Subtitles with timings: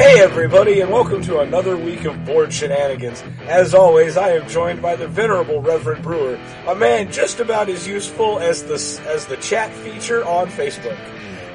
[0.00, 3.22] Hey everybody, and welcome to another week of Bored Shenanigans.
[3.42, 7.86] As always, I am joined by the venerable Reverend Brewer, a man just about as
[7.86, 10.96] useful as the as the chat feature on Facebook.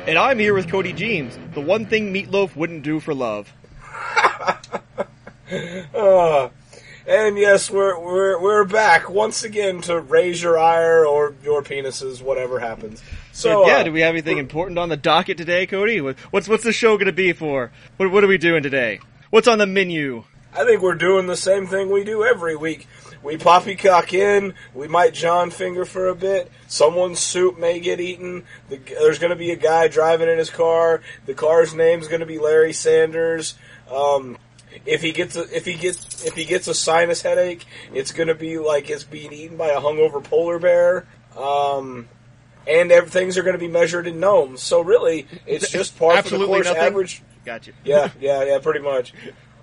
[0.06, 3.52] And I'm here with Cody James, the one thing Meatloaf wouldn't do for love.
[5.92, 6.50] Uh,
[7.08, 12.22] and yes, we're we're we're back once again to raise your ire or your penises,
[12.22, 13.02] whatever happens.
[13.36, 16.00] So yeah, uh, do we have anything important on the docket today, Cody?
[16.00, 17.70] What's what's the show going to be for?
[17.98, 19.02] What, what are we doing today?
[19.30, 20.24] What's on the menu?
[20.54, 22.88] I think we're doing the same thing we do every week.
[23.22, 24.54] We poppycock in.
[24.74, 26.50] We might John finger for a bit.
[26.68, 28.46] Someone's soup may get eaten.
[28.70, 31.02] The, there's going to be a guy driving in his car.
[31.26, 33.56] The car's name's going to be Larry Sanders.
[33.92, 34.38] Um,
[34.86, 38.30] if he gets a, if he gets if he gets a sinus headache, it's going
[38.30, 41.06] to be like it's being eaten by a hungover polar bear.
[41.38, 42.08] Um,
[42.68, 44.62] and everything's are going to be measured in gnomes.
[44.62, 46.82] So really, it's just part of the course nothing?
[46.82, 47.72] average Gotcha.
[47.86, 49.14] yeah, yeah, yeah, pretty much.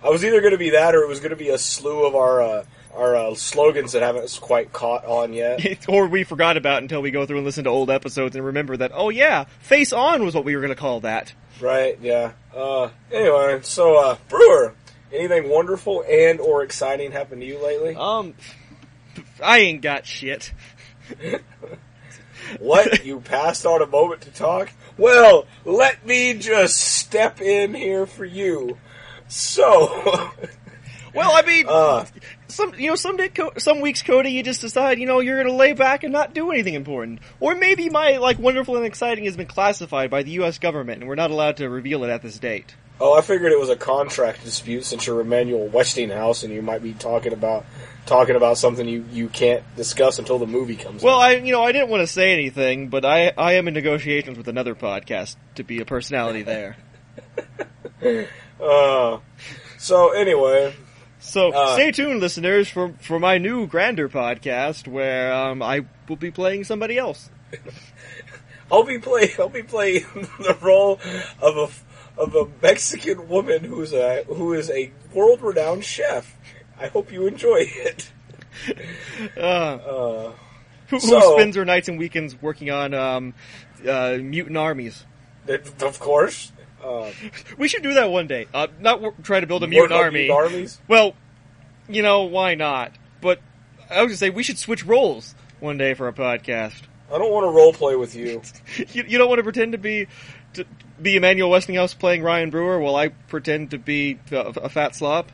[0.03, 2.07] I was either going to be that, or it was going to be a slew
[2.07, 5.85] of our uh, our uh, slogans that haven't quite caught on yet.
[5.89, 8.77] or we forgot about until we go through and listen to old episodes and remember
[8.77, 8.93] that.
[8.95, 11.35] Oh yeah, face on was what we were going to call that.
[11.61, 11.99] right?
[12.01, 12.33] Yeah.
[12.55, 14.75] Uh, anyway, so uh, Brewer,
[15.13, 17.97] anything wonderful and or exciting happened to you lately?
[17.97, 18.35] Um,
[19.43, 20.53] I ain't got shit.
[22.59, 23.05] What?
[23.05, 24.73] you passed on a moment to talk?
[24.97, 28.79] Well, let me just step in here for you.
[29.29, 30.31] So,
[31.15, 32.07] Well, I mean, uh,
[32.49, 35.55] some you know some day, some weeks, Cody, you just decide you know you're going
[35.55, 39.25] to lay back and not do anything important, or maybe my like wonderful and exciting
[39.25, 40.59] has been classified by the U.S.
[40.59, 42.75] government and we're not allowed to reveal it at this date.
[43.05, 46.85] Oh, I figured it was a contract dispute since you're Emmanuel Westinghouse and you might
[46.85, 47.65] be talking about
[48.07, 51.23] talking about something you, you can't discuss until the movie comes Well, out.
[51.23, 54.39] I you know I didn't want to say anything, but I I am in negotiations
[54.39, 56.77] with another podcast to be a personality there.
[58.61, 59.19] Uh,
[59.79, 60.73] so anyway,
[61.19, 66.17] So Uh, stay tuned, listeners, for for my new grander podcast where um, I will
[66.17, 67.31] be playing somebody else.
[68.73, 71.01] I'll be play I'll be playing the role
[71.41, 71.69] of a
[72.19, 76.37] of a Mexican woman who's a who is a world renowned chef.
[76.79, 78.11] I hope you enjoy it.
[79.37, 80.33] Uh, Uh,
[80.89, 83.35] who, who spends her nights and weekends working on um,
[83.89, 85.05] uh, mutant armies.
[85.47, 86.53] it- of course,
[86.85, 87.11] uh,
[87.59, 88.47] We should do that one day.
[88.53, 90.27] Uh, not wor- try to build a mutant army.
[90.29, 90.81] mutant armies.
[90.89, 91.15] Well,
[91.89, 92.93] you know why not?
[93.23, 93.41] But
[93.91, 96.83] I was gonna say we should switch roles one day for a podcast.
[97.11, 98.43] I don't want to role play with you.
[98.93, 100.09] You, you don't want to pretend to be
[100.55, 100.65] to
[101.01, 105.29] be Emmanuel Westinghouse playing Ryan Brewer while I pretend to be a, a fat slob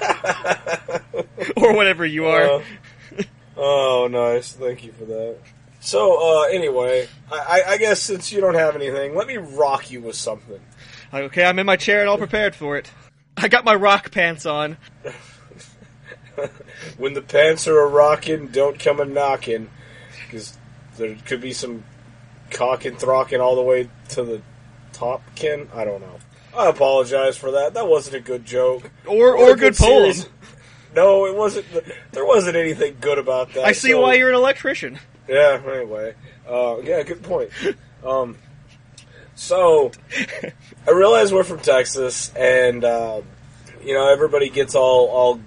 [1.56, 2.42] or whatever you are.
[2.42, 2.62] Uh,
[3.56, 4.52] oh, nice.
[4.52, 5.38] Thank you for that.
[5.80, 9.90] So, uh, anyway, I, I, I guess since you don't have anything, let me rock
[9.90, 10.60] you with something.
[11.12, 12.90] okay, I'm in my chair and all prepared for it.
[13.36, 14.76] I got my rock pants on.
[16.96, 19.68] When the pants are a rockin', don't come a knockin',
[20.24, 20.56] because
[20.96, 21.84] there could be some
[22.50, 24.42] cockin' throckin' all the way to the
[24.92, 25.68] top, Ken.
[25.74, 26.18] I don't know.
[26.56, 27.74] I apologize for that.
[27.74, 28.90] That wasn't a good joke.
[29.06, 30.14] Or Or or a good poem.
[30.94, 31.66] No, it wasn't.
[32.12, 33.64] There wasn't anything good about that.
[33.64, 34.98] I see so- why you're an electrician.
[35.28, 35.60] Yeah.
[35.66, 36.14] Anyway,
[36.48, 37.50] uh, yeah, good point.
[38.04, 38.36] Um,
[39.34, 39.92] so
[40.86, 43.22] I realize we're from Texas, and uh,
[43.82, 45.40] you know everybody gets all all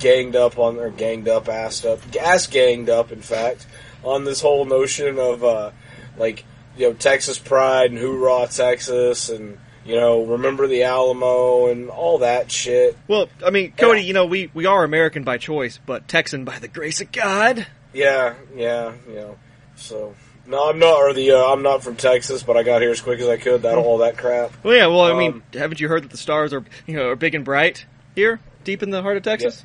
[0.00, 3.66] ganged up on or ganged up, assed up, ass ganged up, in fact,
[4.02, 5.70] on this whole notion of uh,
[6.16, 6.44] like
[6.78, 12.18] you know Texas pride and hoorah Texas, and you know remember the Alamo and all
[12.18, 12.96] that shit.
[13.08, 14.06] Well, I mean, Cody, Yeah.
[14.06, 17.66] you know, we, we are American by choice, but Texan by the grace of God.
[17.92, 19.36] Yeah, yeah, you know.
[19.76, 20.14] So
[20.46, 23.00] no, I'm not, or the uh, I'm not from Texas, but I got here as
[23.00, 23.62] quick as I could.
[23.62, 24.52] That all that crap.
[24.62, 27.08] Well, yeah, well, I mean, Um, haven't you heard that the stars are, you know,
[27.08, 27.84] are big and bright
[28.14, 29.64] here, deep in the heart of Texas?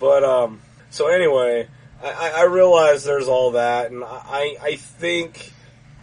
[0.00, 0.60] But um,
[0.90, 1.66] so anyway,
[2.02, 5.52] I, I I realize there's all that, and I I think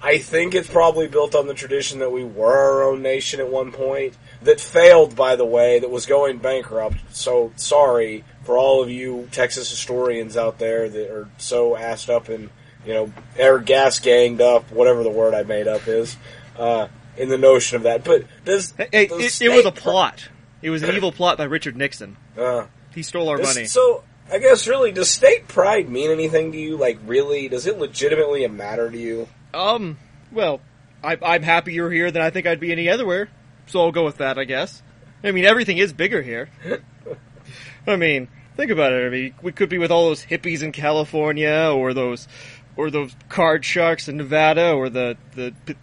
[0.05, 3.49] I think it's probably built on the tradition that we were our own nation at
[3.49, 6.97] one point that failed, by the way, that was going bankrupt.
[7.09, 12.29] So sorry for all of you Texas historians out there that are so assed up
[12.29, 12.51] and
[12.85, 16.15] you know air gas ganged up, whatever the word I made up is.
[16.55, 16.87] Uh,
[17.17, 20.29] in the notion of that, but does the it, it was a plot.
[20.61, 22.17] It was an evil plot by Richard Nixon.
[22.37, 23.65] Uh, He stole our money.
[23.65, 26.77] So I guess really, does state pride mean anything to you?
[26.77, 29.27] Like, really, does it legitimately matter to you?
[29.55, 29.97] Um,
[30.31, 30.61] well,
[31.03, 33.29] I, I'm happier here than I think I'd be any otherwhere,
[33.67, 34.81] so I'll go with that, I guess.
[35.23, 36.49] I mean, everything is bigger here.
[37.87, 39.05] I mean, think about it.
[39.05, 42.27] I mean, we could be with all those hippies in California, or those,
[42.75, 45.75] or those card sharks in Nevada, or the the p-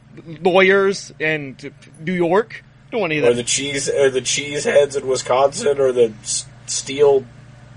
[0.43, 1.57] lawyers in
[2.01, 5.93] New York, Don't want any or the cheese, or the cheese heads in Wisconsin, or
[5.93, 7.25] the s- steel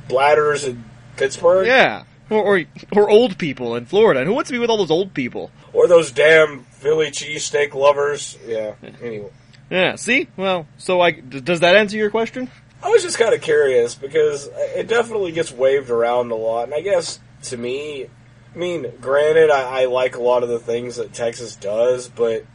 [0.07, 0.83] bladders in
[1.17, 2.03] Pittsburgh, Yeah.
[2.29, 4.21] Or, or or old people in Florida.
[4.21, 5.51] And who wants to be with all those old people?
[5.73, 8.37] or those damn Philly cheesesteak lovers.
[8.47, 8.75] Yeah.
[9.01, 9.29] Anyway,
[9.69, 9.95] Yeah.
[9.95, 10.27] See?
[10.37, 12.49] Well, so I d- does that answer your question?
[12.81, 16.73] I was just kind of curious because it definitely gets waved around a lot, and
[16.73, 18.05] I guess to me,
[18.53, 22.45] I mean, granted, I, I like a lot of the things that Texas does, but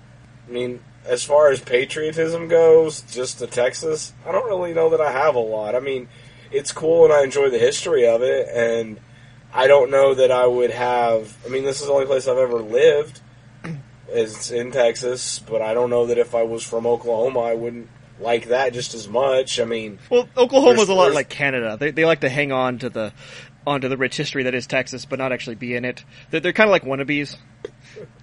[0.49, 5.01] I mean, as far as patriotism goes, just to Texas, I don't really know that
[5.01, 5.75] I have a lot.
[5.75, 6.09] I mean,
[6.53, 8.99] it's cool and I enjoy the history of it, and
[9.53, 11.37] I don't know that I would have.
[11.45, 13.21] I mean, this is the only place I've ever lived.
[14.13, 17.89] It's in Texas, but I don't know that if I was from Oklahoma, I wouldn't
[18.19, 19.61] like that just as much.
[19.61, 21.77] I mean, Well, Oklahoma's a lot like Canada.
[21.79, 23.13] They they like to hang on to the
[23.67, 26.05] onto the rich history that is Texas, but not actually be in it.
[26.31, 27.37] They're, they're kind of like wannabes.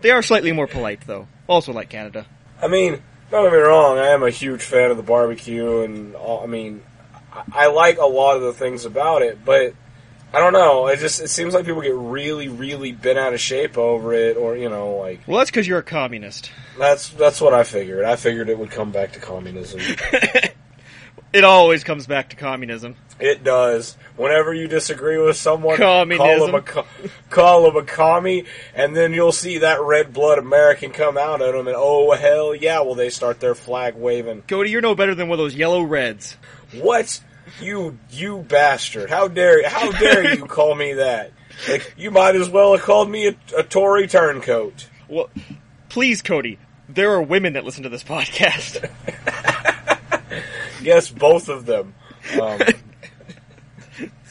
[0.02, 1.28] They are slightly more polite, though.
[1.48, 2.26] Also like Canada.
[2.62, 3.02] I mean,
[3.32, 3.98] don't get me wrong.
[3.98, 6.84] I am a huge fan of the barbecue, and all, I mean,
[7.32, 9.46] I, I like a lot of the things about it.
[9.46, 9.74] But
[10.34, 10.88] I don't know.
[10.88, 14.36] It just it seems like people get really, really bent out of shape over it,
[14.38, 16.52] or you know, like Well, that's because you're a communist.
[16.78, 18.04] that's that's what I figured.
[18.06, 19.80] I figured it would come back to communism.
[21.34, 22.96] It always comes back to communism.
[23.20, 23.98] it does.
[24.16, 26.26] Whenever you disagree with someone, Communism.
[26.26, 26.86] call them a co-
[27.30, 31.52] call them a commie, and then you'll see that red blood American come out at
[31.52, 34.44] them, and oh hell yeah, will they start their flag waving?
[34.44, 36.38] Cody, you're no better than one of those yellow reds.
[36.74, 37.20] What?
[37.62, 39.10] You you bastard!
[39.10, 39.68] How dare you?
[39.70, 41.32] how dare you call me that?
[41.70, 44.88] Like you might as well have called me a, a Tory turncoat.
[45.08, 45.30] Well,
[45.90, 46.60] please, Cody.
[46.90, 48.90] There are women that listen to this podcast.
[50.82, 51.96] Yes, both of them.
[52.34, 52.60] Um,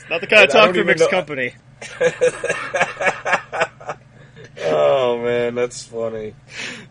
[0.09, 1.55] Not the kind of talk for mixed know- company.
[4.65, 6.35] oh man, that's funny.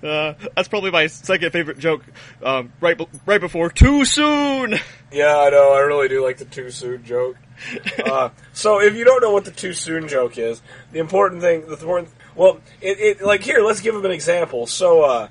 [0.03, 2.03] Uh, that's probably my second favorite joke.
[2.43, 4.75] Um, right, be- right before too soon.
[5.11, 5.73] Yeah, I know.
[5.73, 7.37] I really do like the too soon joke.
[8.05, 11.61] Uh, so if you don't know what the too soon joke is, the important thing,
[11.61, 14.67] the important, well, it, it like here, let's give them an example.
[14.67, 15.29] So, uh,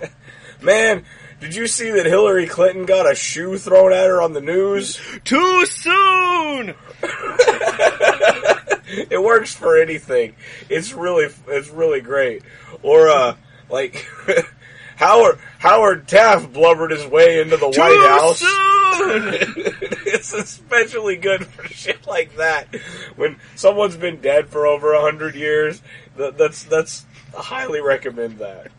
[0.62, 1.04] man,
[1.40, 5.00] did you see that Hillary Clinton got a shoe thrown at her on the news?
[5.24, 6.74] Too soon.
[9.10, 10.34] it works for anything.
[10.68, 12.42] It's really it's really great.
[12.82, 13.36] Or uh
[13.68, 14.06] like
[14.96, 18.42] Howard Howard Taft blubbered his way into the Too White House.
[20.06, 22.68] it's especially good for shit like that.
[23.16, 25.82] When someone's been dead for over a hundred years,
[26.16, 27.04] that, that's that's
[27.36, 28.70] I highly recommend that.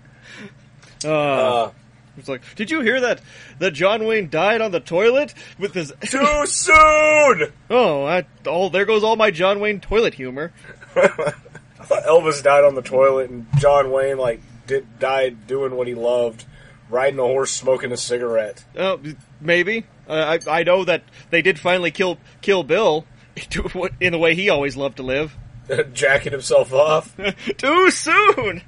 [1.03, 1.71] Uh, Uh,
[2.17, 3.21] it's like, did you hear that?
[3.59, 5.93] That John Wayne died on the toilet with his.
[6.01, 7.51] too soon.
[7.69, 10.53] oh, I, oh, there goes all my John Wayne toilet humor.
[10.95, 11.09] I
[11.83, 15.93] thought Elvis died on the toilet, and John Wayne like did died doing what he
[15.93, 16.45] loved,
[16.89, 18.63] riding a horse, smoking a cigarette.
[18.75, 18.97] Uh,
[19.41, 19.85] maybe.
[20.07, 23.05] Uh, I I know that they did finally kill kill Bill
[23.99, 25.35] in the way he always loved to live.
[25.93, 27.15] jacking himself off.
[27.57, 28.61] Too soon.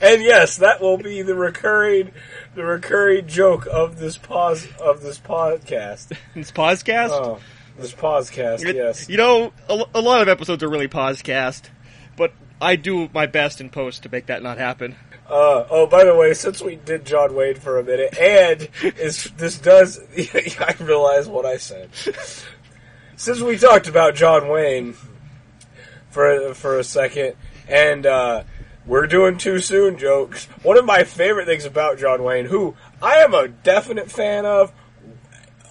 [0.00, 2.12] And yes, that will be the recurring
[2.54, 6.16] the recurring joke of this pause of this podcast.
[6.34, 7.10] It's podcast.
[7.10, 7.38] Oh,
[7.78, 9.08] this podcast, It- yes.
[9.08, 11.68] You know, a, a lot of episodes are really podcast,
[12.16, 14.96] but I do my best in post to make that not happen.
[15.28, 19.24] Uh, oh, by the way, since we did John Wayne for a minute, and is
[19.36, 21.90] this does I realize what I said.
[23.16, 24.94] Since we talked about John Wayne
[26.10, 27.34] for for a second,
[27.68, 28.44] and uh,
[28.86, 30.46] we're doing too soon jokes.
[30.62, 34.72] One of my favorite things about John Wayne, who I am a definite fan of,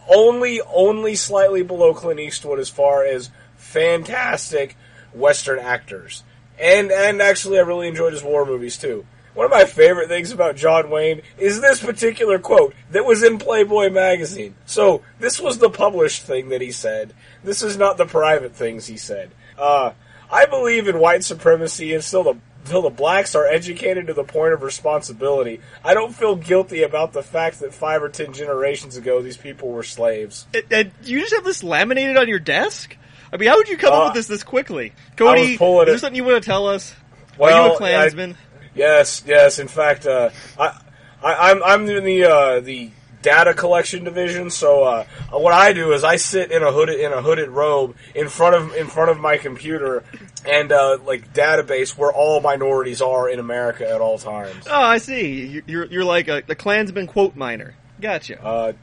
[0.08, 4.78] only only slightly below Clint Eastwood as far as fantastic
[5.14, 6.24] Western actors.
[6.60, 9.06] And and actually I really enjoyed his war movies too.
[9.34, 13.38] One of my favorite things about John Wayne is this particular quote that was in
[13.38, 14.56] Playboy magazine.
[14.66, 17.14] So this was the published thing that he said.
[17.44, 19.32] This is not the private things he said.
[19.58, 19.92] Uh,
[20.32, 24.52] I believe in white supremacy until the until the blacks are educated to the point
[24.52, 25.62] of responsibility.
[25.84, 29.70] I don't feel guilty about the fact that five or ten generations ago these people
[29.70, 30.48] were slaves.
[30.52, 32.98] And, and you just have this laminated on your desk?
[33.32, 34.94] I mean, how would you come Uh, up with this this quickly?
[35.16, 36.00] Cody, is there it.
[36.00, 36.96] something you want to tell us?
[37.40, 38.36] Are you a Klansman?
[38.74, 39.60] Yes, yes.
[39.60, 40.80] In fact, uh, I,
[41.24, 42.90] I, I'm I'm in the uh, the
[43.22, 44.50] data collection division.
[44.50, 47.96] So uh, what I do is I sit in a hooded in a hooded robe
[48.16, 50.04] in front of in front of my computer
[50.48, 54.66] and uh, like database where all minorities are in America at all times.
[54.70, 55.46] Oh, I see.
[55.48, 57.76] You- You're you're like a, a Klansman quote miner.
[58.02, 58.44] Gotcha.
[58.44, 58.74] Uh,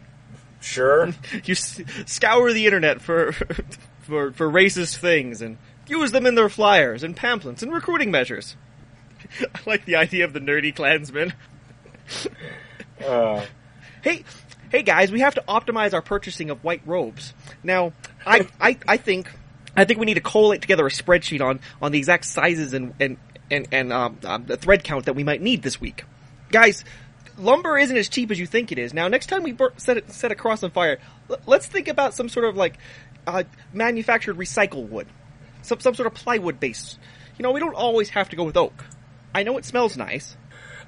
[0.61, 1.07] sure.
[1.45, 3.33] you s- scour the internet for
[4.02, 8.57] for for racist things and use them in their flyers and pamphlets and recruiting measures.
[9.40, 11.33] I like the idea of the nerdy Klansman.
[13.04, 13.45] Uh,
[14.02, 14.25] Hey,
[14.73, 17.35] hey guys, we have to optimize our purchasing of white robes.
[17.62, 17.92] Now,
[18.26, 19.31] I, I, I think,
[19.76, 22.95] I think we need to collate together a spreadsheet on, on the exact sizes and,
[23.00, 23.17] and,
[23.50, 26.05] and, and um, um, the thread count that we might need this week.
[26.50, 26.85] Guys,
[27.38, 28.93] lumber isn't as cheap as you think it is.
[28.93, 30.99] Now, next time we bur- set it, set a cross on fire,
[31.31, 32.76] l- let's think about some sort of like,
[33.26, 35.07] uh, manufactured recycled wood.
[35.62, 36.99] Some, some sort of plywood base.
[37.38, 38.85] You know, we don't always have to go with oak.
[39.35, 40.37] I know it smells nice.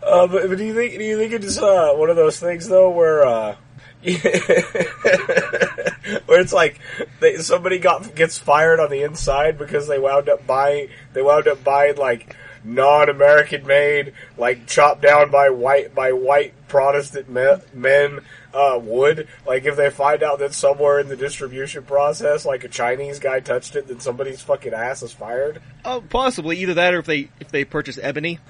[0.03, 2.69] uh, but, but do you think do you think it's uh, one of those things
[2.69, 3.57] though where uh,
[6.27, 6.79] where it's like
[7.21, 11.49] they, somebody got gets fired on the inside because they wound up buying they wound
[11.49, 18.21] up buying like non-American made like chopped down by white by white Protestant men, men
[18.53, 19.29] uh, wood.
[19.47, 23.41] Like if they find out that somewhere in the distribution process, like a Chinese guy
[23.41, 25.63] touched it, then somebody's fucking ass is fired.
[25.85, 28.41] Oh, possibly either that or if they if they purchase ebony.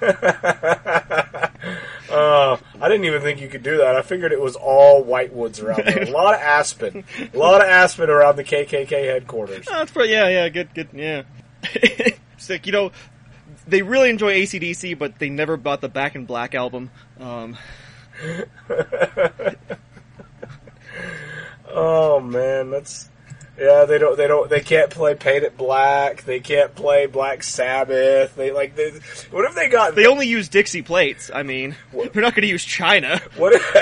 [2.09, 3.95] Uh, I didn't even think you could do that.
[3.95, 6.03] I figured it was all white woods around there.
[6.03, 7.03] A lot of aspen.
[7.33, 9.65] A lot of aspen around the KKK headquarters.
[9.69, 11.23] Oh, that's pretty, yeah, yeah, good, good, yeah.
[12.37, 12.91] Sick, you know,
[13.67, 16.91] they really enjoy ACDC, but they never bought the Back in Black album.
[17.19, 17.57] Um,
[21.77, 23.09] Oh man, that's
[23.59, 23.85] yeah.
[23.85, 24.17] They don't.
[24.17, 24.49] They don't.
[24.49, 26.23] They can't play Paint It Black.
[26.23, 28.35] They can't play Black Sabbath.
[28.35, 28.75] They like.
[28.75, 28.91] They,
[29.31, 29.95] what if they got?
[29.95, 31.31] they only use Dixie plates.
[31.33, 33.21] I mean, they're not going to use China.
[33.37, 33.61] What if,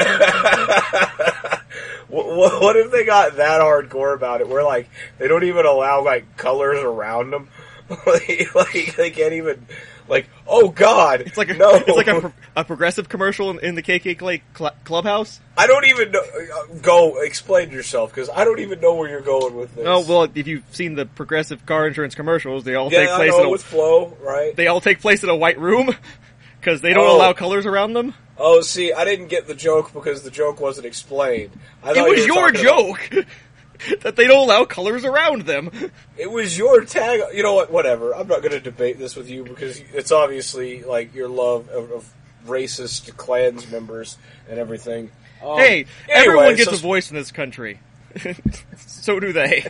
[2.08, 4.50] what, what what if they got that hardcore about it?
[4.50, 7.50] Where like they don't even allow like colors around them.
[8.08, 9.66] like, like they can't even
[10.08, 10.30] like.
[10.48, 11.22] Oh God!
[11.22, 11.76] It's like a, no.
[11.76, 15.40] it's like a, pro- a progressive commercial in, in the KKK cl- clubhouse.
[15.58, 16.20] I don't even know.
[16.22, 19.86] uh, Go explain yourself because I don't even know where you're going with this.
[19.88, 23.16] Oh well, if you've seen the progressive car insurance commercials, they all yeah, take I
[23.18, 24.56] place know in a, with Flo, right?
[24.56, 25.96] they all take place in a white room
[26.60, 27.16] because they don't Oh.
[27.18, 28.14] allow colors around them.
[28.38, 31.52] Oh, see, I didn't get the joke because the joke wasn't explained.
[31.84, 33.26] I It was you your talking about- joke
[34.02, 35.70] that they don't allow colors around them.
[36.18, 37.22] It was your tag.
[37.36, 37.72] You know what?
[37.72, 38.14] Whatever.
[38.16, 41.92] I'm not going to debate this with you because it's obviously like your love of,
[41.92, 42.14] of
[42.46, 45.10] racist clans members and everything.
[45.44, 47.80] Um, Hey, anyway, everyone gets so- a voice in this country.
[48.78, 49.66] so do they.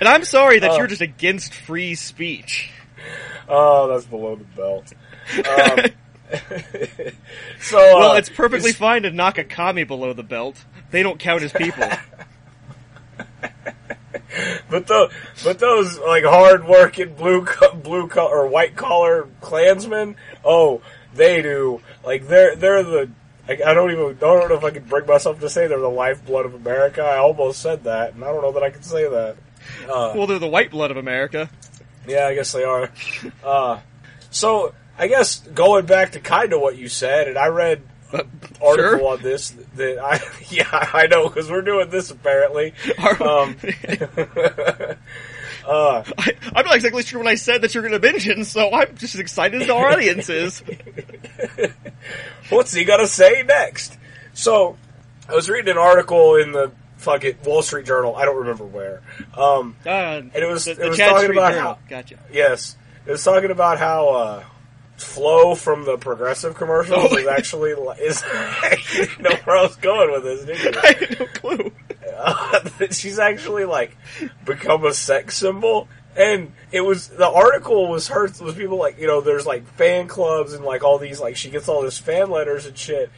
[0.00, 0.76] And I'm sorry that Oh.
[0.78, 2.70] you're just against free speech.
[3.48, 4.92] Oh, that's below the belt.
[5.46, 5.90] Um,
[7.60, 10.64] so, Well, uh, it's perfectly it's- fine to knock a commie below the belt.
[10.90, 11.88] They don't count as people.
[14.70, 15.10] But the
[15.44, 20.82] but those like hard working blue co- blue collar or white collar Klansmen, oh,
[21.14, 21.80] they do.
[22.04, 23.10] Like they're they're the.
[23.48, 25.78] I I don't even I don't know if I can bring myself to say they're
[25.78, 27.02] the lifeblood of America.
[27.02, 29.36] I almost said that, and I don't know that I can say that.
[29.88, 31.48] Uh, well, they're the white blood of America.
[32.06, 32.90] yeah, I guess they are.
[33.44, 33.80] Uh,
[34.30, 37.82] so I guess going back to kind of what you said, and I read
[38.64, 39.12] article Sure.
[39.12, 40.20] on this that I
[40.50, 42.74] yeah I know because we're doing this apparently.
[42.98, 43.56] Are- Um,
[45.66, 48.72] uh, I, I'm not exactly sure when I said that you're going to mention, so
[48.72, 50.62] I'm just as excited as our audience is.
[52.50, 53.98] what's he gonna say next?
[54.34, 54.76] So,
[55.28, 58.14] I was reading an article in the fucking Wall Street Journal.
[58.16, 59.02] I don't remember where.
[59.36, 61.74] Um, Uh, and it was the, it was talking Street about Journal.
[61.74, 62.18] how Gotcha.
[62.32, 64.44] yes, it was talking about how uh,
[64.98, 67.16] Flo from the Progressive commercials Oh.
[67.16, 68.22] is actually is
[69.18, 70.64] you know where I was going with this.
[70.64, 70.70] You?
[70.82, 71.72] I had no clue.
[72.16, 73.96] uh, she's actually like
[74.44, 75.88] become a sex symbol.
[76.18, 80.08] And it was the article was her was people like you know there's like fan
[80.08, 83.10] clubs and like all these like she gets all this fan letters and shit,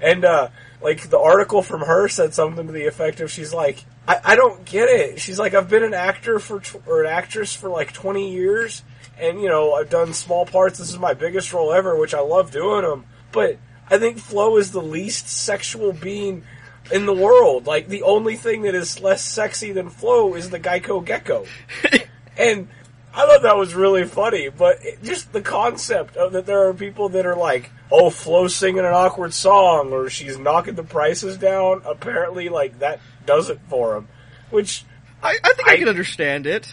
[0.00, 0.48] and uh
[0.80, 4.36] like the article from her said something to the effect of she's like I, I
[4.36, 7.68] don't get it she's like I've been an actor for tw- or an actress for
[7.68, 8.82] like 20 years
[9.18, 12.20] and you know I've done small parts this is my biggest role ever which I
[12.20, 13.58] love doing them but
[13.88, 16.42] I think Flo is the least sexual being
[16.92, 17.66] in the world.
[17.66, 21.46] Like the only thing that is less sexy than Flo is the Geico Gecko,
[22.36, 22.68] and
[23.14, 24.48] I thought that was really funny.
[24.48, 28.48] But it, just the concept of that there are people that are like, "Oh, Flo
[28.48, 31.82] singing an awkward song," or she's knocking the prices down.
[31.84, 34.08] Apparently, like that does it for them.
[34.50, 34.84] Which
[35.22, 36.72] I, I think I, I- can understand it.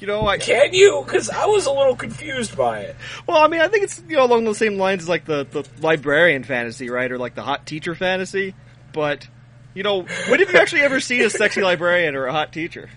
[0.00, 1.02] You know, I can you?
[1.04, 2.96] Because I was a little confused by it.
[3.26, 5.46] well, I mean, I think it's you know along the same lines as like the
[5.50, 8.54] the librarian fantasy, right, or like the hot teacher fantasy.
[8.92, 9.26] But
[9.74, 12.90] you know, when have you actually ever seen a sexy librarian or a hot teacher?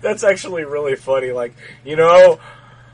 [0.00, 1.32] That's actually really funny.
[1.32, 1.54] Like,
[1.84, 2.40] you know,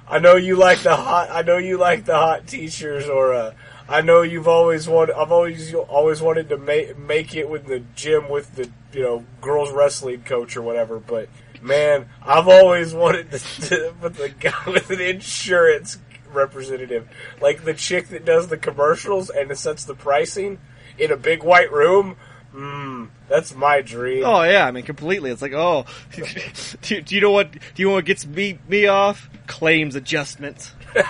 [0.08, 1.30] I know you like the hot.
[1.30, 3.54] I know you like the hot teachers, or uh,
[3.88, 5.16] I know you've always wanted.
[5.16, 9.24] I've always always wanted to make make it with the gym with the you know
[9.40, 10.98] girls wrestling coach or whatever.
[10.98, 11.28] But
[11.62, 15.98] man, I've always wanted to, to with the guy with an insurance
[16.32, 17.08] representative,
[17.40, 20.58] like the chick that does the commercials and sets the pricing.
[20.98, 22.16] in a big white room.
[22.54, 24.24] Mmm, that's my dream.
[24.24, 25.30] Oh yeah, I mean completely.
[25.30, 25.84] It's like, oh,
[26.82, 27.52] do, do you know what?
[27.52, 29.28] Do you know what gets me me off?
[29.46, 30.72] Claims adjustments.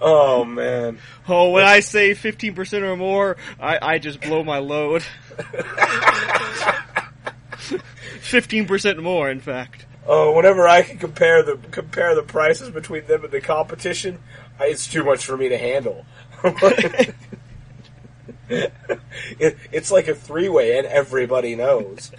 [0.00, 0.98] Oh man.
[1.26, 5.02] Oh, when I say fifteen percent or more, I, I just blow my load.
[8.28, 9.86] Fifteen percent more, in fact.
[10.06, 14.18] Oh, whenever I can compare the compare the prices between them and the competition,
[14.60, 16.04] I, it's too much for me to handle.
[18.50, 22.12] it, it's like a three way, and everybody knows.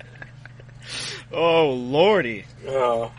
[1.31, 2.45] Oh lordy!
[2.67, 3.09] Uh,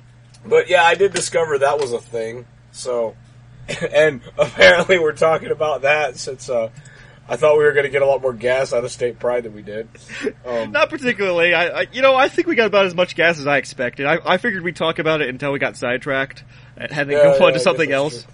[0.44, 2.44] but yeah, I did discover that was a thing.
[2.73, 3.14] So,
[3.92, 6.70] and apparently we're talking about that since uh,
[7.30, 9.44] I thought we were going to get a lot more gas out of State Pride
[9.44, 9.88] than we did.
[10.44, 11.54] Um, Not particularly.
[11.54, 14.04] I, I, you know, I think we got about as much gas as I expected.
[14.04, 16.42] I, I figured we'd talk about it until we got sidetracked
[16.76, 18.26] and had to Yeah, go yeah, on to something else.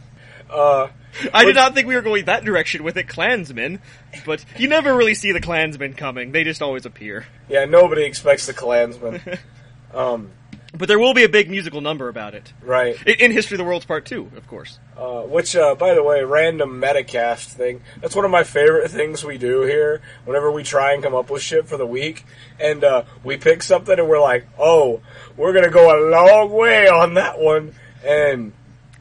[0.50, 0.88] uh,
[1.34, 3.80] I did not think we were going that direction with it, Klansmen.
[4.24, 7.26] But you never really see the Klansmen coming; they just always appear.
[7.48, 9.20] yeah, nobody expects the Klansmen.
[9.94, 10.30] um,
[10.76, 12.96] But there will be a big musical number about it right.
[13.06, 14.78] in, in History of the World's Part Two, of course.
[14.96, 17.80] Uh, which, uh, by the way, random metacast thing.
[18.00, 20.02] That's one of my favorite things we do here.
[20.24, 22.26] Whenever we try and come up with shit for the week,
[22.60, 25.00] and uh, we pick something, and we're like, "Oh,
[25.36, 28.52] we're gonna go a long way on that one," and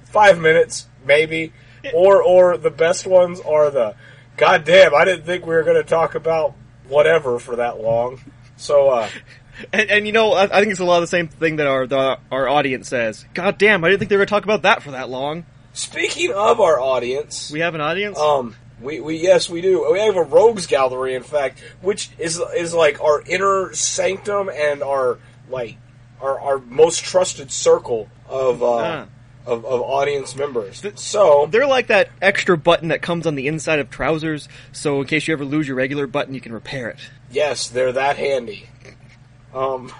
[0.04, 1.52] five minutes maybe,
[1.94, 3.96] or or the best ones are the,
[4.38, 6.56] "God damn, I didn't think we were gonna talk about
[6.88, 8.22] whatever for that long."
[8.58, 9.10] So, uh,
[9.74, 11.68] And, and you know, I, I think it's a lot of the same thing that
[11.68, 13.26] our the, our audience says.
[13.34, 15.46] God damn, I didn't think they were going to talk about that for that long.
[15.74, 18.18] speaking of our audience, We have an audience.
[18.20, 19.90] Um, we, we yes we do.
[19.92, 24.84] We have a rogues gallery, in fact, which is is like our inner sanctum and
[24.84, 25.18] our
[25.50, 25.78] like
[26.22, 29.06] our our most trusted circle of uh, Ah.
[29.46, 30.84] of, of audience members.
[30.96, 35.08] So They're like that extra button that comes on the inside of trousers, so in
[35.08, 36.98] case you ever lose your regular button, you can repair it.
[37.32, 38.68] yes, they're that handy.
[39.56, 39.92] Um.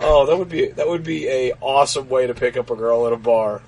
[0.00, 3.06] oh, that would be that would be a awesome way to pick up a girl
[3.06, 3.62] at a bar.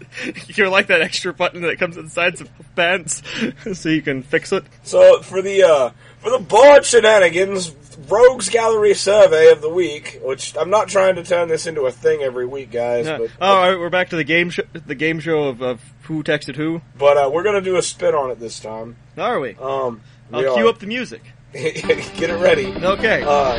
[0.49, 3.23] You're like that extra button that comes inside some pants,
[3.73, 4.65] so you can fix it.
[4.83, 7.75] So for the uh, for the Bored Shenanigans,
[8.09, 11.91] Rogues Gallery survey of the week, which I'm not trying to turn this into a
[11.93, 13.19] thing every week, guys, Yeah.
[13.19, 14.63] but oh, all right, we're back to the game show.
[14.73, 16.83] The game show of, of who texted who.
[16.99, 18.97] but uh, we're gonna do a spin on it this time.
[19.17, 19.55] Are we?
[19.57, 20.57] Um, we I'll are.
[20.57, 21.23] cue up the music.
[22.17, 22.67] Get it ready.
[22.75, 23.23] Okay.
[23.25, 23.55] Uh,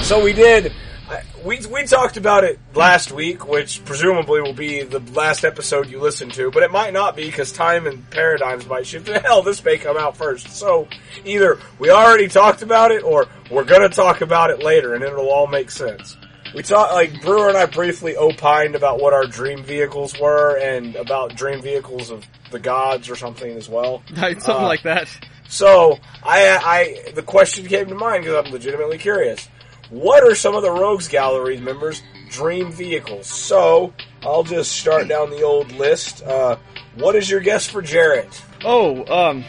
[0.00, 0.72] so we did.
[1.44, 5.98] We, we talked about it last week, which presumably will be the last episode you
[5.98, 9.08] listen to, but it might not be because time and paradigms might shift.
[9.24, 10.50] Hell, this may come out first.
[10.50, 10.86] So
[11.24, 15.02] either we already talked about it or we're going to talk about it later and
[15.02, 16.16] it'll all make sense.
[16.54, 20.94] We talked, like, Brewer and I briefly opined about what our dream vehicles were and
[20.94, 24.02] about dream vehicles of the gods or something as well.
[24.14, 25.08] Something uh, like that.
[25.48, 26.58] So I,
[27.06, 29.48] I, the question came to mind because I'm legitimately curious.
[29.90, 33.26] What are some of the Rogues Gallery members' dream vehicles?
[33.26, 36.22] So I'll just start down the old list.
[36.22, 36.56] Uh,
[36.94, 38.42] what is your guess for Jarrett?
[38.64, 39.44] Oh, um,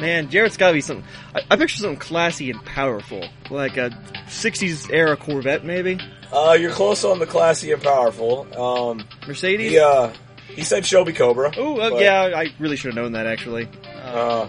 [0.00, 1.04] man, Jarrett's got to be something.
[1.34, 3.90] I, I picture something classy and powerful, like a
[4.28, 5.98] '60s era Corvette, maybe
[6.34, 8.46] Uh, you're close on the classy and powerful.
[8.60, 9.70] Um, Mercedes.
[9.70, 10.10] he, uh,
[10.48, 11.52] he said Shelby Cobra.
[11.56, 13.68] Oh, uh, yeah, I really should have known that actually.
[14.02, 14.48] Uh,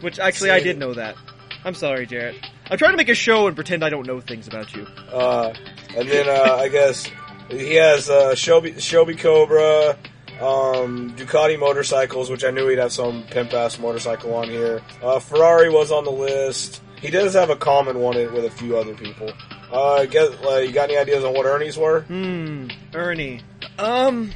[0.00, 1.16] Which actually, I did know that.
[1.64, 2.36] I'm sorry, Jarrett.
[2.70, 4.86] I'm trying to make a show and pretend I don't know things about you.
[5.12, 5.52] uh,
[5.96, 7.10] and then uh, I guess
[7.50, 9.96] he has uh, Shelby Shelby Cobra,
[10.40, 14.82] um, Ducati motorcycles, which I knew he'd have some pimp ass motorcycle on here.
[15.02, 16.82] Uh, Ferrari was on the list.
[17.00, 19.32] He does have a common one with a few other people.
[19.72, 22.00] Uh, get, uh, you got any ideas on what Ernie's were?
[22.02, 23.42] Hmm, Ernie.
[23.78, 24.32] Um,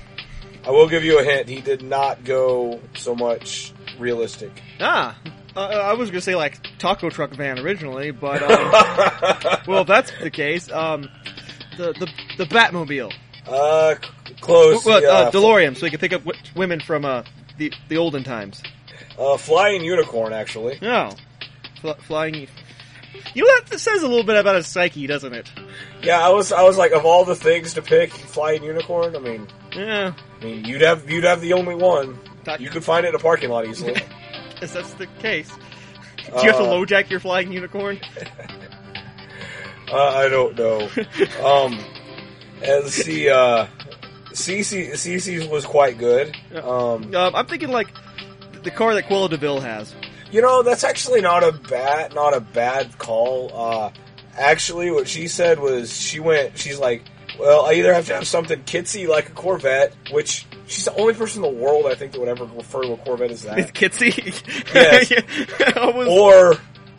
[0.67, 1.49] I will give you a hint.
[1.49, 4.51] He did not go so much realistic.
[4.81, 5.17] ah,
[5.57, 10.13] uh, I was gonna say like taco truck van originally, but um, well, if that's
[10.23, 11.09] the case, um,
[11.77, 13.13] the the the Batmobile,
[13.49, 13.95] uh,
[14.27, 14.85] c- close.
[14.85, 17.23] well, uh, DeLorean, so you can pick up w- women from uh
[17.59, 18.63] the the olden times.
[19.19, 20.79] Uh, flying unicorn, actually.
[20.81, 21.11] No,
[21.81, 22.49] Fl- flying.
[23.35, 25.51] You know that that says a little bit about his psyche, doesn't it?
[26.03, 29.15] Yeah, I was, I was like, of all the things to pick, flying unicorn.
[29.17, 32.19] I mean, Yeah, I mean, you'd have, you'd have the only one.
[32.45, 33.93] That- You could find it in a parking lot easily.
[34.63, 35.51] if that's the case.
[36.27, 38.01] Do you have to LoJack your flying unicorn?
[39.91, 40.89] Uh, I don't know.
[41.45, 41.79] um,
[42.63, 43.67] and see, uh,
[44.31, 46.35] CC, CC's was quite good.
[46.55, 47.89] Um, Um, I'm thinking like
[48.63, 49.95] the car that Cruella de Vil has.
[50.33, 53.51] You know, that's actually not a bad, not a bad call.
[53.55, 53.91] Uh,
[54.37, 57.03] actually, what she said was she went, she's like,
[57.39, 61.15] Well, I either have to have something kitsy like a Corvette, which she's the only
[61.15, 63.71] person in the world I think that would ever refer to a Corvette as It's
[63.71, 64.75] that, Kitsy.
[64.75, 65.11] Yes.
[65.61, 66.57] Yeah, was- or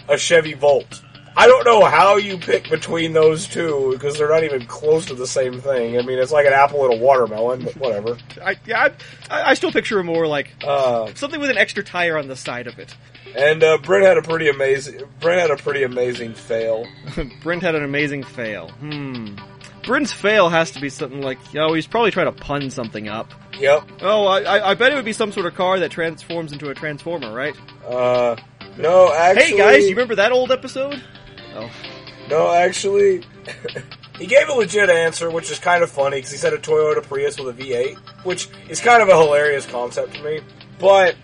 [0.07, 1.01] a Chevy Volt.
[1.35, 5.15] I don't know how you pick between those two because they're not even close to
[5.15, 5.97] the same thing.
[5.97, 8.17] I mean, it's like an apple and a watermelon, but whatever.
[8.43, 8.89] I, yeah,
[9.31, 12.35] I, I still picture her more like Uh, something with an extra tire on the
[12.35, 12.95] side of it.
[13.35, 15.01] and uh, Brent had a pretty amazing.
[15.19, 16.85] Brent had a pretty amazing fail.
[17.41, 18.69] Brent had an amazing fail.
[18.69, 19.35] Hmm.
[19.85, 23.31] Brent's fail has to be something like, oh, he's probably trying to pun something up.
[23.59, 23.83] Yep.
[24.01, 26.69] Oh, I, I, I bet it would be some sort of car that transforms into
[26.69, 27.53] a transformer, right?
[27.85, 28.37] Uh,
[28.77, 29.43] no, actually.
[29.51, 31.03] hey guys, you remember that old episode?
[31.55, 31.69] Oh,
[32.29, 33.23] No, actually,
[34.17, 37.03] he gave a legit answer, which is kind of funny because he said a Toyota
[37.03, 40.41] Prius with a V8, which is kind of a hilarious concept to me.
[40.79, 41.15] But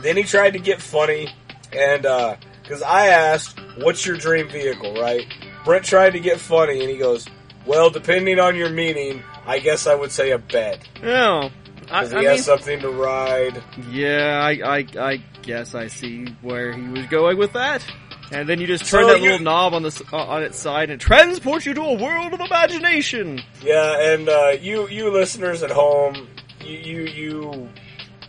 [0.00, 1.28] then he tried to get funny,
[1.72, 5.26] and uh, because I asked, "What's your dream vehicle?" Right?
[5.64, 7.26] Brent tried to get funny, and he goes,
[7.66, 11.50] "Well, depending on your meaning, I guess I would say a bed no.
[11.90, 15.86] I, because I he mean, has something to ride." yeah, I, I, I guess I
[15.88, 17.84] see where he was going with that.
[18.30, 20.58] And then you just turn So that you- little knob on the uh, on its
[20.58, 23.40] side and it transports you to a world of imagination.
[23.62, 26.28] Yeah, and uh, you you listeners at home,
[26.64, 27.68] you you you,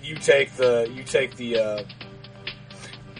[0.02, 1.84] you take the you take the uh,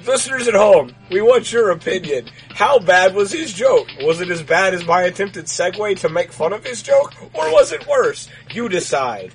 [0.06, 0.94] listeners at home.
[1.12, 2.30] We want your opinion.
[2.50, 3.88] How bad was his joke?
[4.02, 7.52] Was it as bad as my attempted segue to make fun of his joke, or
[7.52, 8.28] was it worse?
[8.52, 9.34] You decide.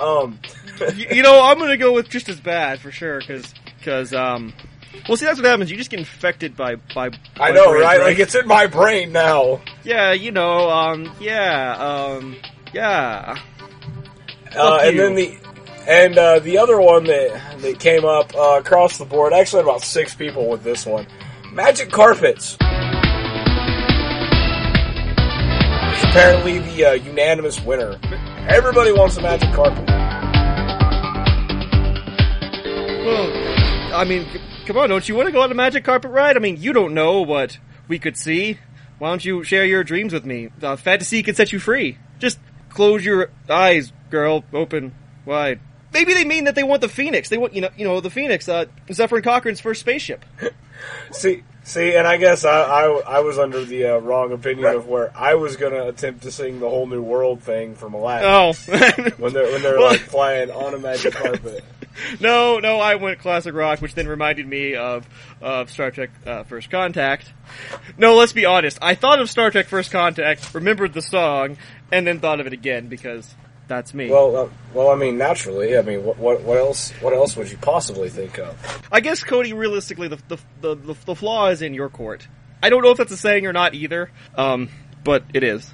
[0.00, 0.38] Um,
[0.96, 4.52] you, you know, I'm gonna go with just as bad for sure, because because um,
[5.08, 5.70] well, see, that's what happens.
[5.70, 7.08] You just get infected by by.
[7.08, 8.00] I by know, right?
[8.00, 9.60] Like it's in my brain now.
[9.84, 12.36] yeah, you know, um, yeah, um,
[12.72, 13.38] yeah.
[14.56, 15.02] Uh, and you.
[15.02, 15.38] then the
[15.86, 19.32] and uh, the other one that that came up uh, across the board.
[19.32, 21.06] I actually had about six people with this one.
[21.52, 22.56] Magic carpets.
[25.90, 27.98] It's apparently the uh, unanimous winner.
[28.48, 29.86] Everybody wants a magic carpet.
[33.04, 34.26] Well, I mean,
[34.68, 36.36] come on, don't you want to go on a magic carpet ride?
[36.36, 38.58] I mean, you don't know what we could see.
[38.98, 40.50] Why don't you share your dreams with me?
[40.62, 41.96] Uh, fantasy can set you free.
[42.18, 44.44] Just close your eyes, girl.
[44.52, 45.60] Open wide.
[45.94, 47.30] Maybe they mean that they want the Phoenix.
[47.30, 50.22] They want, you know, you know, the Phoenix, uh, Zefram Cochrane's first spaceship.
[51.12, 54.86] See, see, and I guess I I, I was under the uh, wrong opinion of
[54.88, 58.52] where I was gonna attempt to sing the whole new world thing from Aladdin Oh.
[59.18, 61.64] when they're when they're Well- like flying on a magic carpet.
[62.20, 65.08] no, no, I went classic rock, which then reminded me of
[65.40, 67.32] of Star Trek uh, First Contact.
[67.96, 68.78] No, let's be honest.
[68.82, 71.56] I thought of Star Trek First Contact, remembered the song,
[71.92, 73.34] and then thought of it again because
[73.68, 74.10] that's me.
[74.10, 75.78] Well, uh, well, I mean, naturally.
[75.78, 76.90] I mean, what, what, what else?
[77.00, 78.82] What else would you possibly think of?
[78.90, 82.26] I guess Cody, realistically, the the, the the the flaw is in your court.
[82.62, 84.68] I don't know if that's a saying or not either, um,
[85.04, 85.70] but it is.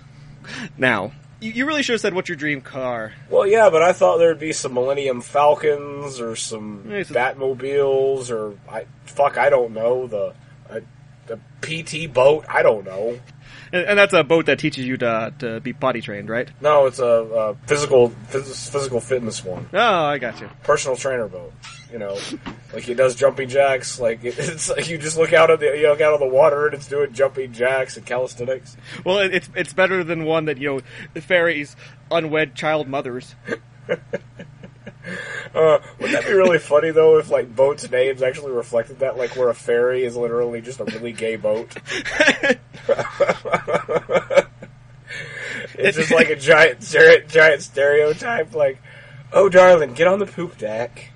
[0.76, 3.92] Now, you, you really should have said, "What's your dream car?" Well, yeah, but I
[3.92, 9.72] thought there'd be some Millennium Falcons or some Yeah, Batmobiles or I fuck, I don't
[9.72, 10.34] know the
[10.68, 10.80] uh,
[11.26, 12.44] the PT boat.
[12.48, 13.18] I don't know.
[13.74, 16.48] And, and that's a boat that teaches you to to be potty trained, right?
[16.60, 20.48] No, it's a, a physical phys- physical fitness one, Oh, I got you.
[20.62, 21.52] personal trainer boat.
[21.90, 22.16] You know,
[22.72, 23.98] like he does jumping jacks.
[23.98, 26.28] Like it, it's like you just look out at the you look out of the
[26.28, 28.76] water and it's doing jumping jacks and calisthenics.
[29.04, 30.80] Well, it, it's it's better than one that you
[31.14, 31.74] know ferries
[32.12, 33.34] unwed child mothers.
[35.54, 39.16] Uh, wouldn't that be really funny though if like boats' names actually reflected that?
[39.16, 41.76] Like where a ferry is literally just a really gay boat.
[45.74, 48.52] it's just like a giant, giant, giant stereotype.
[48.54, 48.82] Like,
[49.32, 51.10] oh darling, get on the poop deck.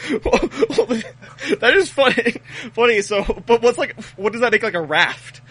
[0.00, 2.34] that is funny.
[2.72, 3.02] Funny.
[3.02, 4.00] So, but what's like?
[4.16, 5.40] What does that make like a raft?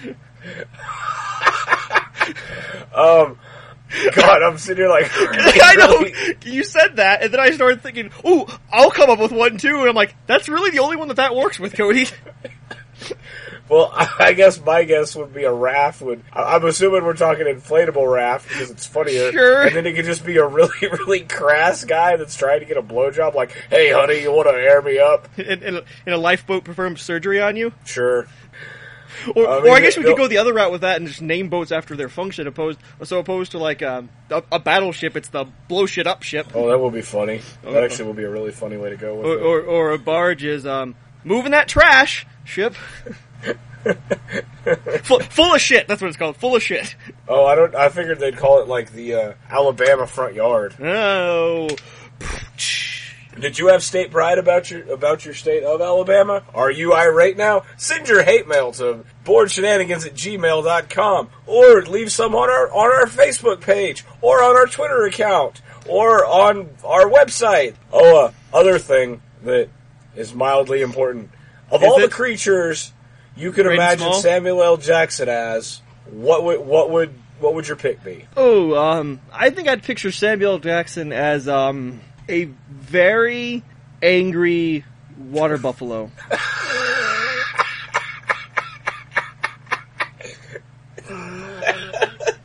[2.95, 3.37] Um,
[4.15, 8.11] God, I'm sitting here like, I know you said that, and then I started thinking,
[8.25, 11.07] "Ooh, I'll come up with one too." And I'm like, "That's really the only one
[11.09, 12.07] that that works with, Cody."
[13.67, 16.01] Well, I guess my guess would be a raft.
[16.01, 19.31] Would I'm assuming we're talking inflatable raft because it's funnier.
[19.31, 19.63] Sure.
[19.63, 22.77] And then it could just be a really, really crass guy that's trying to get
[22.77, 23.33] a blowjob.
[23.33, 25.27] Like, hey, honey, you want to air me up?
[25.39, 28.27] in, in, a, in a lifeboat perform surgery on you, Sure.
[29.35, 31.07] Or, I mean, or I guess we could go the other route with that and
[31.07, 35.15] just name boats after their function, opposed so opposed to like um, a, a battleship,
[35.15, 37.41] it's the blow shit up ship, Oh, that would be funny.
[37.63, 39.41] That actually would be a really funny way to go with or, it.
[39.41, 42.75] or, or a barge is um, moving that trash ship.
[45.03, 45.87] full, full of shit.
[45.87, 46.37] That's what it's called.
[46.37, 46.95] Full of shit.
[47.27, 47.75] Oh, I don't.
[47.75, 50.75] I figured they'd call it like the uh, Alabama front yard.
[50.81, 51.69] Oh.
[53.39, 56.43] Did you have state pride about your about your state of Alabama?
[56.53, 57.63] Are you irate now?
[57.77, 63.07] Send your hate mail to boredshenanigans at gmail.com or leave some on our on our
[63.07, 67.75] Facebook page or on our Twitter account or on our website.
[67.91, 69.69] Oh, uh, other thing that
[70.15, 71.29] is mildly important.
[71.71, 72.93] Of Is all the creatures
[73.35, 74.21] you could imagine small?
[74.21, 74.77] Samuel L.
[74.77, 78.25] Jackson as, what would what would what would your pick be?
[78.37, 80.59] Oh, um, I think I'd picture Samuel L.
[80.59, 83.63] Jackson as um a very
[84.01, 84.83] angry
[85.17, 86.11] water buffalo.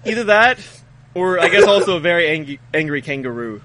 [0.04, 0.58] Either that,
[1.14, 3.62] or I guess also a very angry, angry kangaroo.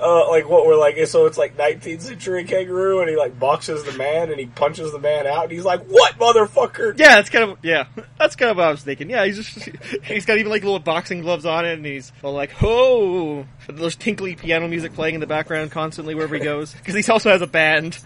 [0.00, 3.82] Uh, like what we're like, so it's like 19th century kangaroo, and he like boxes
[3.82, 7.30] the man, and he punches the man out, and he's like, "What, motherfucker?" Yeah, that's
[7.30, 7.86] kind of yeah,
[8.18, 9.10] that's kind of what I was thinking.
[9.10, 9.68] Yeah, he's just
[10.04, 13.96] he's got even like little boxing gloves on it, and he's all like, "Oh!" There's
[13.96, 17.42] tinkly piano music playing in the background constantly wherever he goes because he also has
[17.42, 17.98] a band.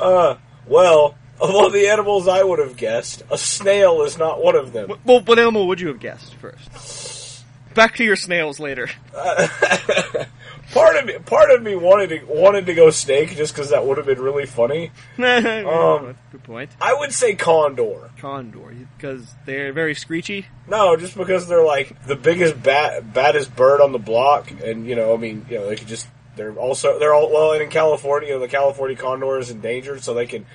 [0.00, 4.54] Uh, well, of all the animals I would have guessed, a snail is not one
[4.54, 4.92] of them.
[5.04, 7.44] Well, what animal would you have guessed first?
[7.74, 8.88] Back to your snails later.
[10.72, 13.84] part of me, part of me wanted to wanted to go snake just because that
[13.84, 14.90] would have been really funny.
[15.20, 16.70] Um, Good point.
[16.80, 18.10] I would say condor.
[18.18, 20.46] Condor, because they're very screechy.
[20.68, 24.96] No, just because they're like the biggest bat, baddest bird on the block, and you
[24.96, 26.06] know, I mean, you know, they could just
[26.36, 30.02] they're also they're all well, and in California, you know, the California condor is endangered,
[30.02, 30.46] so they can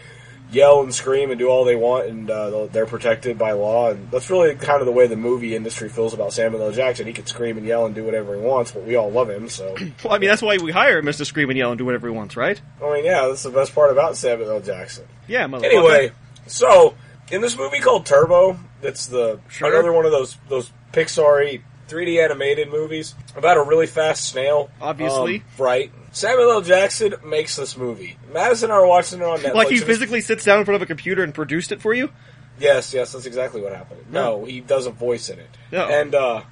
[0.51, 4.09] yell and scream and do all they want, and uh, they're protected by law, and
[4.11, 6.71] that's really kind of the way the movie industry feels about Samuel L.
[6.71, 7.07] Jackson.
[7.07, 9.49] He can scream and yell and do whatever he wants, but we all love him,
[9.49, 11.77] so Well, I mean, that's why we hire him is to scream and yell and
[11.77, 12.61] do whatever he wants, right?
[12.83, 14.61] I mean, yeah, that's the best part about Samuel L.
[14.61, 15.05] Jackson.
[15.27, 15.65] Yeah, motherfucker.
[15.65, 16.11] Anyway,
[16.47, 16.95] so
[17.31, 19.71] in this movie called Turbo, that's the Sure.
[19.73, 24.69] another one of those those Pixar 3D animated movies about a really fast snail.
[24.81, 25.37] Obviously.
[25.37, 25.91] Um, right.
[26.15, 26.61] Samuel L.
[26.61, 28.17] Jackson makes this movie.
[28.31, 29.53] Madison and I are watching it on Netflix.
[29.53, 32.09] like he physically sits down in front of a computer and produced it for you.
[32.57, 34.05] Yes, yes, that's exactly what happened.
[34.09, 35.49] No, he does a voice in it.
[35.73, 35.85] No.
[35.89, 36.43] And uh,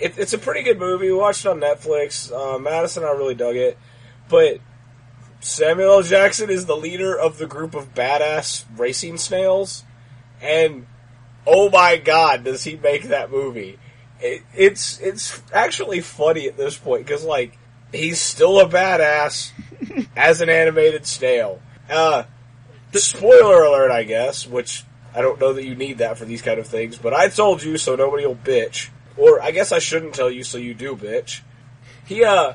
[0.00, 1.06] it, it's a pretty good movie.
[1.06, 2.30] We watched it on Netflix.
[2.30, 3.76] Uh, Madison and I really dug it.
[4.28, 4.60] But
[5.40, 6.02] Samuel L.
[6.04, 9.82] Jackson is the leader of the group of badass racing snails.
[10.40, 10.86] And
[11.48, 13.80] oh my god, does he make that movie.
[14.20, 17.58] It, it's, it's actually funny at this point because, like,
[17.92, 19.52] he's still a badass
[20.16, 21.60] as an animated snail.
[21.88, 22.24] Uh,
[22.92, 26.58] spoiler alert, I guess, which I don't know that you need that for these kind
[26.60, 28.90] of things, but I told you so nobody will bitch.
[29.16, 31.40] Or I guess I shouldn't tell you so you do bitch.
[32.06, 32.54] He, uh,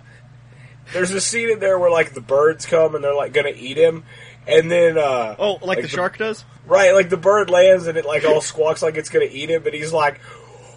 [0.93, 3.77] there's a scene in there where, like, the birds come and they're, like, gonna eat
[3.77, 4.03] him,
[4.47, 6.45] and then, uh, Oh, like, the shark does.
[6.67, 9.65] Right, like the bird lands and it like all squawks like it's gonna eat him,
[9.65, 10.19] and he's like,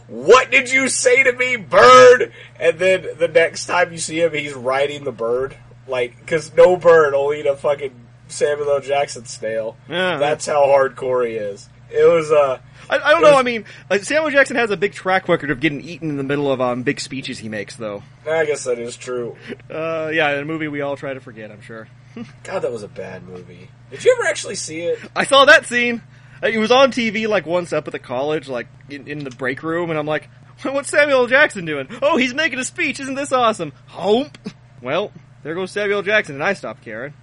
[0.09, 4.33] "What did you say to me, bird?" And then the next time you see him,
[4.33, 7.94] he's riding the bird, like because no bird will eat a fucking
[8.29, 8.81] Samuel L.
[8.81, 9.77] Jackson snail.
[9.88, 10.18] Yeah.
[10.18, 11.68] That's how hardcore he is.
[11.90, 12.59] It was uh,
[12.90, 13.37] I, I don't know.
[13.37, 16.23] I mean, like, Samuel Jackson has a big track record of getting eaten in the
[16.23, 18.03] middle of um, big speeches he makes, though.
[18.27, 19.37] I guess that is true.
[19.68, 21.88] Uh, yeah, in a movie we all try to forget, I'm sure.
[22.42, 23.68] God, that was a bad movie.
[23.90, 24.99] Did you ever actually see it?
[25.14, 26.01] I saw that scene.
[26.42, 29.62] It was on TV like once up at the college, like in, in the break
[29.62, 30.29] room, and I'm like,
[30.62, 31.88] "What's Samuel Jackson doing?
[32.03, 33.01] Oh, he's making a speech.
[33.01, 34.38] Isn't this awesome?" Hump.
[34.83, 37.14] Well, there goes Samuel Jackson, and I stopped caring.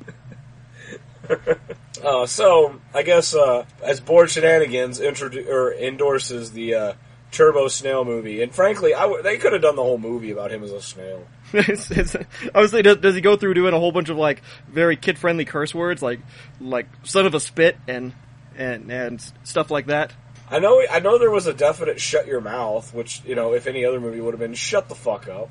[2.04, 6.94] Uh, so I guess uh, as Bored Shenanigans introdu- or endorses the uh,
[7.32, 10.52] Turbo Snail movie, and frankly, I w- they could have done the whole movie about
[10.52, 11.26] him as a snail.
[11.54, 12.16] It's- it's-
[12.54, 14.98] I was saying, does, does he go through doing a whole bunch of like very
[14.98, 16.20] kid friendly curse words, like
[16.62, 18.14] like son of a spit and
[18.58, 20.14] and and stuff like that?
[20.50, 23.68] I know, I know there was a definite "shut your mouth," which you know, if
[23.68, 25.50] any other movie would have been "shut the fuck up."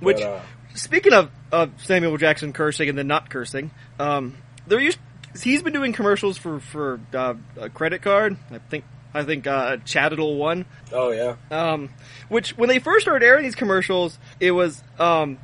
[0.00, 0.40] Which, But, uh,
[0.74, 4.36] speaking of, of Samuel Jackson cursing and then not cursing, um,
[4.66, 4.98] there used
[5.42, 8.36] he's been doing commercials for for uh, a credit card.
[8.50, 10.66] I think I think uh, Capital One.
[10.92, 11.90] oh yeah, Um,
[12.28, 15.38] which when they first started airing these commercials, it was um,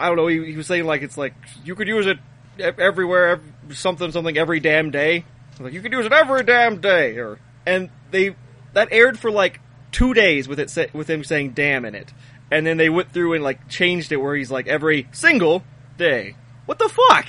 [0.00, 0.26] I don't know.
[0.26, 2.18] He, he was saying like it's like you could use it
[2.58, 5.24] everywhere, ev- something something every damn day.
[5.58, 8.36] Like you could use it every damn day, or and they
[8.74, 9.60] that aired for like
[9.92, 12.12] two days with it sa- with him saying "damn" in it,
[12.50, 15.64] and then they went through and like changed it where he's like every single
[15.96, 16.36] day.
[16.66, 17.26] What the fuck?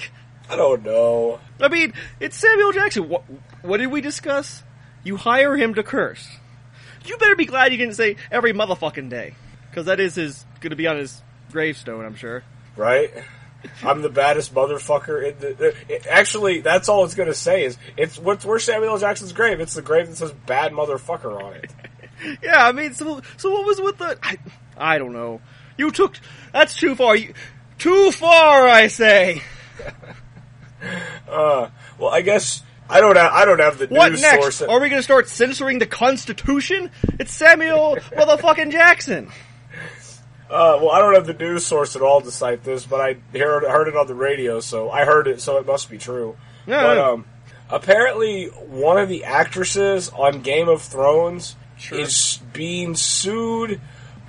[0.49, 1.39] I don't know.
[1.59, 3.09] I mean, it's Samuel Jackson.
[3.09, 3.23] What,
[3.61, 4.63] what did we discuss?
[5.03, 6.27] You hire him to curse.
[7.05, 9.35] You better be glad you didn't say every motherfucking day,
[9.69, 12.03] because that is his going to be on his gravestone.
[12.03, 12.43] I'm sure.
[12.75, 13.11] Right?
[13.83, 15.75] I'm the baddest motherfucker in the.
[15.89, 18.97] It, actually, that's all it's going to say is it's what's where's Samuel L.
[18.97, 19.59] Jackson's grave?
[19.59, 21.71] It's the grave that says "bad motherfucker" on it.
[22.41, 24.17] Yeah, I mean, so so what was with the?
[24.23, 24.37] I,
[24.75, 25.39] I don't know.
[25.77, 26.15] You took
[26.51, 27.15] that's too far.
[27.15, 27.35] You,
[27.77, 29.43] Too far, I say.
[31.27, 34.57] Uh, well, I guess I don't have I don't have the What news next?
[34.57, 34.61] source.
[34.61, 36.91] Are we going to start censoring the Constitution?
[37.19, 39.29] It's Samuel motherfucking Jackson.
[40.49, 43.17] Uh, well, I don't have the news source at all to cite this, but I
[43.37, 46.37] heard, heard it on the radio, so I heard it, so it must be true.
[46.65, 47.25] No, but um,
[47.69, 51.99] apparently, one of the actresses on Game of Thrones Sure.
[51.99, 53.79] is being sued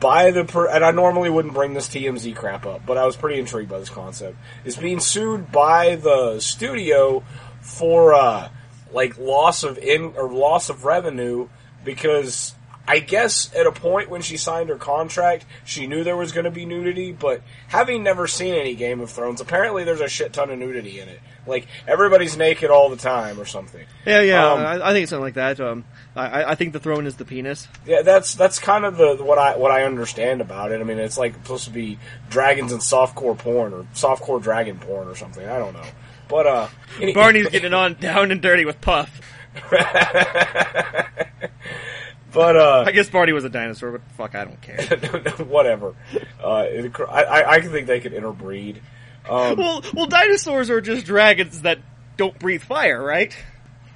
[0.00, 3.16] by the per- and I normally wouldn't bring this TMZ crap up, but I was
[3.16, 4.36] pretty intrigued by this concept.
[4.64, 7.22] Is being sued by the studio
[7.62, 8.48] for uh,
[8.92, 11.48] like loss of in or loss of revenue
[11.84, 12.54] because
[12.90, 16.46] I guess at a point when she signed her contract, she knew there was going
[16.46, 20.32] to be nudity, but having never seen any Game of Thrones, apparently there's a shit
[20.32, 21.20] ton of nudity in it.
[21.46, 23.84] Like everybody's naked all the time or something.
[24.06, 25.60] Yeah, yeah, Um, I, I think it's something like that.
[25.60, 25.84] Um,
[26.16, 27.68] I, I think the throne is the penis.
[27.86, 30.80] Yeah, that's that's kind of the what I what I understand about it.
[30.80, 31.98] I mean, it's like supposed to be
[32.30, 35.46] dragons and softcore porn or softcore dragon porn or something.
[35.46, 35.84] I don't know,
[36.28, 36.68] but uh,
[37.00, 39.20] any- Barney's getting on down and dirty with Puff.
[42.32, 44.82] but uh, I guess Barney was a dinosaur, but fuck, I don't care.
[45.46, 45.94] whatever.
[46.42, 48.82] Uh, it, I I think they could interbreed.
[49.28, 51.78] Um, well, well, dinosaurs are just dragons that
[52.16, 53.34] don't breathe fire, right?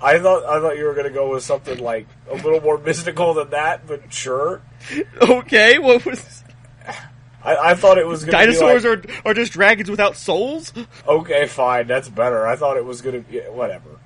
[0.00, 2.78] I thought I thought you were going to go with something like a little more
[2.78, 4.60] mystical than that, but sure.
[5.20, 6.42] Okay, what was
[7.44, 10.72] I, I thought it was going to dinosaurs like, are are just dragons without souls?
[11.06, 12.46] Okay, fine, that's better.
[12.46, 14.00] I thought it was gonna be whatever.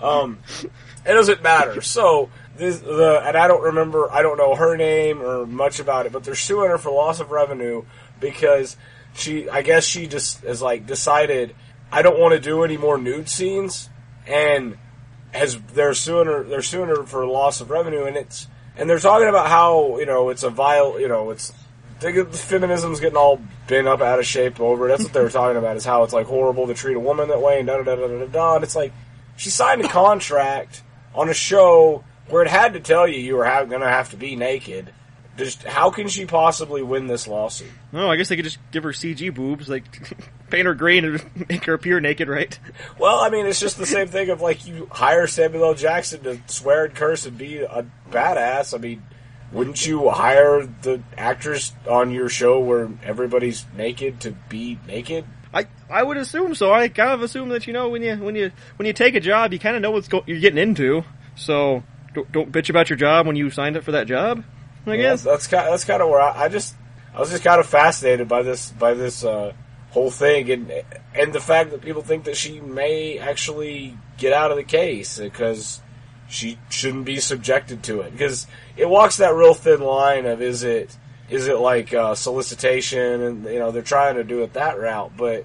[0.00, 1.80] Um, it doesn't matter.
[1.82, 4.10] So this the and I don't remember.
[4.10, 7.20] I don't know her name or much about it, but they're suing her for loss
[7.20, 7.84] of revenue
[8.20, 8.76] because
[9.14, 9.48] she.
[9.48, 11.54] I guess she just is like decided
[11.90, 13.90] I don't want to do any more nude scenes,
[14.26, 14.76] and
[15.32, 16.42] has they're suing her.
[16.42, 20.06] They're suing her for loss of revenue, and it's and they're talking about how you
[20.06, 21.00] know it's a vile.
[21.00, 21.52] You know it's
[22.00, 24.88] feminism's getting all bent up out of shape over it.
[24.88, 27.28] That's what they were talking about is how it's like horrible to treat a woman
[27.28, 28.54] that way and da da da da da da.
[28.56, 28.92] And it's like
[29.36, 30.82] she signed a contract
[31.14, 34.10] on a show where it had to tell you you were ha- going to have
[34.10, 34.92] to be naked.
[35.36, 37.70] Just how can she possibly win this lawsuit?
[37.90, 39.84] No, I guess they could just give her CG boobs, like
[40.50, 42.58] paint her green and make her appear naked, right?
[42.98, 45.74] Well, I mean, it's just the same thing of like you hire Samuel L.
[45.74, 48.74] Jackson to swear and curse and be a badass.
[48.74, 49.02] I mean,
[49.52, 55.24] wouldn't you hire the actress on your show where everybody's naked to be naked?
[55.54, 56.72] I I would assume so.
[56.74, 59.20] I kind of assume that you know when you when you when you take a
[59.20, 61.04] job, you kind of know what's go- you're getting into.
[61.36, 61.82] So
[62.14, 64.44] don't, don't bitch about your job when you signed up for that job.
[64.86, 65.22] I Yeah, guess.
[65.22, 65.66] that's kind.
[65.70, 66.74] That's kind of where I, I just.
[67.14, 69.52] I was just kind of fascinated by this by this uh,
[69.90, 70.72] whole thing, and
[71.14, 75.18] and the fact that people think that she may actually get out of the case
[75.18, 75.80] because
[76.28, 78.46] she shouldn't be subjected to it because
[78.78, 80.96] it walks that real thin line of is it
[81.28, 85.12] is it like uh, solicitation and you know they're trying to do it that route,
[85.16, 85.44] but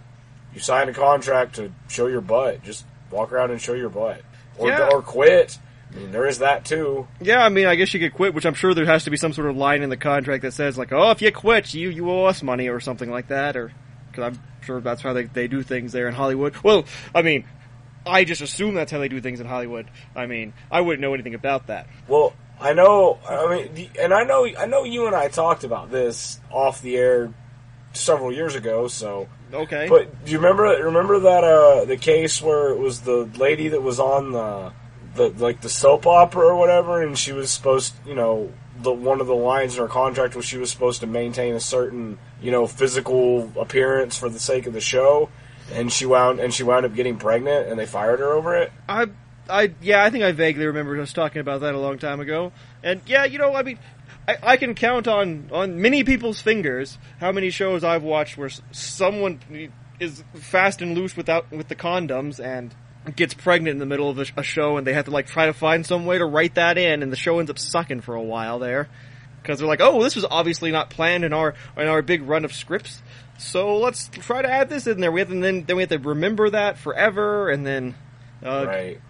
[0.53, 4.21] you sign a contract to show your butt, just walk around and show your butt,
[4.57, 4.89] or Yeah.
[4.91, 5.59] or quit.
[5.93, 7.07] I mean, there is that too.
[7.21, 9.17] Yeah, I mean, I guess you could quit, which I'm sure there has to be
[9.17, 11.89] some sort of line in the contract that says like, oh, if you quit, you
[11.89, 13.71] you owe us money or something like that, or
[14.11, 16.55] because I'm sure that's how they they do things there in Hollywood.
[16.63, 17.45] Well, I mean.
[18.09, 19.91] I just assume that's how they do things in Hollywood.
[20.15, 21.87] I mean, I wouldn't know anything about that.
[22.07, 23.19] Well, I know.
[23.27, 24.47] I mean, the- and I know.
[24.57, 27.33] I know you and I talked about this off the air
[27.91, 28.87] several years ago.
[28.87, 29.87] So, Okay.
[29.89, 30.63] but do you remember?
[30.85, 34.71] Remember that uh, the case where it was the lady that was on the
[35.17, 38.51] the like the soap opera or whatever, and she was supposed, you know,
[38.81, 41.59] the one of the lines in her contract was she was supposed to maintain a
[41.59, 45.29] certain, you know, physical appearance for the sake of the show.
[45.73, 48.71] And she wound and she wound up getting pregnant, and they fired her over it.
[48.87, 49.07] I,
[49.49, 52.53] I, yeah, I think I vaguely remember us talking about that a long time ago.
[52.83, 53.77] And yeah, you know, I mean,
[54.27, 58.49] I, I can count on on many people's fingers how many shows I've watched where
[58.71, 59.39] someone
[59.99, 62.73] is fast and loose without with the condoms and
[63.15, 65.45] gets pregnant in the middle of a, a show, and they have to like try
[65.45, 68.15] to find some way to write that in, and the show ends up sucking for
[68.15, 68.89] a while there
[69.41, 72.45] because they're like, oh, this was obviously not planned in our in our big run
[72.45, 73.01] of scripts.
[73.37, 75.11] So let's try to add this in there.
[75.11, 77.95] We have to then then we have to remember that forever, and then
[78.43, 79.01] uh, Right.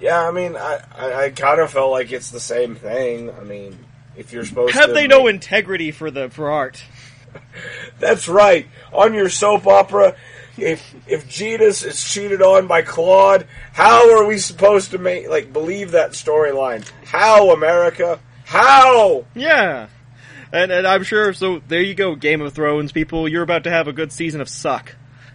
[0.00, 3.32] Yeah, I mean, I, I, I kind of felt like it's the same thing.
[3.32, 3.76] I mean,
[4.16, 4.92] if you're supposed Have to.
[4.92, 6.82] they no integrity for the for art?
[7.98, 8.66] That's right.
[8.92, 10.16] On your soap opera,
[10.58, 15.52] if if Genus is cheated on by Claude, how are we supposed to make like
[15.52, 16.88] believe that storyline?
[17.04, 18.20] How America?
[18.44, 19.24] How?
[19.34, 19.88] Yeah,
[20.52, 21.32] and and I'm sure.
[21.32, 23.28] So there you go, Game of Thrones people.
[23.28, 24.94] You're about to have a good season of suck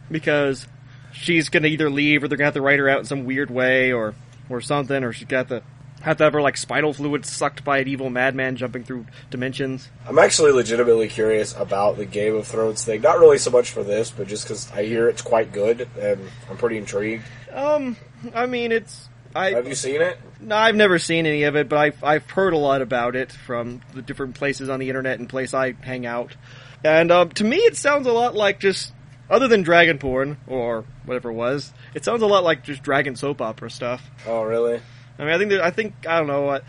[0.09, 0.67] because
[1.13, 3.49] she's gonna either leave or they're gonna have to write her out in some weird
[3.49, 4.15] way or
[4.49, 5.63] or something, or she's got the
[6.03, 9.89] have to have her like spinal fluid sucked by an evil madman jumping through dimensions.
[10.07, 13.01] I'm actually legitimately curious about the Game of Thrones thing.
[13.01, 16.29] Not really so much for this, but just because I hear it's quite good, and
[16.49, 17.23] I'm pretty intrigued.
[17.51, 17.95] Um,
[18.35, 20.19] I mean, it's I Have you seen it?
[20.41, 23.31] no, I've never seen any of it, but I've I've heard a lot about it
[23.31, 26.35] from the different places on the internet and place I hang out.
[26.83, 28.91] And um, to me, it sounds a lot like just
[29.29, 31.73] other than dragon porn or whatever it was.
[31.93, 34.11] It sounds a lot like just dragon soap opera stuff.
[34.27, 34.81] Oh, really?
[35.19, 36.49] I mean, I think that, I think I don't know.
[36.49, 36.61] I,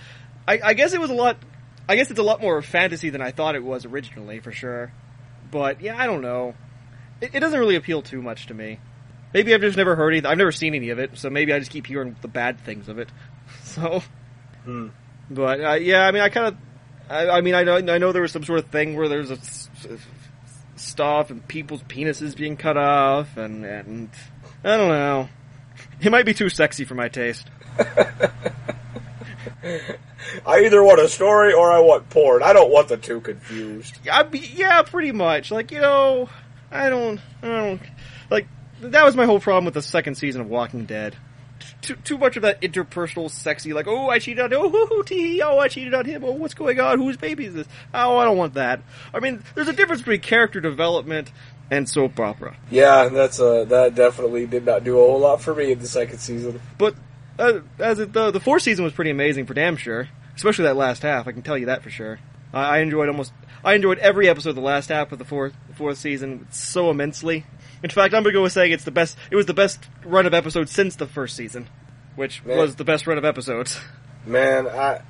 [0.47, 1.36] I guess it was a lot.
[1.88, 4.92] I guess it's a lot more fantasy than I thought it was originally, for sure.
[5.51, 6.55] But yeah, I don't know.
[7.20, 8.80] It, it doesn't really appeal too much to me.
[9.32, 10.24] Maybe I've just never heard any.
[10.26, 12.88] I've never seen any of it, so maybe I just keep hearing the bad things
[12.88, 13.09] of it.
[13.64, 14.03] So,
[14.64, 14.88] Hmm.
[15.30, 16.57] but uh, yeah, I mean, I kind of.
[17.11, 19.30] I, I mean, I know I know there was some sort of thing where there's
[19.30, 19.38] a
[20.76, 24.11] stuff and people's penises being cut off, and and
[24.64, 25.28] I don't know.
[26.01, 27.49] It might be too sexy for my taste.
[30.47, 32.43] I either want a story or I want porn.
[32.43, 33.99] I don't want the two confused.
[34.11, 35.51] I be, yeah, pretty much.
[35.51, 36.29] Like you know,
[36.70, 37.81] I don't, I don't
[38.31, 38.47] like
[38.81, 41.16] that was my whole problem with the second season of Walking Dead.
[41.81, 45.03] Too, too much of that interpersonal, sexy, like oh I cheated on oh hoo, hoo,
[45.03, 48.18] tee, oh I cheated on him oh what's going on whose baby is this oh
[48.18, 48.81] I don't want that.
[49.14, 51.31] I mean, there's a difference between character development
[51.70, 52.57] and soap opera.
[52.70, 55.87] Yeah, that's uh, that definitely did not do a whole lot for me in the
[55.87, 56.61] second season.
[56.77, 56.95] But
[57.39, 60.76] uh, as it, the the fourth season was pretty amazing for damn sure, especially that
[60.76, 61.26] last half.
[61.26, 62.18] I can tell you that for sure.
[62.53, 63.32] I, I enjoyed almost
[63.64, 67.47] I enjoyed every episode of the last half of the fourth fourth season so immensely.
[67.82, 69.16] In fact, I'm gonna go with saying it's the best.
[69.30, 71.68] It was the best run of episodes since the first season,
[72.16, 72.59] which Man.
[72.59, 73.78] was the best run of episodes.
[74.26, 75.03] Man, I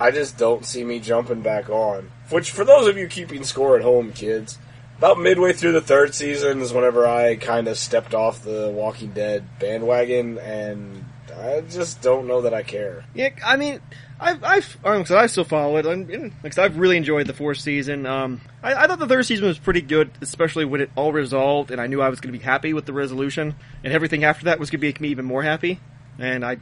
[0.00, 2.10] I just don't see me jumping back on.
[2.30, 4.58] Which, for those of you keeping score at home, kids,
[4.98, 9.10] about midway through the third season is whenever I kind of stepped off the Walking
[9.10, 11.04] Dead bandwagon, and
[11.40, 13.04] I just don't know that I care.
[13.14, 13.80] Yeah, I mean,
[14.20, 15.86] I've, I've, like I still follow it.
[15.86, 18.06] And, like I've really enjoyed the fourth season.
[18.06, 21.70] Um, I, I thought the third season was pretty good, especially when it all resolved,
[21.70, 24.46] and I knew I was going to be happy with the resolution, and everything after
[24.46, 25.80] that was going to make me even more happy.
[26.18, 26.58] And I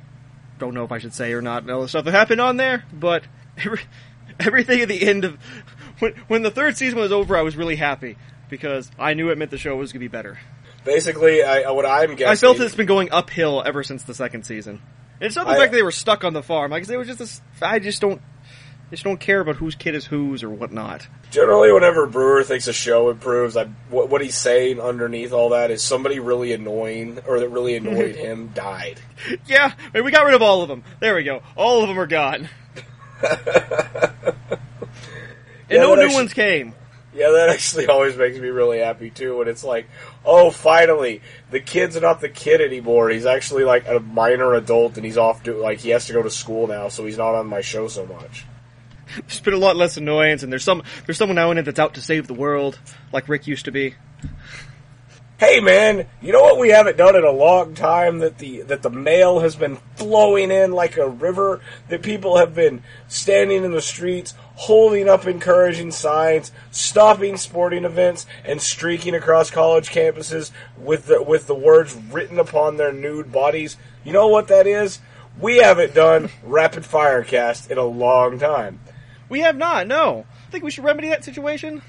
[0.59, 2.85] don't know if I should say or not all the stuff that happened on there,
[2.93, 3.25] but
[3.59, 3.81] every,
[4.39, 5.39] everything at the end of
[5.99, 8.17] when when the third season was over, I was really happy
[8.49, 10.39] because I knew it meant the show was going to be better.
[10.87, 12.29] Basically, I, what I'm guessing.
[12.33, 14.81] I felt it's been going uphill ever since the second season.
[15.21, 16.71] And it's not the I- fact that they were stuck on the farm.
[16.71, 17.19] Like they were just.
[17.19, 18.23] This, I just don't.
[18.87, 21.09] I just don't care about whose kid is whose or whatnot.
[21.33, 25.73] Generally, whenever Brewer thinks a show improves, I, what, what he's saying underneath all that
[25.73, 29.01] is somebody really annoying or that really annoyed him died.
[29.47, 30.85] Yeah, I mean, we got rid of all of them.
[31.01, 31.43] There we go.
[31.57, 32.49] All of them are gone.
[35.69, 36.75] And Yeah, no new actually- ones came.
[37.13, 39.39] Yeah, that actually always makes me really happy too.
[39.39, 39.89] When it's like,
[40.27, 43.09] oh, finally, the kid's not the kid anymore.
[43.09, 46.23] He's actually like a minor adult, and he's off to like he has to go
[46.23, 48.45] to school now, so he's not on my show so much.
[49.15, 51.79] There's been a lot less annoyance, and there's some there's someone now in it that's
[51.79, 52.79] out to save the world,
[53.13, 53.95] like Rick used to be.
[55.39, 58.21] Hey, man, you know what we haven't done in a long time?
[58.21, 61.61] That the that the mail has been flowing in like a river.
[61.91, 68.25] That people have been standing in the streets, holding up encouraging signs, stopping sporting events,
[68.47, 73.77] and streaking across college campuses with the with the words written upon their nude bodies.
[74.05, 75.01] You know what that is?
[75.39, 78.81] We haven't done rapid fire cast in a long time.
[79.29, 79.87] We have not.
[79.87, 80.25] No.
[80.47, 81.83] I Think we should remedy that situation?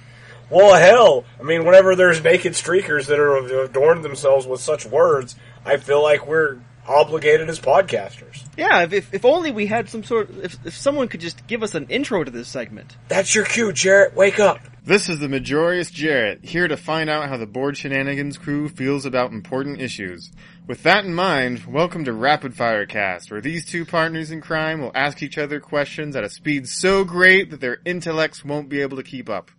[0.50, 5.36] Well, hell, I mean, whenever there's naked streakers that are adorned themselves with such words,
[5.66, 8.46] I feel like we're obligated as podcasters.
[8.56, 8.84] Yeah.
[8.84, 10.30] If if, if only we had some sort.
[10.30, 12.96] Of, If if someone could just give us an intro to this segment.
[13.10, 14.16] That's your cue, Jarrett.
[14.16, 14.60] Wake up.
[14.84, 19.06] This is the Majorious Jarrett, here to find out how the Bored Shenanigans crew feels
[19.06, 20.32] about important issues.
[20.66, 24.80] With that in mind, welcome to Rapid Fire Cast, where these two partners in crime
[24.80, 28.80] will ask each other questions at a speed so great that their intellects won't be
[28.80, 29.52] able to keep up.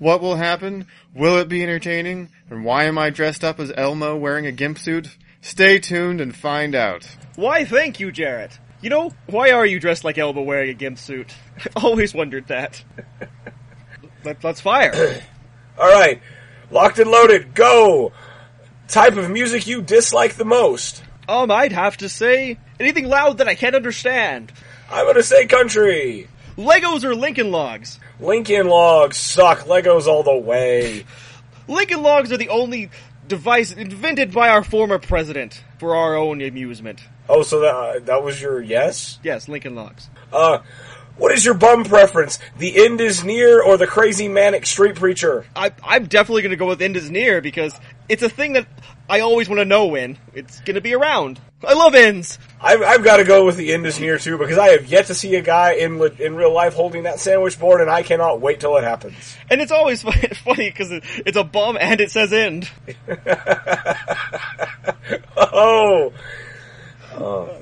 [0.00, 0.86] What will happen?
[1.14, 2.30] Will it be entertaining?
[2.48, 5.14] And why am I dressed up as Elmo wearing a gimp suit?
[5.42, 7.06] Stay tuned and find out.
[7.36, 8.58] Why, thank you, Jarrett.
[8.80, 11.34] You know, why are you dressed like Elmo wearing a gimp suit?
[11.76, 12.82] I've always wondered that.
[14.24, 15.20] Let, let's fire.
[15.78, 16.22] All right,
[16.70, 17.54] locked and loaded.
[17.54, 18.12] Go.
[18.88, 21.04] Type of music you dislike the most.
[21.28, 24.50] Um, I'd have to say anything loud that I can't understand.
[24.90, 26.28] I'm gonna say country.
[26.60, 27.98] Legos or Lincoln Logs?
[28.20, 29.60] Lincoln Logs suck.
[29.60, 31.06] Legos all the way.
[31.68, 32.90] Lincoln Logs are the only
[33.28, 37.00] device invented by our former president for our own amusement.
[37.30, 39.18] Oh, so that uh, that was your yes?
[39.22, 40.10] Yes, Lincoln Logs.
[40.30, 40.58] Uh,
[41.16, 42.38] what is your bum preference?
[42.58, 45.46] The end is near or the crazy manic street preacher?
[45.56, 47.72] I, I'm definitely going to go with End is Near because
[48.08, 48.66] it's a thing that
[49.08, 51.40] I always want to know when it's going to be around.
[51.62, 52.38] I love ends.
[52.60, 55.06] I've, I've got to go with the end is near too because I have yet
[55.06, 58.40] to see a guy in in real life holding that sandwich board, and I cannot
[58.40, 59.36] wait till it happens.
[59.50, 62.70] And it's always funny because it's a bum and it says end.
[65.52, 66.12] Oh,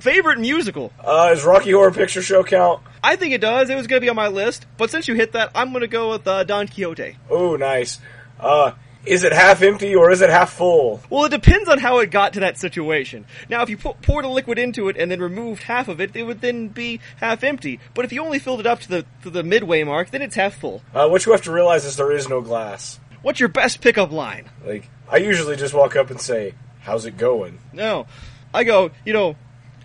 [0.01, 0.92] Favorite musical?
[1.05, 2.80] uh, is Rocky Horror Picture Show count?
[3.03, 3.70] I think it does.
[3.70, 5.80] It was going to be on my list, but since you hit that, I'm going
[5.80, 7.16] to go with uh, Don Quixote.
[7.28, 7.99] Oh, nice.
[8.38, 8.72] Uh,
[9.09, 11.00] is it half empty or is it half full?
[11.11, 13.24] Well, it depends on how it got to that situation.
[13.48, 16.14] Now, if you pu- poured a liquid into it and then removed half of it,
[16.14, 17.80] it would then be half empty.
[17.94, 20.34] But if you only filled it up to the to the midway mark, then it's
[20.36, 20.82] half full.
[20.94, 23.00] Uh, what you have to realize is there is no glass.
[23.22, 24.48] What's your best pickup line?
[24.64, 28.06] Like I usually just walk up and say, "How's it going?" No,
[28.52, 29.36] I go, you know,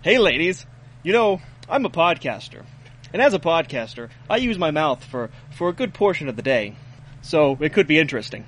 [0.04, 0.66] hey ladies,
[1.02, 2.64] you know, I'm a podcaster,
[3.12, 6.42] and as a podcaster, I use my mouth for for a good portion of the
[6.42, 6.76] day,
[7.22, 8.46] so it could be interesting.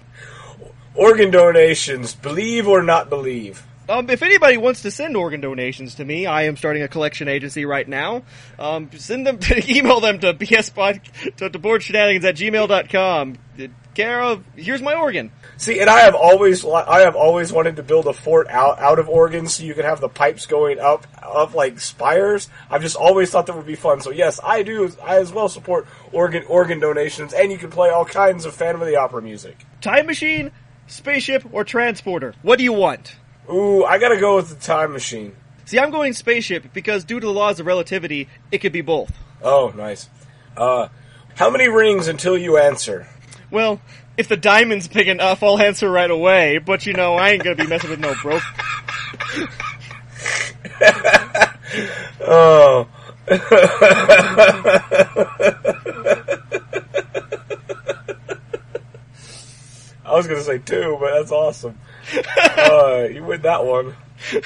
[0.96, 3.66] Organ donations, believe or not believe.
[3.88, 7.28] Um, if anybody wants to send organ donations to me, I am starting a collection
[7.28, 8.24] agency right now.
[8.58, 13.38] Um, send them, email them to bspod, to, to boredshenanigans at gmail.com.
[13.94, 15.32] Care of, here's my organ.
[15.58, 19.00] See, and I have always, I have always wanted to build a fort out out
[19.00, 22.50] of organs so you can have the pipes going up, up like spires.
[22.70, 24.02] I've just always thought that would be fun.
[24.02, 24.92] So yes, I do.
[25.02, 28.82] I as well support organ organ donations, and you can play all kinds of Phantom
[28.82, 29.66] of the Opera music.
[29.80, 30.52] Time machine,
[30.88, 32.34] spaceship, or transporter?
[32.42, 33.16] What do you want?
[33.52, 35.36] Ooh, I gotta go with the time machine.
[35.66, 39.12] See, I'm going spaceship because due to the laws of relativity, it could be both.
[39.42, 40.10] Oh, nice.
[40.56, 40.88] Uh,
[41.36, 43.08] how many rings until you answer?
[43.52, 43.82] Well,
[44.18, 47.56] if the diamond's big enough, I'll answer right away, but you know, I ain't gonna
[47.56, 48.42] be messing with no broke.
[52.28, 52.88] Oh.
[60.16, 61.78] I was gonna say two, but that's awesome.
[62.58, 63.98] Uh, you win that one.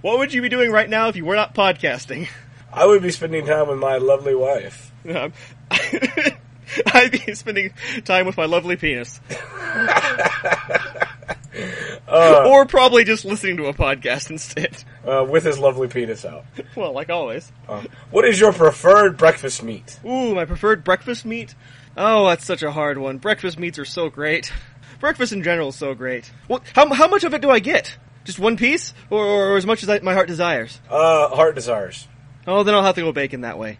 [0.00, 2.28] What would you be doing right now if you were not podcasting?
[2.72, 4.92] I would be spending time with my lovely wife.
[5.08, 5.32] Um,
[5.70, 7.72] I'd be spending
[8.04, 9.20] time with my lovely penis.
[12.08, 14.84] or probably just listening to a podcast instead.
[15.04, 16.44] Uh, with his lovely penis out.
[16.76, 17.50] Well, like always.
[17.68, 19.98] Uh, what is your preferred breakfast meat?
[20.04, 21.54] Ooh, my preferred breakfast meat?
[21.96, 23.18] Oh, that's such a hard one.
[23.18, 24.52] Breakfast meats are so great.
[25.00, 26.30] Breakfast in general is so great.
[26.48, 27.96] Well, how, how much of it do I get?
[28.24, 28.92] Just one piece?
[29.08, 30.80] Or, or, as much as I, my heart desires?
[30.90, 32.06] Uh, heart desires.
[32.46, 33.78] Oh, then I'll have to go bacon that way.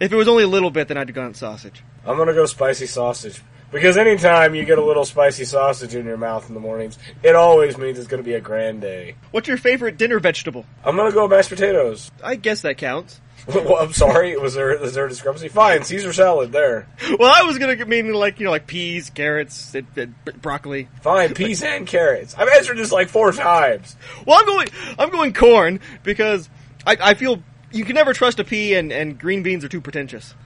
[0.00, 1.82] If it was only a little bit, then I'd have gone sausage.
[2.06, 3.42] I'm gonna go spicy sausage.
[3.70, 7.36] Because anytime you get a little spicy sausage in your mouth in the mornings, it
[7.36, 9.16] always means it's gonna be a grand day.
[9.30, 10.64] What's your favorite dinner vegetable?
[10.84, 12.10] I'm gonna go mashed potatoes.
[12.24, 13.20] I guess that counts.
[13.54, 15.48] well, I'm sorry, was there was there a discrepancy?
[15.48, 16.86] Fine, Caesar salad there.
[17.18, 20.88] Well, I was gonna mean like you know like peas, carrots, and, and broccoli.
[21.02, 22.34] Fine, peas and carrots.
[22.36, 23.96] I've answered this like four times.
[24.26, 26.48] Well, I'm going I'm going corn because
[26.86, 27.42] I, I feel
[27.72, 30.34] you can never trust a pea and, and green beans are too pretentious.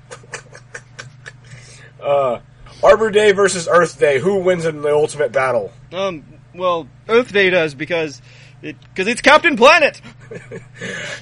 [2.05, 2.39] Uh,
[2.83, 4.19] Arbor Day versus Earth Day.
[4.19, 5.73] Who wins in the ultimate battle?
[5.91, 6.23] Um,
[6.55, 8.21] well, Earth Day does because
[8.61, 10.01] it because it's Captain Planet.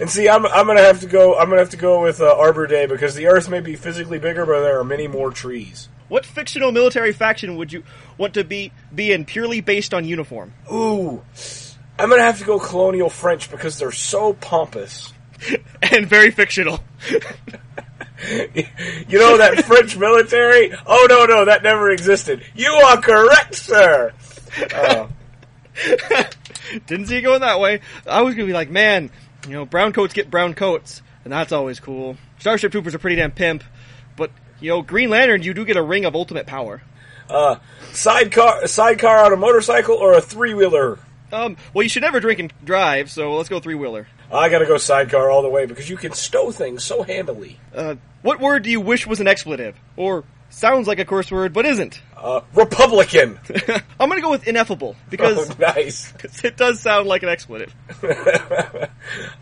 [0.01, 1.39] And see, I'm I'm gonna have to go.
[1.39, 4.19] I'm gonna have to go with uh, Arbor Day because the Earth may be physically
[4.19, 5.89] bigger, but there are many more trees.
[6.09, 7.85] What fictional military faction would you
[8.19, 10.53] want to be be in purely based on uniform?
[10.73, 11.23] Ooh,
[11.99, 15.13] I'm gonna have to go Colonial French because they're so pompous.
[15.83, 16.81] and very fictional.
[18.25, 20.73] You know that French military?
[20.87, 22.45] Oh no, no, that never existed.
[22.55, 24.13] You are correct, sir.
[24.75, 25.09] Uh,
[26.87, 27.81] Didn't see it going that way.
[28.07, 29.11] I was gonna be like, man,
[29.47, 32.17] you know, brown coats get brown coats, and that's always cool.
[32.39, 33.65] Starship Troopers are pretty damn pimp,
[34.17, 36.83] but you know, Green Lantern, you do get a ring of ultimate power.
[37.29, 37.57] uh,
[37.93, 40.99] sidecar, sidecar on a motorcycle or a three wheeler?
[41.33, 44.07] Um, well, you should never drink and drive, so let's go three wheeler.
[44.31, 47.59] I gotta go sidecar all the way because you can stow things so handily.
[47.75, 51.53] Uh, what word do you wish was an expletive, or sounds like a curse word
[51.53, 52.01] but isn't?
[52.17, 53.39] Uh, Republican.
[53.99, 56.13] I'm gonna go with ineffable because Oh, nice.
[56.45, 57.75] it does sound like an expletive.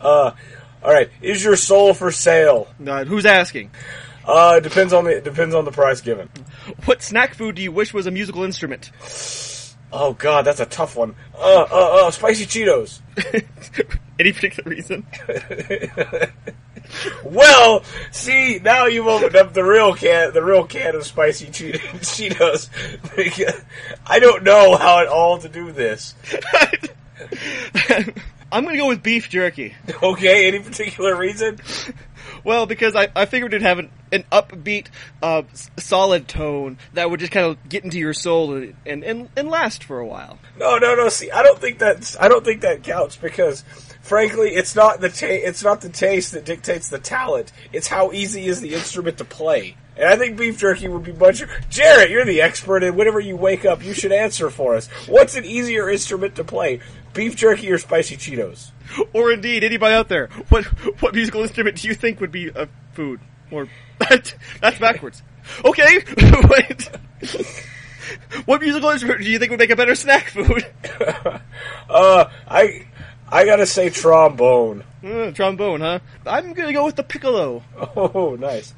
[0.01, 0.33] Uh,
[0.83, 1.11] all right.
[1.21, 2.69] Is your soul for sale?
[2.87, 3.71] Uh, who's asking?
[4.25, 6.29] Uh, it depends on the depends on the price given.
[6.85, 8.91] What snack food do you wish was a musical instrument?
[9.93, 11.14] Oh God, that's a tough one.
[11.34, 13.01] Uh, uh, uh, spicy Cheetos.
[14.20, 15.07] Any particular reason?
[17.24, 21.74] Well, see, now you've opened up the real can, the real can of spicy Cheet-
[22.01, 22.68] Cheetos.
[24.07, 26.14] I don't know how at all to do this.
[28.51, 29.76] I'm gonna go with beef jerky.
[30.03, 31.61] Okay, any particular reason?
[32.45, 34.86] Well, because I, I figured it'd have an, an upbeat,
[35.22, 35.43] uh,
[35.76, 39.49] solid tone that would just kind of get into your soul and, and, and, and
[39.49, 40.38] last for a while.
[40.59, 41.09] No, no, no.
[41.09, 43.62] See, I don't think that's I don't think that counts because
[44.01, 47.53] frankly, it's not the ta- it's not the taste that dictates the talent.
[47.72, 49.76] It's how easy is the instrument to play.
[50.01, 51.42] And I think beef jerky would be much.
[51.68, 54.86] Jarrett, you're the expert, and whenever you wake up, you should answer for us.
[55.07, 56.80] What's an easier instrument to play,
[57.12, 58.70] beef jerky or spicy Cheetos?
[59.12, 60.64] Or indeed, anybody out there, what
[61.03, 63.20] what musical instrument do you think would be a food?
[63.51, 65.22] Or that's backwards.
[65.64, 65.98] Okay,
[66.48, 66.90] wait.
[68.46, 70.66] What musical instrument do you think would make a better snack food?
[71.90, 72.86] Uh, I
[73.28, 74.84] I gotta say trombone.
[75.05, 75.98] Uh, trombone, huh?
[76.24, 77.64] I'm gonna go with the piccolo.
[77.96, 78.72] Oh, nice.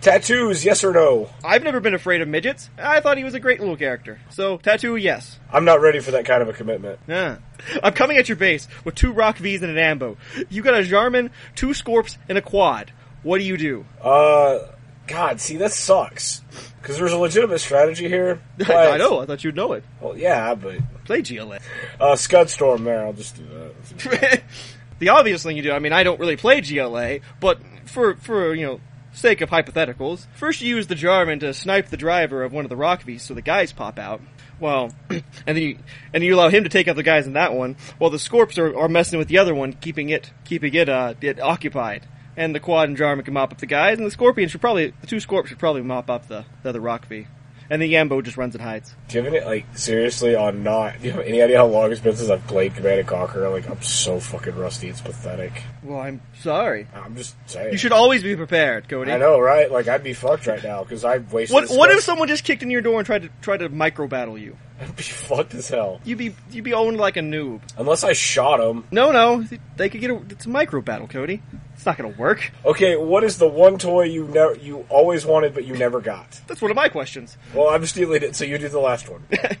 [0.00, 1.28] Tattoos, yes or no?
[1.44, 2.70] I've never been afraid of midgets.
[2.78, 4.20] I thought he was a great little character.
[4.30, 5.38] So, tattoo, yes.
[5.52, 7.00] I'm not ready for that kind of a commitment.
[7.08, 7.38] Yeah.
[7.82, 10.16] I'm coming at your base with two Rock Vs and an Ambo.
[10.48, 12.92] You got a Jarmen, two Scorps, and a Quad.
[13.24, 13.84] What do you do?
[14.00, 14.60] Uh,
[15.08, 16.42] God, see, that sucks.
[16.80, 18.40] Because there's a legitimate strategy here.
[18.68, 19.82] I know, I thought you'd know it.
[20.00, 21.58] Well, yeah, but Play GLA.
[21.98, 23.04] uh, Scud Storm there.
[23.04, 24.42] I'll just do that.
[25.00, 28.54] the obvious thing you do, I mean, I don't really play GLA, but for, for,
[28.54, 28.80] you know,
[29.18, 32.68] sake of hypotheticals, first you use the Jarmen to snipe the driver of one of
[32.68, 34.20] the Rock Vs so the guys pop out.
[34.60, 35.78] Well, and then you,
[36.14, 38.58] and you allow him to take out the guys in that one, while the Scorps
[38.58, 42.06] are, are messing with the other one, keeping it, keeping it, uh, it occupied.
[42.36, 44.92] And the Quad and Jarmen can mop up the guys, and the Scorpion should probably,
[45.00, 47.26] the two Scorps should probably mop up the, the other Rock V.
[47.70, 48.94] And the Yambo just runs and hides.
[49.08, 51.00] Given it, like, seriously, on not.
[51.00, 53.46] Do you have any idea how long it's been since I've played Command and Conquer?
[53.50, 55.62] Like, I'm so fucking rusty, it's pathetic.
[55.82, 56.86] Well, I'm sorry.
[56.94, 57.72] I'm just saying.
[57.72, 59.12] You should always be prepared, Cody.
[59.12, 59.70] I know, right?
[59.70, 61.54] Like, I'd be fucked right now because I've wasted.
[61.54, 64.06] What what if someone just kicked in your door and tried to try to micro
[64.06, 64.56] battle you?
[64.80, 66.00] I'd be fucked as hell.
[66.04, 67.60] You'd be you'd be owned like a noob.
[67.76, 68.84] Unless I shot him.
[68.90, 69.44] No, no,
[69.76, 71.42] they could get a it's a micro battle, Cody.
[71.74, 72.50] It's not gonna work.
[72.64, 76.40] Okay, what is the one toy you never, you always wanted but you never got?
[76.48, 77.36] That's one of my questions.
[77.54, 79.24] Well, I'm stealing it, so you do the last one.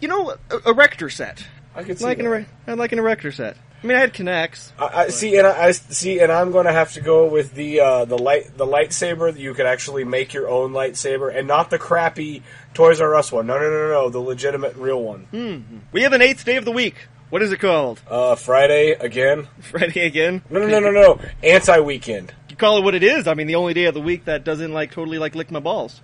[0.00, 1.46] You know, a, a Rector set.
[1.74, 2.30] I could see Like an that.
[2.30, 3.56] ere- I like an erector set.
[3.84, 4.72] I mean, I had K'Nex.
[4.78, 7.52] I, I see, and I, I see, and I'm going to have to go with
[7.54, 11.46] the uh, the light the lightsaber that you could actually make your own lightsaber, and
[11.46, 13.46] not the crappy Toys R Us one.
[13.46, 15.82] No, no, no, no, no, the legitimate, real one.
[15.92, 17.08] We have an eighth day of the week.
[17.28, 18.00] What is it called?
[18.08, 19.48] Uh, Friday again.
[19.60, 20.40] Friday again.
[20.48, 21.20] No, no, no, no, no.
[21.42, 22.32] Anti weekend.
[22.48, 23.28] You call it what it is.
[23.28, 25.60] I mean, the only day of the week that doesn't like totally like lick my
[25.60, 26.00] balls.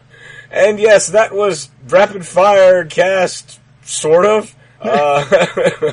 [0.51, 4.55] And yes, that was rapid fire cast, sort of.
[4.83, 5.93] Uh,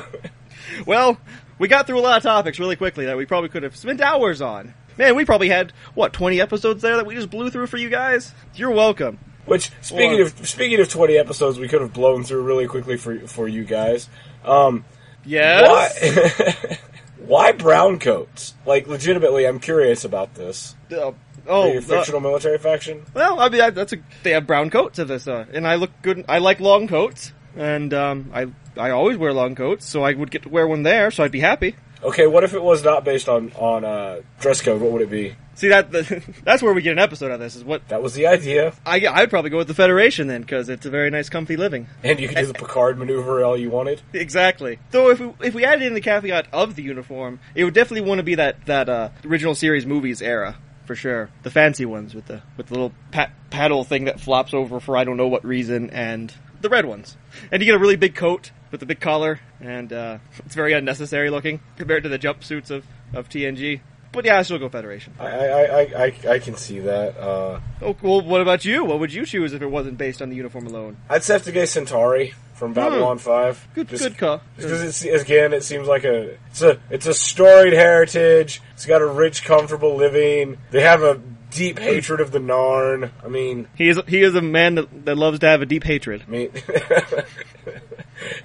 [0.86, 1.18] Well,
[1.58, 4.00] we got through a lot of topics really quickly that we probably could have spent
[4.00, 4.74] hours on.
[4.96, 7.88] Man, we probably had what twenty episodes there that we just blew through for you
[7.90, 8.32] guys.
[8.54, 9.18] You're welcome.
[9.46, 12.96] which speaking Or- of speaking of 20 episodes, we could have blown through really quickly
[12.96, 14.08] for for you guys.
[14.44, 14.84] Um,
[15.24, 15.98] Yes.
[16.00, 16.78] Why?
[17.18, 18.54] Why brown coats?
[18.64, 20.74] Like, legitimately, I'm curious about this.
[20.90, 21.12] Uh,
[21.46, 23.04] oh, uh, fictional military faction?
[23.14, 25.74] well, I mean that- that's a they have brown coats in this, uh, and I
[25.76, 26.24] look good.
[26.28, 28.46] I like long coats, and um, I
[28.78, 31.32] I always wear long coats, so I would get to wear one there, so I'd
[31.32, 31.76] be happy.
[32.02, 34.80] Okay, what if it was not based on on uh, dress code?
[34.80, 35.34] What would it be?
[35.54, 35.90] See that
[36.44, 37.56] that's where we get an episode of this.
[37.56, 40.68] Is what That was the idea, I I'd probably go with the Federation then because
[40.68, 41.88] it's a very nice, comfy living.
[42.04, 44.00] and you could do the Picard maneuver all you wanted.
[44.12, 44.78] Exactly.
[44.92, 48.08] Though if we if we added in the caveat of the uniform, it would definitely
[48.08, 50.56] want to be that that uh, original series movies era
[50.86, 51.30] for sure.
[51.42, 54.96] The fancy ones with the with the little pa- paddle thing that flops over for
[54.96, 57.16] I don't know what reason, and the red ones.
[57.50, 60.72] And you get a really big coat with the big collar, and uh, it's very
[60.72, 63.80] unnecessary looking compared to the jumpsuits of of TNG.
[64.10, 65.12] But yeah, I still go Federation.
[65.18, 67.16] I I, I, I, I can see that.
[67.18, 68.84] Uh, Oh, well, what about you?
[68.84, 70.96] What would you choose if it wasn't based on the uniform alone?
[71.08, 73.62] I'd have to go Centauri from Babylon Five.
[73.62, 73.74] Hmm.
[73.74, 74.40] Good, Just- good call.
[74.56, 78.60] Because again, it seems like a it's a it's a storied heritage.
[78.74, 80.58] It's got a rich, comfortable living.
[80.70, 83.10] They have a deep hatred of the Narn.
[83.24, 85.84] I mean, He is he is a man that, that loves to have a deep
[85.84, 86.24] hatred.
[86.26, 86.50] I mean,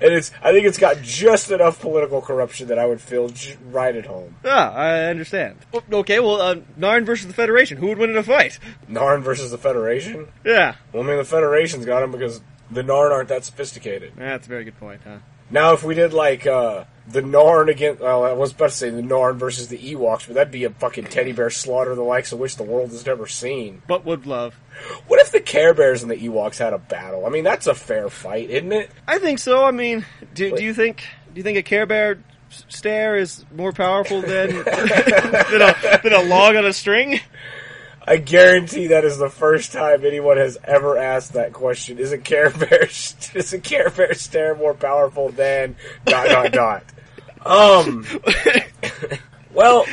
[0.01, 3.57] and it's I think it's got just enough political corruption that I would feel j-
[3.69, 4.35] right at home.
[4.45, 5.57] Ah, I understand.
[5.91, 7.77] Okay, well, uh, Narn versus the Federation.
[7.77, 8.59] Who would win in a fight?
[8.89, 10.27] Narn versus the Federation.
[10.45, 14.13] Yeah, Well, I mean, the Federation's got him because the Narn aren't that sophisticated.
[14.17, 15.17] that's a very good point, huh?
[15.49, 18.89] Now, if we did like uh, the Narn against, well, I was about to say
[18.89, 22.31] the Narn versus the Ewoks, but that'd be a fucking teddy bear slaughter the likes
[22.31, 23.81] of which the world has never seen.
[23.87, 24.59] But would love.
[25.07, 27.25] What if the Care Bears and the Ewoks had a battle?
[27.25, 28.89] I mean, that's a fair fight, isn't it?
[29.07, 29.65] I think so.
[29.65, 32.19] I mean, do, do you think do you think a Care Bear
[32.69, 37.19] stare is more powerful than than, a, than a log on a string?
[38.05, 41.99] I guarantee that is the first time anyone has ever asked that question.
[41.99, 45.75] Is a Care Bear is a Care Bear stare more powerful than
[46.05, 46.83] dot dot dot?
[47.45, 48.05] Um.
[49.53, 49.85] Well,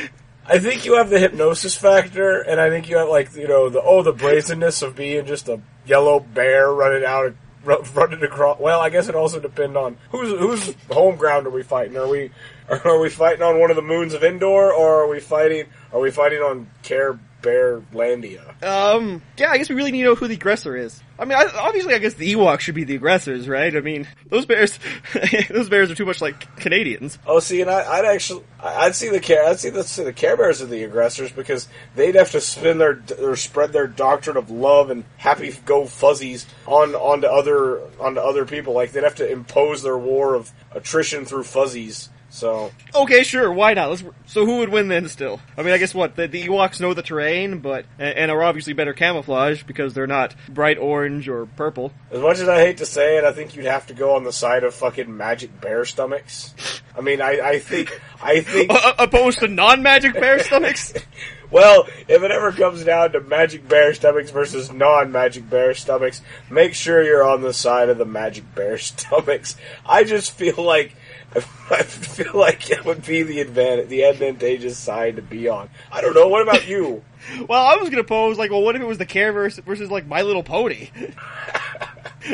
[0.45, 3.69] I think you have the hypnosis factor, and I think you have like you know
[3.69, 8.59] the oh the brazenness of being just a yellow bear running out running across.
[8.59, 11.95] Well, I guess it also depends on whose whose home ground are we fighting?
[11.97, 12.31] Are we
[12.69, 15.99] are we fighting on one of the moons of Endor, or are we fighting are
[15.99, 18.63] we fighting on Care Bear Landia?
[18.63, 21.01] Um, yeah, I guess we really need to know who the aggressor is.
[21.17, 23.75] I mean, I, obviously, I guess the Ewoks should be the aggressors, right?
[23.75, 24.79] I mean, those bears,
[25.49, 27.19] those bears are too much like Canadians.
[27.27, 30.13] Oh, see, and I, I'd actually, I'd see the care, I'd see the, see the
[30.13, 34.37] Care Bears are the aggressors because they'd have to spin their or spread their doctrine
[34.37, 38.73] of love and happy go fuzzies on onto other onto other people.
[38.73, 42.09] Like they'd have to impose their war of attrition through fuzzies.
[42.31, 43.89] So Okay, sure, why not?
[43.89, 45.09] Let's, so who would win then?
[45.09, 48.31] Still, I mean, I guess what the, the Ewoks know the terrain, but and, and
[48.31, 51.91] are obviously better camouflage because they're not bright orange or purple.
[52.09, 54.23] as much as I hate to say it, I think you'd have to go on
[54.23, 56.53] the side of fucking magic bear stomachs.
[56.97, 58.71] I mean, I, I think, I think.
[58.97, 60.93] Opposed to non-magic bear stomachs.
[61.51, 66.73] Well, if it ever comes down to magic bear stomachs versus non-magic bear stomachs, make
[66.73, 69.57] sure you're on the side of the magic bear stomachs.
[69.85, 70.95] I just feel like
[71.71, 75.69] I feel like it would be the advantage, the advantageous side to be on.
[75.91, 76.27] I don't know.
[76.27, 77.03] What about you?
[77.47, 79.91] Well, I was gonna pose like, well, what if it was the Care versus, versus
[79.91, 80.89] like My Little Pony?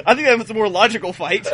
[0.05, 1.45] I think that was a more logical fight.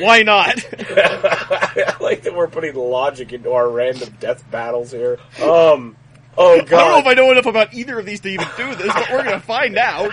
[0.00, 0.66] Why not?
[0.76, 5.20] I like that we're putting logic into our random death battles here.
[5.40, 5.94] Um.
[6.36, 8.74] Oh I don't know if I know enough about either of these to even do
[8.74, 10.10] this, but we're gonna find out.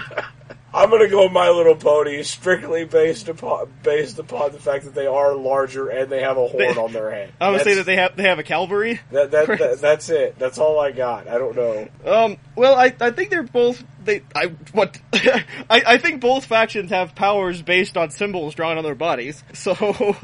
[0.74, 5.06] I'm gonna go My Little Pony strictly based upon based upon the fact that they
[5.06, 7.32] are larger and they have a horn They- on their head.
[7.42, 9.00] I would say that they have they have a cavalry.
[9.12, 10.40] That, that, that that's it.
[10.40, 11.28] That's all I got.
[11.28, 11.88] I don't know.
[12.06, 16.90] Um, well, I, I think they're both they I what I, I think both factions
[16.90, 19.44] have powers based on symbols drawn on their bodies.
[19.54, 20.16] So,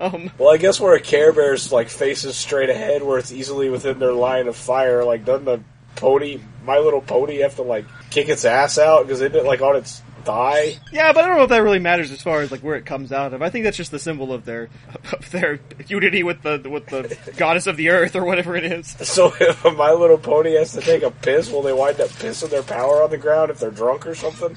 [0.00, 3.70] um, Well, I guess where a Care Bear's like faces straight ahead, where it's easily
[3.70, 5.04] within their line of fire.
[5.04, 5.60] Like, doesn't the
[5.98, 9.76] pony, My Little Pony, have to like kick its ass out because it like on
[9.76, 10.78] its thigh?
[10.92, 12.86] yeah, but I don't know if that really matters as far as like where it
[12.86, 13.42] comes out of.
[13.42, 14.68] I think that's just the symbol of their
[15.12, 18.96] of their unity with the with the goddess of the earth or whatever it is.
[19.08, 22.50] So if My Little Pony has to take a piss, will they wind up pissing
[22.50, 24.56] their power on the ground if they're drunk or something?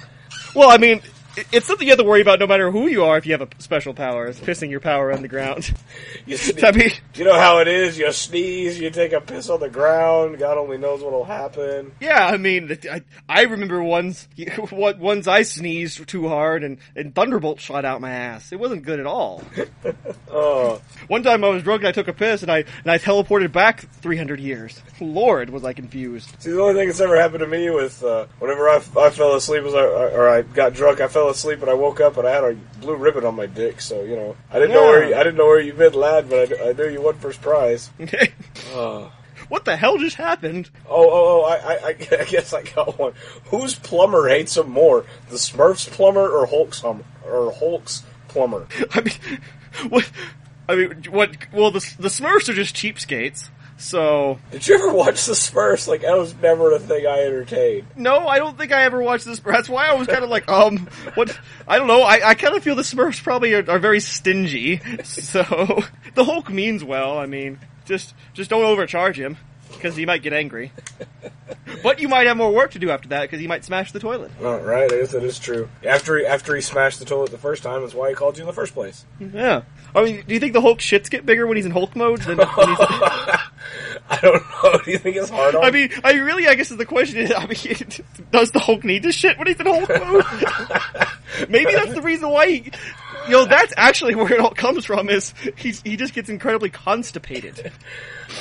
[0.55, 1.01] Well, I mean.
[1.37, 3.31] It- It's something you have to worry about no matter who you are if you
[3.33, 4.27] have a special power.
[4.27, 5.73] It's pissing your power on the ground.
[6.25, 7.97] You, sne- I mean, you know how it is.
[7.97, 10.37] You sneeze, you take a piss on the ground.
[10.37, 11.91] God only knows what'll happen.
[11.99, 14.27] Yeah, I mean, I, I remember ones,
[14.69, 18.51] what ones I sneezed too hard and, and Thunderbolt shot out my ass.
[18.51, 19.41] It wasn't good at all.
[20.29, 22.97] Oh, One time I was drunk and I took a piss and I and I
[22.97, 24.81] teleported back 300 years.
[24.99, 26.29] Lord, was I confused.
[26.39, 29.35] See, the only thing that's ever happened to me with uh, whenever I, I fell
[29.35, 32.27] asleep was I, or I got drunk, I fell asleep and I woke up and
[32.27, 33.81] I had a blue ribbon on my dick.
[33.81, 36.29] So you know, I didn't know where you, I didn't know where you been, lad,
[36.29, 37.89] but I, I knew you won first prize.
[38.73, 39.11] Oh,
[39.49, 40.69] what the hell just happened?
[40.89, 41.41] oh, oh!
[41.41, 41.89] oh I, I,
[42.21, 43.13] I guess I got one.
[43.45, 48.67] Whose plumber hates him more, the Smurfs plumber or Hulk's hum, or Hulk's plumber?
[48.93, 49.41] I mean,
[49.89, 50.09] what?
[50.69, 51.35] I mean, what?
[51.51, 53.49] Well, the the Smurfs are just cheapskates.
[53.81, 55.87] So Did you ever watch the Smurfs?
[55.87, 57.87] Like that was never a thing I entertained.
[57.95, 59.39] no, I don't think I ever watched the this.
[59.39, 61.37] That's why I was kind of like, um, what?
[61.67, 62.03] I don't know.
[62.03, 64.79] I, I kind of feel the Smurfs probably are, are very stingy.
[65.03, 65.41] So
[66.13, 67.17] the Hulk means well.
[67.17, 69.37] I mean, just just don't overcharge him
[69.71, 70.71] because he might get angry.
[71.83, 73.99] But you might have more work to do after that because he might smash the
[73.99, 74.31] toilet.
[74.39, 75.69] Oh, right, I guess that is true.
[75.85, 78.43] After he, after he smashed the toilet the first time, that's why he called you
[78.43, 79.05] in the first place.
[79.19, 79.63] Yeah.
[79.93, 82.21] I mean, do you think the Hulk shits get bigger when he's in Hulk mode?
[82.21, 82.77] Than, when he's,
[84.09, 84.79] I don't know.
[84.83, 85.63] Do you think it's hard on?
[85.63, 87.87] I mean, I really, I guess the question is, I mean,
[88.31, 91.49] does the Hulk need to shit when he's in Hulk mode?
[91.49, 92.71] Maybe that's the reason why he,
[93.25, 96.69] you know, that's actually where it all comes from is he's, he just gets incredibly
[96.69, 97.71] constipated.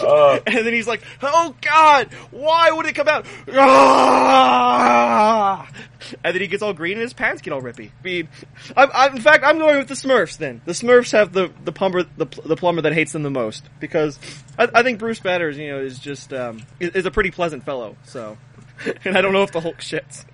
[0.03, 3.27] uh, And then he's like, oh god, why would it come out?
[3.49, 5.69] Ah!
[6.25, 7.91] And then he gets all green and his pants get all rippy.
[7.91, 8.29] I mean,
[8.77, 10.61] I'm, I'm, in fact, I'm going with the Smurfs then.
[10.65, 13.65] The Smurfs have the, the plumber, the, the plumber that hates them the most.
[13.81, 14.19] Because
[14.59, 17.65] I, I think Bruce Banner, you know, is just, um, is, is a pretty pleasant
[17.65, 18.37] fellow, so.
[19.05, 20.25] And I don't know if the Hulk shits.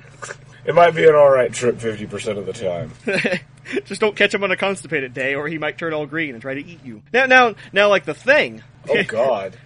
[0.67, 2.93] It might be an all right trip fifty percent of the time.
[3.85, 6.43] just don't catch him on a constipated day or he might turn all green and
[6.43, 7.03] try to eat you.
[7.13, 8.63] Now, now, now like the thing.
[8.89, 9.57] Oh God.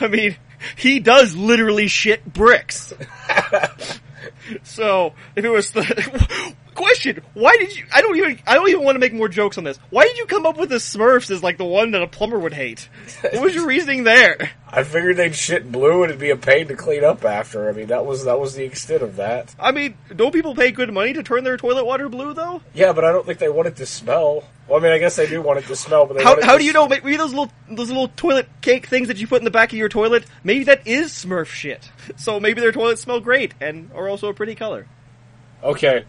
[0.00, 0.36] I mean,
[0.76, 2.92] he does literally shit bricks.
[4.62, 7.84] so if it was the question, why did you?
[7.92, 8.38] I don't even.
[8.46, 9.78] I don't even want to make more jokes on this.
[9.90, 12.38] Why did you come up with the Smurfs as like the one that a plumber
[12.38, 12.88] would hate?
[13.20, 14.50] What was your reasoning there?
[14.70, 17.68] I figured they'd shit blue and it'd be a pain to clean up after.
[17.68, 19.54] I mean, that was that was the extent of that.
[19.58, 22.62] I mean, don't people pay good money to turn their toilet water blue though?
[22.74, 24.44] Yeah, but I don't think they want it to smell.
[24.68, 26.58] Well, I mean, I guess they do want it to smell, but they How, how
[26.58, 26.86] do you know?
[26.86, 29.78] Maybe those little those little toilet cake things that you put in the back of
[29.78, 30.24] your toilet.
[30.44, 31.90] Maybe that is Smurf shit.
[32.16, 34.86] So maybe their toilets smell great and are also a pretty color.
[35.62, 36.04] Okay,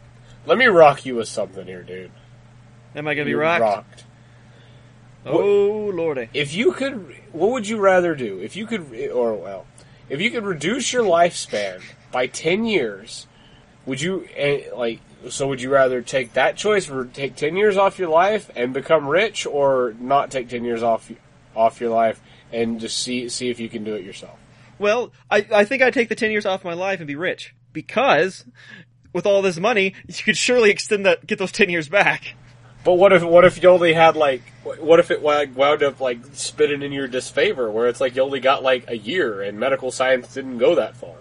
[0.49, 2.09] let me rock you with something here, dude.
[2.95, 4.05] Am I gonna be You're rocked?
[5.23, 6.27] Oh lordy!
[6.33, 8.39] If you could, what would you rather do?
[8.39, 9.67] If you could, or well,
[10.09, 13.27] if you could reduce your lifespan by ten years,
[13.85, 15.01] would you eh, like?
[15.29, 18.73] So would you rather take that choice, or take ten years off your life and
[18.73, 21.11] become rich, or not take ten years off
[21.55, 22.21] off your life
[22.51, 24.39] and just see see if you can do it yourself?
[24.79, 27.53] Well, I, I think I'd take the 10 years off my life and be rich.
[27.73, 28.45] Because,
[29.13, 32.35] with all this money, you could surely extend that, get those 10 years back.
[32.83, 36.19] But what if what if you only had like what if it wound up like
[36.33, 39.91] spitting in your disfavor, where it's like you only got like a year and medical
[39.91, 41.15] science didn't go that far?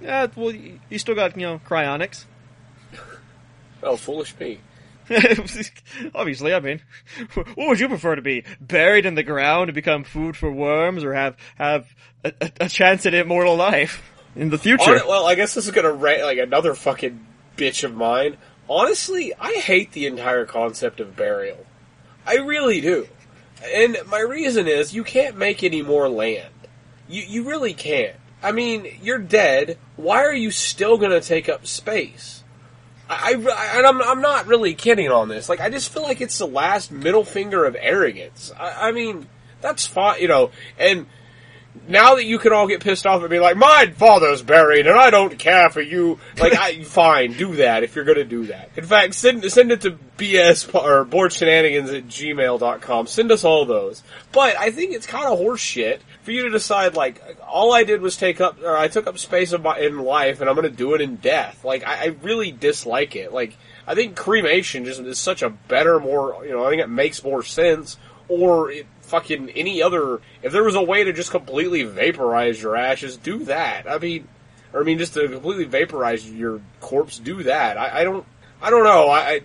[0.00, 2.24] Yeah, well, you still got, you know, cryonics.
[3.82, 4.60] Oh, foolish me!
[6.14, 6.80] Obviously, I mean,
[7.34, 8.44] what would you prefer to be?
[8.58, 12.32] Buried in the ground to become food for worms, or have have a,
[12.62, 14.98] a chance at immortal life in the future?
[14.98, 17.24] Hon- well, I guess this is gonna rant like another fucking
[17.56, 18.36] bitch of mine.
[18.68, 21.66] Honestly, I hate the entire concept of burial.
[22.26, 23.08] I really do.
[23.74, 26.52] And my reason is you can't make any more land.
[27.08, 28.16] You you really can't.
[28.42, 29.78] I mean, you're dead.
[29.96, 32.42] Why are you still gonna take up space?
[33.08, 35.48] I, I and I'm I'm not really kidding on this.
[35.48, 38.52] Like I just feel like it's the last middle finger of arrogance.
[38.58, 39.26] I, I mean,
[39.60, 40.50] that's fine, you know.
[40.78, 41.06] And
[41.88, 44.98] now that you can all get pissed off and be like, "My father's buried, and
[44.98, 48.70] I don't care for you," like, I fine, do that if you're gonna do that.
[48.76, 53.06] In fact, send send it to bs or bored shenanigans at gmail.com.
[53.06, 54.02] Send us all those.
[54.32, 58.00] But I think it's kind of horseshit for you to decide like, all I did
[58.00, 60.70] was take up, or I took up space in, my, in life, and I'm gonna
[60.70, 61.64] do it in death.
[61.64, 63.32] Like, I, I really dislike it.
[63.32, 63.56] Like,
[63.86, 67.22] I think cremation just is such a better, more, you know, I think it makes
[67.22, 67.98] more sense.
[68.28, 70.20] Or it, fucking any other.
[70.42, 73.88] If there was a way to just completely vaporize your ashes, do that.
[73.88, 74.26] I mean,
[74.72, 77.78] or I mean, just to completely vaporize your corpse, do that.
[77.78, 78.26] I, I don't.
[78.60, 79.08] I don't know.
[79.08, 79.40] I, I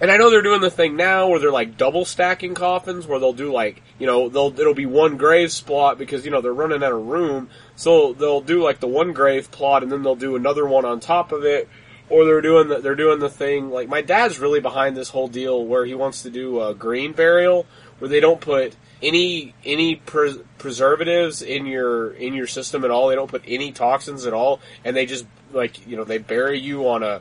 [0.00, 3.18] and I know they're doing the thing now where they're like double stacking coffins, where
[3.18, 6.52] they'll do like you know they'll it'll be one grave plot because you know they're
[6.52, 10.16] running out of room, so they'll do like the one grave plot and then they'll
[10.16, 11.68] do another one on top of it,
[12.10, 15.28] or they're doing the, they're doing the thing like my dad's really behind this whole
[15.28, 17.66] deal where he wants to do a green burial
[17.98, 23.08] where they don't put any any pres- preservatives in your in your system at all.
[23.08, 26.58] They don't put any toxins at all, and they just like you know they bury
[26.58, 27.20] you on a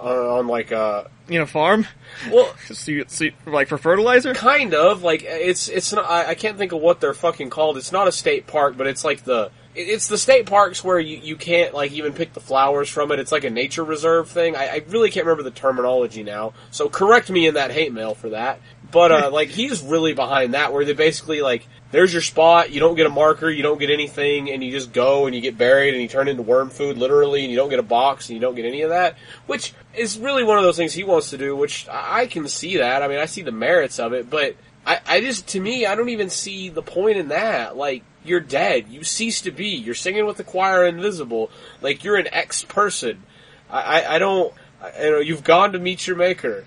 [0.00, 1.86] on, on like a In a farm?
[2.30, 4.34] well So you, so you- like for fertilizer?
[4.34, 7.76] kind of like it's it's not I, I can't think of what they're fucking called.
[7.76, 11.18] It's not a state park, but it's like the it's the state parks where you,
[11.18, 13.18] you can't like even pick the flowers from it.
[13.18, 14.56] It's like a nature reserve thing.
[14.56, 16.54] I, I really can't remember the terminology now.
[16.70, 18.58] So correct me in that hate mail for that.
[18.96, 22.70] But uh, like he's really behind that, where they basically like there's your spot.
[22.70, 25.42] You don't get a marker, you don't get anything, and you just go and you
[25.42, 28.30] get buried and you turn into worm food literally, and you don't get a box
[28.30, 29.16] and you don't get any of that.
[29.44, 31.54] Which is really one of those things he wants to do.
[31.54, 33.02] Which I can see that.
[33.02, 35.94] I mean, I see the merits of it, but I, I just to me, I
[35.94, 37.76] don't even see the point in that.
[37.76, 39.76] Like you're dead, you cease to be.
[39.76, 41.50] You're singing with the choir invisible.
[41.82, 43.24] Like you're an ex person.
[43.68, 44.54] I, I, I don't.
[44.80, 46.64] I, you know, you've gone to meet your maker.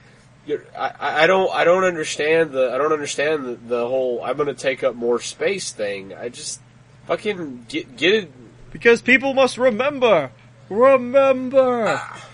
[0.77, 1.53] I, I I don't.
[1.53, 2.71] I don't understand the.
[2.73, 4.23] I don't understand the, the whole.
[4.23, 6.13] I'm going to take up more space thing.
[6.13, 6.61] I just
[7.07, 8.31] fucking get get it.
[8.71, 10.31] Because people must remember!
[10.69, 11.85] Remember!
[11.87, 12.27] Ah,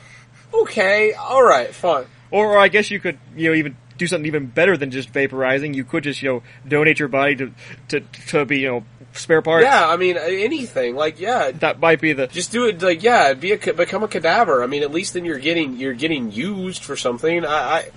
[0.54, 2.06] okay, all right, fine.
[2.30, 5.14] Or, or I guess you could, you know, even do something even better than just
[5.14, 5.74] vaporizing.
[5.74, 7.52] You could just, you know, donate your body to,
[7.88, 8.84] to, to be, you know,
[9.18, 9.66] spare parts.
[9.66, 10.96] Yeah, I mean anything.
[10.96, 14.08] Like yeah, That might be the, Just do it like yeah, be a become a
[14.08, 14.64] cadaver.
[14.64, 17.46] I mean, at least then you're getting you're getting used for something.
[17.46, 17.92] I I,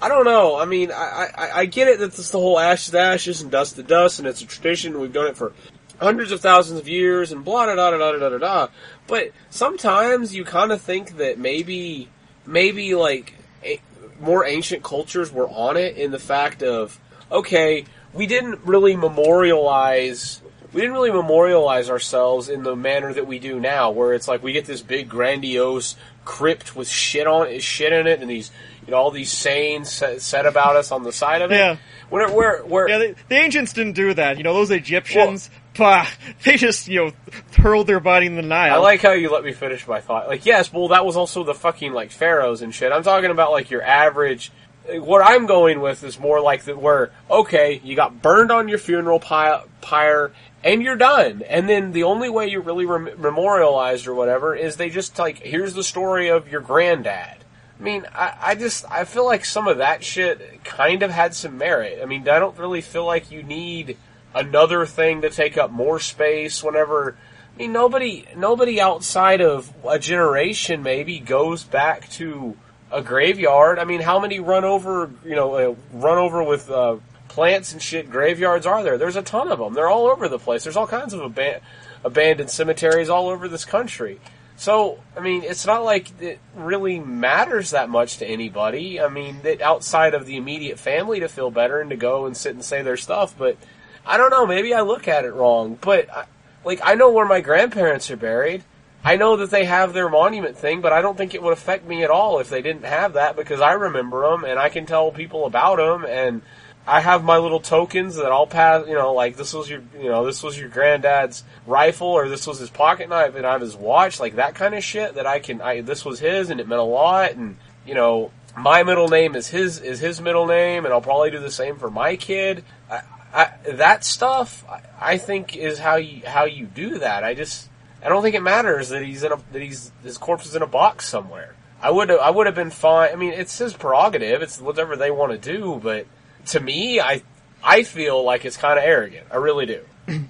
[0.00, 0.58] I don't know.
[0.58, 3.50] I mean, I, I I get it that it's the whole ashes to ashes and
[3.50, 5.00] dust to dust, and it's a tradition.
[5.00, 5.52] We've done it for
[6.00, 8.68] hundreds of thousands of years, and blah da da da da da da da.
[9.06, 12.08] But sometimes you kind of think that maybe
[12.46, 13.34] maybe like
[13.64, 13.80] a,
[14.20, 16.98] more ancient cultures were on it in the fact of
[17.30, 20.40] okay, we didn't really memorialize
[20.72, 24.42] we didn't really memorialize ourselves in the manner that we do now, where it's like
[24.42, 28.50] we get this big grandiose crypt with shit on shit in it, and these
[28.86, 31.56] you know all these sayings set, said about us on the side of it.
[31.56, 31.76] Yeah.
[32.10, 34.36] Where where where yeah, the, the ancients didn't do that.
[34.36, 36.06] You know, those Egyptians, bah,
[36.44, 37.12] they just, you know,
[37.56, 38.74] hurled their body in the Nile.
[38.74, 40.28] I like how you let me finish my thought.
[40.28, 42.92] Like, yes, well, that was also the fucking like pharaohs and shit.
[42.92, 44.52] I'm talking about like your average.
[44.90, 48.78] What I'm going with is more like that where okay, you got burned on your
[48.78, 50.32] funeral pyre
[50.64, 51.42] and you're done.
[51.42, 55.38] And then the only way you're really rem- memorialized or whatever is they just like
[55.40, 57.44] here's the story of your granddad.
[57.78, 61.34] I mean, I, I just I feel like some of that shit kind of had
[61.34, 62.00] some merit.
[62.02, 63.96] I mean, I don't really feel like you need
[64.34, 67.16] another thing to take up more space whenever
[67.54, 72.56] I mean nobody nobody outside of a generation maybe goes back to
[72.90, 73.78] a graveyard.
[73.78, 76.96] I mean, how many run over, you know, uh, run over with uh,
[77.28, 78.98] plants and shit graveyards are there?
[78.98, 79.74] There's a ton of them.
[79.74, 80.64] They're all over the place.
[80.64, 81.60] There's all kinds of aban-
[82.04, 84.20] abandoned cemeteries all over this country.
[84.56, 89.00] So, I mean, it's not like it really matters that much to anybody.
[89.00, 92.36] I mean, that outside of the immediate family to feel better and to go and
[92.36, 93.56] sit and say their stuff, but
[94.04, 96.24] I don't know, maybe I look at it wrong, but I,
[96.64, 98.64] like I know where my grandparents are buried.
[99.04, 101.86] I know that they have their monument thing, but I don't think it would affect
[101.86, 104.86] me at all if they didn't have that because I remember them and I can
[104.86, 106.42] tell people about them and
[106.86, 110.08] I have my little tokens that I'll pass, you know, like this was your, you
[110.08, 113.60] know, this was your granddad's rifle or this was his pocket knife and I have
[113.60, 116.60] his watch, like that kind of shit that I can, I, this was his and
[116.60, 120.46] it meant a lot and, you know, my middle name is his, is his middle
[120.46, 122.64] name and I'll probably do the same for my kid.
[122.90, 127.22] I, I, that stuff, I, I think is how you, how you do that.
[127.22, 127.67] I just,
[128.02, 130.62] I don't think it matters that he's in a, that he's, his corpse is in
[130.62, 131.54] a box somewhere.
[131.80, 133.10] I would I would have been fine.
[133.12, 134.42] I mean, it's his prerogative.
[134.42, 136.06] It's whatever they want to do, but
[136.46, 137.22] to me, I
[137.62, 139.28] I feel like it's kind of arrogant.
[139.30, 139.84] I really do.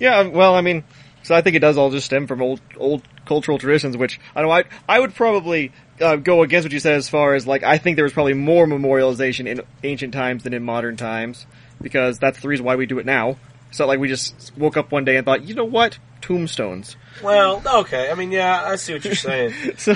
[0.00, 0.84] Yeah, well, I mean,
[1.24, 4.42] so I think it does all just stem from old old cultural traditions, which I
[4.42, 7.62] know I I would probably uh, go against what you said as far as like
[7.62, 11.46] I think there was probably more memorialization in ancient times than in modern times
[11.82, 13.36] because that's the reason why we do it now.
[13.70, 16.96] It's not like we just woke up one day and thought, you know what, tombstones.
[17.22, 18.10] Well, okay.
[18.10, 19.54] I mean, yeah, I see what you're saying.
[19.78, 19.94] So,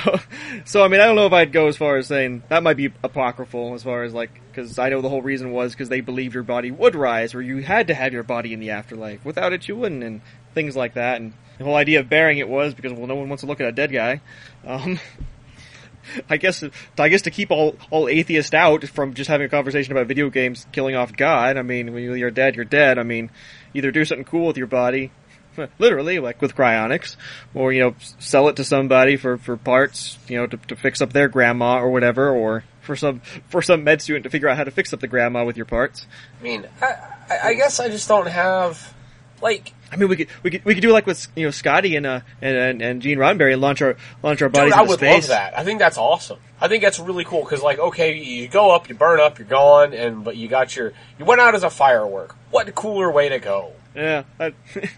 [0.65, 2.77] so I mean, I don't know if I'd go as far as saying that might
[2.77, 6.01] be apocryphal as far as like because I know the whole reason was because they
[6.01, 9.25] believed your body would rise or you had to have your body in the afterlife.
[9.25, 10.21] Without it, you wouldn't, and
[10.55, 11.21] things like that.
[11.21, 13.61] And the whole idea of burying it was because well, no one wants to look
[13.61, 14.21] at a dead guy.
[14.65, 14.99] Um,
[16.29, 16.65] I guess
[16.99, 20.31] I guess to keep all all atheists out from just having a conversation about video
[20.31, 21.57] games killing off God.
[21.57, 22.99] I mean, when you're dead, you're dead.
[22.99, 23.31] I mean,
[23.75, 25.13] either do something cool with your body,
[25.79, 27.17] literally, like with cryonics,
[27.55, 31.01] or you know, sell it to somebody for for parts, you know, to, to fix
[31.01, 34.57] up their grandma or whatever, or for some for some med student to figure out
[34.57, 36.07] how to fix up the grandma with your parts.
[36.41, 38.95] I mean, I, I guess I just don't have
[39.41, 41.97] like I mean, we could we could we could do like with you know Scotty
[41.97, 44.81] and uh and and, and Gene Roddenberry and launch our launch our bodies Dude, I
[44.81, 45.29] into would space.
[45.29, 45.59] love that.
[45.59, 46.39] I think that's awesome.
[46.59, 49.49] I think that's really cool because, like, okay, you go up, you burn up, you're
[49.49, 52.35] gone, and but you got your you went out as a firework.
[52.51, 53.73] What cooler way to go?
[53.95, 54.53] Yeah, I,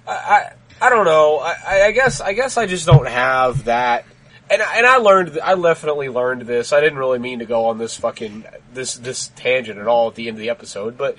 [0.06, 1.38] I I, don't know.
[1.38, 4.04] I, I guess I guess I just don't have that.
[4.50, 6.72] And and I learned I definitely learned this.
[6.72, 10.14] I didn't really mean to go on this fucking this this tangent at all at
[10.14, 11.16] the end of the episode, but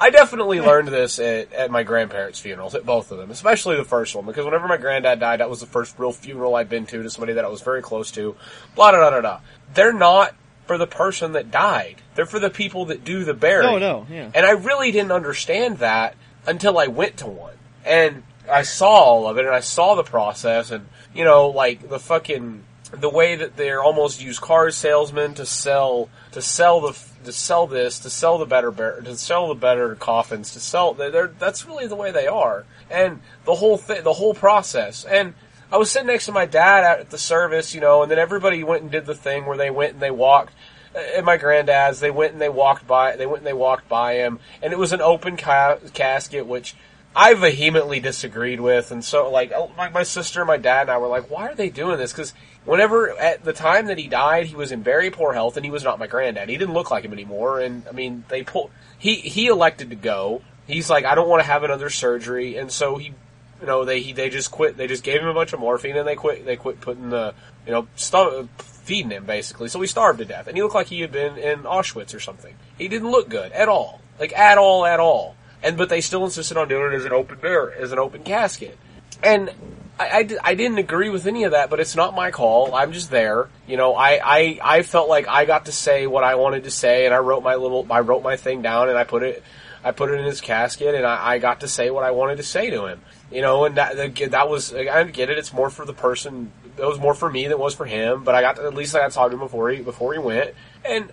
[0.00, 3.84] I definitely learned this at, at my grandparents' funerals, at both of them, especially the
[3.84, 6.86] first one, because whenever my granddad died, that was the first real funeral I'd been
[6.86, 8.34] to to somebody that I was very close to.
[8.74, 9.40] Blah da da da da.
[9.72, 10.34] They're not
[10.66, 11.96] for the person that died.
[12.14, 13.78] They're for the people that do the burying.
[13.78, 14.30] no, no, yeah.
[14.34, 17.54] And I really didn't understand that until I went to one.
[17.84, 21.88] And I saw all of it and I saw the process and, you know, like
[21.88, 26.98] the fucking, the way that they're almost used car salesmen to sell, to sell the,
[27.24, 28.70] to sell this, to sell the better,
[29.02, 32.64] to sell the better coffins, to sell, they're, that's really the way they are.
[32.90, 35.04] And the whole thing, the whole process.
[35.04, 35.34] And
[35.72, 38.62] I was sitting next to my dad at the service, you know, and then everybody
[38.62, 40.54] went and did the thing where they went and they walked
[40.94, 42.00] at my granddad's.
[42.00, 43.16] They went and they walked by.
[43.16, 46.74] They went and they walked by him, and it was an open ca- casket, which
[47.16, 48.90] I vehemently disagreed with.
[48.90, 51.48] And so, like, oh, my, my sister, and my dad, and I were like, "Why
[51.48, 52.34] are they doing this?" Because
[52.64, 55.70] whenever at the time that he died, he was in very poor health, and he
[55.70, 56.48] was not my granddad.
[56.48, 57.60] He didn't look like him anymore.
[57.60, 58.70] And I mean, they pull.
[58.98, 60.42] He he elected to go.
[60.66, 63.12] He's like, I don't want to have another surgery, and so he
[63.60, 64.76] you know, they he, they just quit.
[64.76, 66.44] They just gave him a bunch of morphine, and they quit.
[66.44, 67.34] They quit putting the
[67.64, 68.48] you know stuff
[68.84, 69.68] feeding him basically.
[69.68, 72.20] So he starved to death, and he looked like he had been in Auschwitz or
[72.20, 72.54] something.
[72.78, 75.36] He didn't look good at all, like at all, at all.
[75.62, 78.22] And but they still insisted on doing it as an open bear, as an open
[78.22, 78.78] casket.
[79.22, 79.50] And
[79.98, 82.74] I, I, I didn't agree with any of that, but it's not my call.
[82.74, 83.48] I'm just there.
[83.66, 86.70] You know, I, I, I felt like I got to say what I wanted to
[86.70, 89.42] say, and I wrote my little, I wrote my thing down, and I put it,
[89.82, 92.36] I put it in his casket, and I, I got to say what I wanted
[92.36, 93.00] to say to him.
[93.30, 93.96] You know, and that,
[94.30, 95.38] that was, I get it.
[95.38, 96.52] It's more for the person.
[96.76, 98.24] It was more for me than it was for him.
[98.24, 100.12] But I got to, at least I got to talk to him before he before
[100.12, 100.54] he went,
[100.84, 101.12] and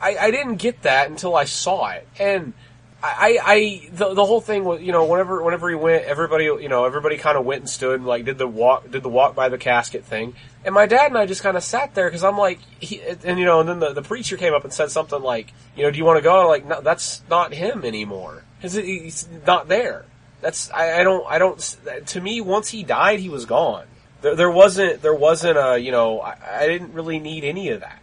[0.00, 2.52] I, I didn't get that until I saw it, and.
[3.02, 6.68] I, I, the, the whole thing was, you know, whenever, whenever he went, everybody, you
[6.68, 9.34] know, everybody kind of went and stood and like did the walk, did the walk
[9.34, 10.34] by the casket thing.
[10.66, 13.38] And my dad and I just kind of sat there because I'm like, he, and
[13.38, 15.90] you know, and then the, the preacher came up and said something like, you know,
[15.90, 16.32] do you want to go?
[16.32, 18.44] And I'm like, no, that's not him anymore.
[18.60, 20.04] Cause he's not there.
[20.42, 23.86] That's, I, I don't, I don't, to me, once he died, he was gone.
[24.22, 27.80] There, there wasn't, there wasn't a, you know, I, I didn't really need any of
[27.80, 28.00] that.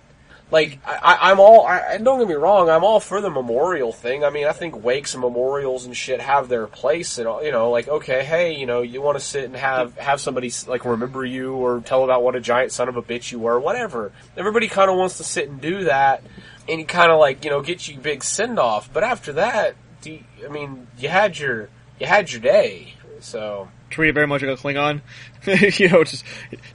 [0.50, 1.66] like I, I'm all.
[1.66, 4.24] I, don't get me wrong, I'm all for the memorial thing.
[4.24, 7.18] I mean, I think wakes and memorials and shit have their place.
[7.18, 9.96] And all- you know, like okay, hey, you know, you want to sit and have
[9.98, 13.32] have somebody like remember you or tell about what a giant son of a bitch
[13.32, 14.12] you were, whatever.
[14.38, 16.24] Everybody kind of wants to sit and do that,
[16.70, 18.92] and kind of like you know get you big send off.
[18.92, 22.94] But after that, you, I mean, you had your you had your day.
[23.20, 25.02] So Treat it very much like a Klingon.
[25.80, 26.26] you know, just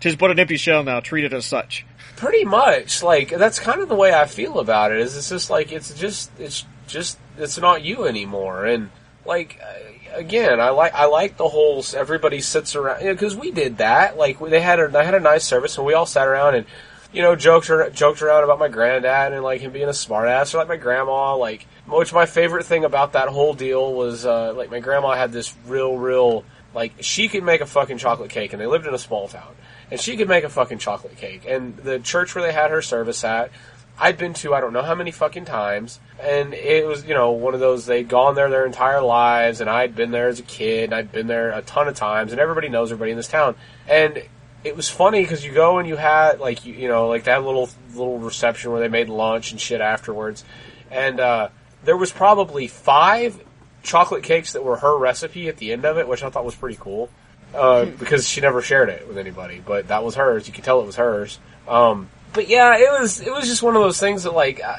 [0.00, 1.00] just put an empty shell now.
[1.00, 1.84] Treat it as such.
[2.16, 5.00] Pretty much, like that's kind of the way I feel about it.
[5.00, 8.90] Is it's just like it's just it's just it's not you anymore, and
[9.24, 13.78] like uh, again, I like I like the whole everybody sits around because we did
[13.78, 14.16] that.
[14.16, 16.66] Like they had a they had a nice service, and we all sat around and
[17.12, 20.58] you know joked joked around about my granddad and like him being a smartass, or
[20.58, 21.36] like my grandma.
[21.36, 25.32] Like which my favorite thing about that whole deal was uh, like my grandma had
[25.32, 26.44] this real real
[26.74, 29.54] like she could make a fucking chocolate cake, and they lived in a small town.
[29.90, 31.44] And she could make a fucking chocolate cake.
[31.46, 33.50] And the church where they had her service at,
[33.98, 37.32] I'd been to I don't know how many fucking times, and it was you know
[37.32, 40.44] one of those they'd gone there their entire lives, and I'd been there as a
[40.44, 43.28] kid, and I'd been there a ton of times, and everybody knows everybody in this
[43.28, 43.54] town,
[43.86, 44.22] and
[44.64, 47.44] it was funny because you go and you had like you, you know like that
[47.44, 50.42] little little reception where they made lunch and shit afterwards,
[50.90, 51.48] and uh,
[51.84, 53.40] there was probably five
[53.82, 56.54] chocolate cakes that were her recipe at the end of it, which I thought was
[56.54, 57.10] pretty cool
[57.54, 59.62] uh, because she never shared it with anybody.
[59.64, 60.46] But that was hers.
[60.46, 61.38] You could tell it was hers.
[61.68, 64.76] Um, but yeah, it was it was just one of those things that like uh,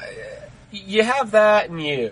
[0.70, 2.10] you have that and you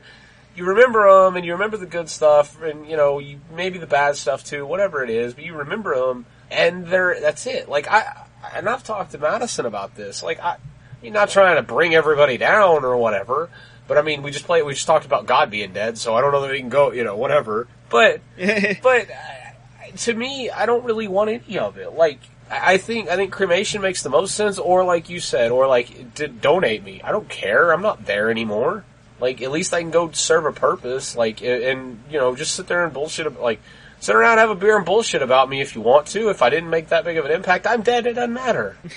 [0.55, 3.87] you remember them and you remember the good stuff and you know you maybe the
[3.87, 5.35] bad stuff too, whatever it is.
[5.35, 7.69] But you remember them and they're that's it.
[7.69, 10.23] Like I and I've talked to Madison about this.
[10.23, 10.57] Like I,
[11.03, 13.51] I'm not trying to bring everybody down or whatever.
[13.89, 14.63] But I mean, we just play.
[14.63, 16.93] We just talked about God being dead, so I don't know that we can go.
[16.93, 17.67] You know, whatever.
[17.91, 18.21] But
[18.83, 21.93] but uh, to me, I don't really want any of it.
[21.95, 22.21] Like,
[22.51, 26.15] I think I think cremation makes the most sense, or like you said, or like
[26.15, 27.03] to donate me.
[27.03, 27.73] I don't care.
[27.73, 28.85] I'm not there anymore.
[29.21, 31.15] Like, at least I can go serve a purpose.
[31.17, 33.41] Like, and, you know, just sit there and bullshit.
[33.41, 33.61] Like,
[34.01, 36.29] sit around and have a beer and bullshit about me if you want to.
[36.29, 38.07] If I didn't make that big of an impact, I'm dead.
[38.07, 38.77] It doesn't matter.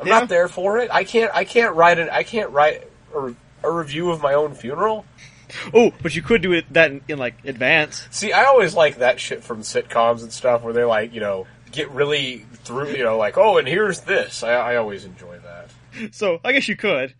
[0.00, 0.18] I'm Yeah.
[0.20, 0.90] not there for it.
[0.92, 1.30] I can't.
[1.34, 2.10] I can't write it.
[2.10, 2.82] I can't write
[3.16, 3.34] a,
[3.64, 5.04] a review of my own funeral.
[5.72, 8.06] oh, but you could do it that in, in like advance.
[8.10, 11.46] See, I always like that shit from sitcoms and stuff where they like, you know,
[11.70, 14.42] get really through, you know, like, oh, and here's this.
[14.42, 16.14] I, I always enjoy that.
[16.14, 17.14] So I guess you could.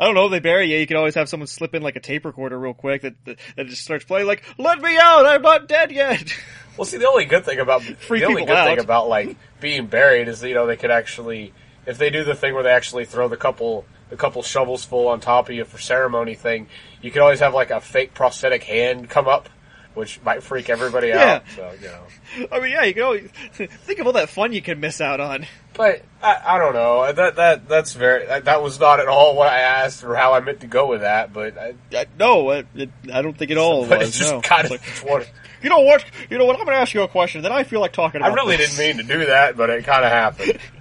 [0.00, 0.78] I don't know if they bury you.
[0.78, 3.38] You could always have someone slip in like a tape recorder real quick that that,
[3.56, 5.26] that just starts playing like "Let me out!
[5.26, 6.34] I'm not dead yet."
[6.76, 9.86] Well, see, the only good thing about Freak the only good thing about like being
[9.86, 11.54] buried is that, you know they could actually,
[11.86, 15.08] if they do the thing where they actually throw the couple the couple shovels full
[15.08, 16.68] on top of you for ceremony thing,
[17.02, 19.48] you could always have like a fake prosthetic hand come up,
[19.94, 21.36] which might freak everybody Yeah.
[21.36, 21.42] out.
[21.54, 22.48] So you know.
[22.52, 25.20] I mean, yeah, you can always think of all that fun you could miss out
[25.20, 25.46] on.
[25.74, 27.00] But I, I don't know.
[27.00, 30.14] Uh, that that that's very that, that was not at all what I asked or
[30.14, 31.32] how I meant to go with that.
[31.32, 32.66] But I, I, no, it,
[33.12, 33.86] I don't think at all.
[33.86, 34.40] but was, it's just no.
[34.40, 35.28] kind of like,
[35.62, 36.04] you know what?
[36.30, 36.56] You know what?
[36.58, 37.42] I'm going to ask you a question.
[37.42, 38.76] Then I feel like talking I really this.
[38.76, 40.58] didn't mean to do that, but it kind of happened.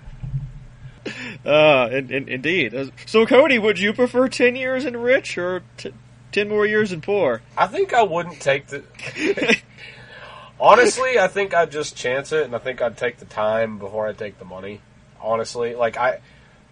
[1.46, 2.74] Uh, in, in, indeed.
[2.74, 5.94] Uh, So, Cody, would you prefer ten years in rich or t-
[6.32, 7.42] ten more years in poor?
[7.56, 8.84] I think I wouldn't take the.
[10.60, 14.08] Honestly, I think I'd just chance it, and I think I'd take the time before
[14.08, 14.82] I take the money.
[15.22, 16.20] Honestly, like I,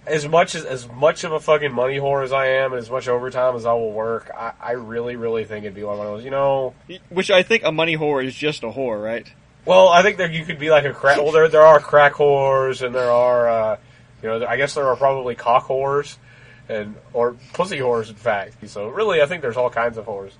[0.06, 2.90] as much as as much of a fucking money whore as I am, and as
[2.90, 6.08] much overtime as I will work, I, I really, really think it'd be like one
[6.08, 6.26] of those.
[6.26, 6.74] You know,
[7.10, 9.28] Which I think a money whore is just a whore, right?
[9.66, 11.18] well, I think that you could be like a crack.
[11.18, 13.78] Well, there there are crack whores, and there are, uh,
[14.24, 16.18] you know, I guess there are probably cock whores,
[16.70, 18.68] and or pussy whores, in fact.
[18.70, 20.32] So really, I think there's all kinds of whores.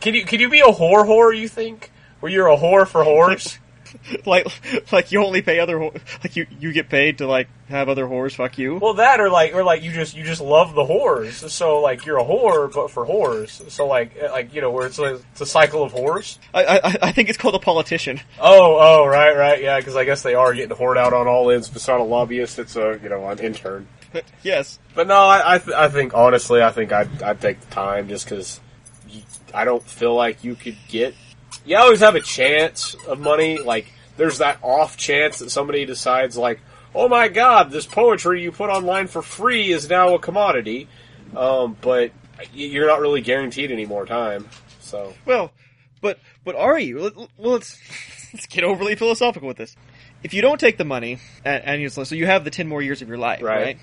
[0.00, 1.36] Can you can you be a whore whore?
[1.36, 1.90] You think?
[2.20, 3.58] Where you're a whore for whores?
[4.26, 4.46] like,
[4.92, 8.34] like you only pay other, like you you get paid to like have other whores
[8.34, 8.76] fuck you.
[8.76, 11.48] Well, that or like or like you just you just love the whores.
[11.50, 13.70] So like you're a whore, but for whores.
[13.70, 16.38] So like eh, like you know where it's a, it's a cycle of whores.
[16.54, 18.20] I, I I think it's called a politician.
[18.40, 21.50] Oh oh right right yeah because I guess they are getting whored out on all
[21.50, 21.70] ends.
[21.74, 23.88] It's not a lobbyist, it's a you know an intern.
[24.42, 24.78] yes.
[24.94, 28.08] But no, I I, th- I think honestly, I think I'd I'd take the time
[28.08, 28.60] just because
[29.54, 31.14] I don't feel like you could get.
[31.64, 33.58] You always have a chance of money.
[33.58, 36.60] Like there's that off chance that somebody decides like,
[36.94, 40.88] oh my god, this poetry you put online for free is now a commodity.
[41.36, 42.12] Um, but
[42.54, 44.48] you're not really guaranteed any more time.
[44.80, 45.52] So Well,
[46.00, 47.12] but but are you?
[47.14, 47.78] Well, let's
[48.32, 49.76] let's get overly philosophical with this.
[50.22, 52.82] If you don't take the money and, and you so you have the ten more
[52.82, 53.62] years of your life, Right.
[53.62, 53.78] right?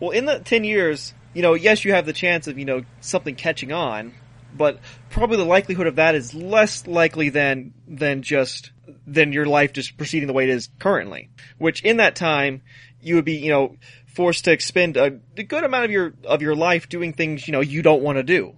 [0.00, 2.82] Well, in the ten years, you know, yes, you have the chance of you know
[3.00, 4.12] something catching on,
[4.56, 8.72] but probably the likelihood of that is less likely than than just
[9.06, 11.30] than your life just proceeding the way it is currently.
[11.58, 12.62] Which in that time
[13.00, 16.54] you would be you know forced to expend a, good amount of your of your
[16.54, 18.56] life doing things you know you don't want to do.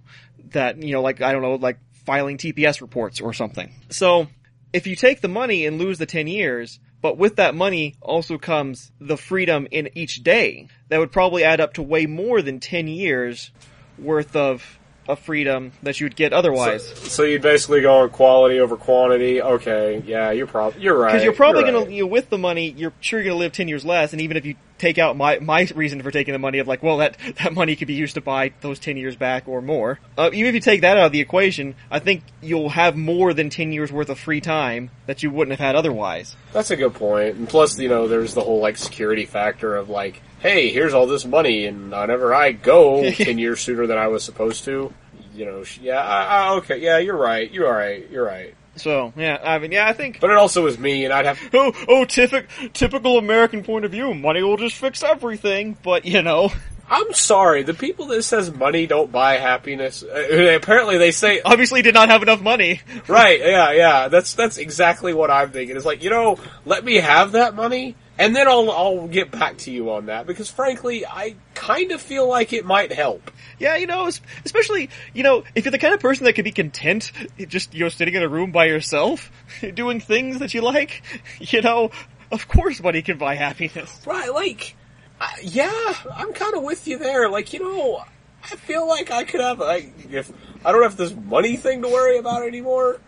[0.51, 3.71] That you know, like I don't know, like filing TPS reports or something.
[3.89, 4.27] So
[4.71, 8.37] if you take the money and lose the ten years, but with that money also
[8.37, 12.59] comes the freedom in each day, that would probably add up to way more than
[12.59, 13.51] ten years
[13.97, 16.85] worth of of freedom that you would get otherwise.
[17.11, 19.41] So you'd basically go on quality over quantity.
[19.41, 21.11] Okay, yeah, you're probably you're right.
[21.11, 23.51] Because you're probably You're gonna, you know, with the money, you're sure you're gonna live
[23.51, 24.13] ten years less.
[24.13, 26.83] And even if you take out my my reason for taking the money of like,
[26.83, 29.99] well, that that money could be used to buy those ten years back or more.
[30.17, 33.33] Uh, even if you take that out of the equation, I think you'll have more
[33.33, 36.35] than ten years worth of free time that you wouldn't have had otherwise.
[36.51, 37.35] That's a good point.
[37.35, 41.07] And plus, you know, there's the whole like security factor of like, hey, here's all
[41.07, 44.93] this money, and whenever I go ten years sooner than I was supposed to,
[45.33, 48.53] you know, yeah, I, I, okay, yeah, you're right, you're right, you're right.
[48.75, 50.19] So yeah, I mean, yeah, I think.
[50.19, 53.91] But it also is me, and I'd have Oh, oh, typical, typical American point of
[53.91, 54.13] view.
[54.13, 56.51] Money will just fix everything, but you know,
[56.89, 60.03] I'm sorry, the people that says money don't buy happiness.
[60.03, 62.81] Uh, apparently, they say obviously did not have enough money.
[63.07, 63.39] right.
[63.39, 64.07] Yeah, yeah.
[64.09, 65.75] That's that's exactly what I'm thinking.
[65.75, 69.57] It's like you know, let me have that money, and then I'll I'll get back
[69.59, 73.31] to you on that because frankly, I kind of feel like it might help.
[73.59, 74.07] Yeah, you know,
[74.45, 77.11] especially, you know, if you're the kind of person that could be content
[77.47, 79.31] just, you know, sitting in a room by yourself,
[79.73, 81.01] doing things that you like,
[81.39, 81.91] you know,
[82.31, 84.01] of course money can buy happiness.
[84.05, 84.75] Right, like,
[85.19, 87.29] uh, yeah, I'm kind of with you there.
[87.29, 88.03] Like, you know,
[88.43, 90.31] I feel like I could have, like, if
[90.65, 92.99] I don't have this money thing to worry about anymore,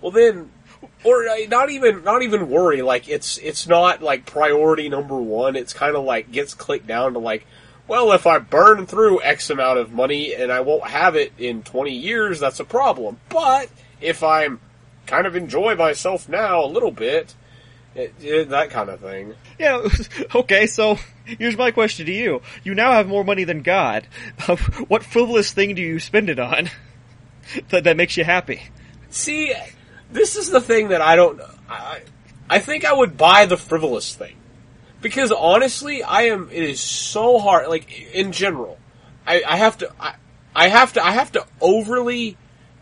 [0.00, 0.50] well then,
[1.04, 2.82] or uh, not even, not even worry.
[2.82, 5.56] Like, it's it's not like priority number one.
[5.56, 7.46] It's kind of like gets clicked down to like,
[7.88, 11.62] well, if I burn through X amount of money and I won't have it in
[11.62, 13.18] 20 years, that's a problem.
[13.28, 13.68] But
[14.00, 14.60] if I'm
[15.06, 17.34] kind of enjoy myself now a little bit,
[17.94, 19.34] it, it, that kind of thing.
[19.58, 19.86] Yeah,
[20.34, 22.40] okay, so here's my question to you.
[22.64, 24.06] You now have more money than God.
[24.46, 24.56] Uh,
[24.88, 26.70] what frivolous thing do you spend it on
[27.68, 28.62] that, that makes you happy?
[29.10, 29.54] See,
[30.12, 31.40] this is the thing that I don't.
[31.68, 32.02] I,
[32.48, 34.36] I think I would buy the frivolous thing
[35.00, 36.48] because honestly, I am.
[36.50, 37.68] It is so hard.
[37.68, 38.78] Like in general,
[39.26, 39.92] I, I have to.
[39.98, 40.14] I,
[40.54, 41.04] I have to.
[41.04, 42.36] I have to overly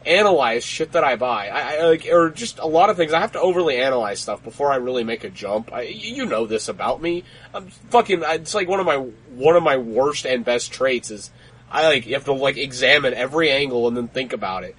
[0.06, 1.48] analyze shit that I buy.
[1.48, 3.12] I, I like, or just a lot of things.
[3.12, 5.72] I have to overly analyze stuff before I really make a jump.
[5.72, 7.24] I, you know this about me.
[7.54, 8.22] I'm fucking.
[8.24, 11.30] It's like one of my one of my worst and best traits is
[11.70, 14.76] I like you have to like examine every angle and then think about it.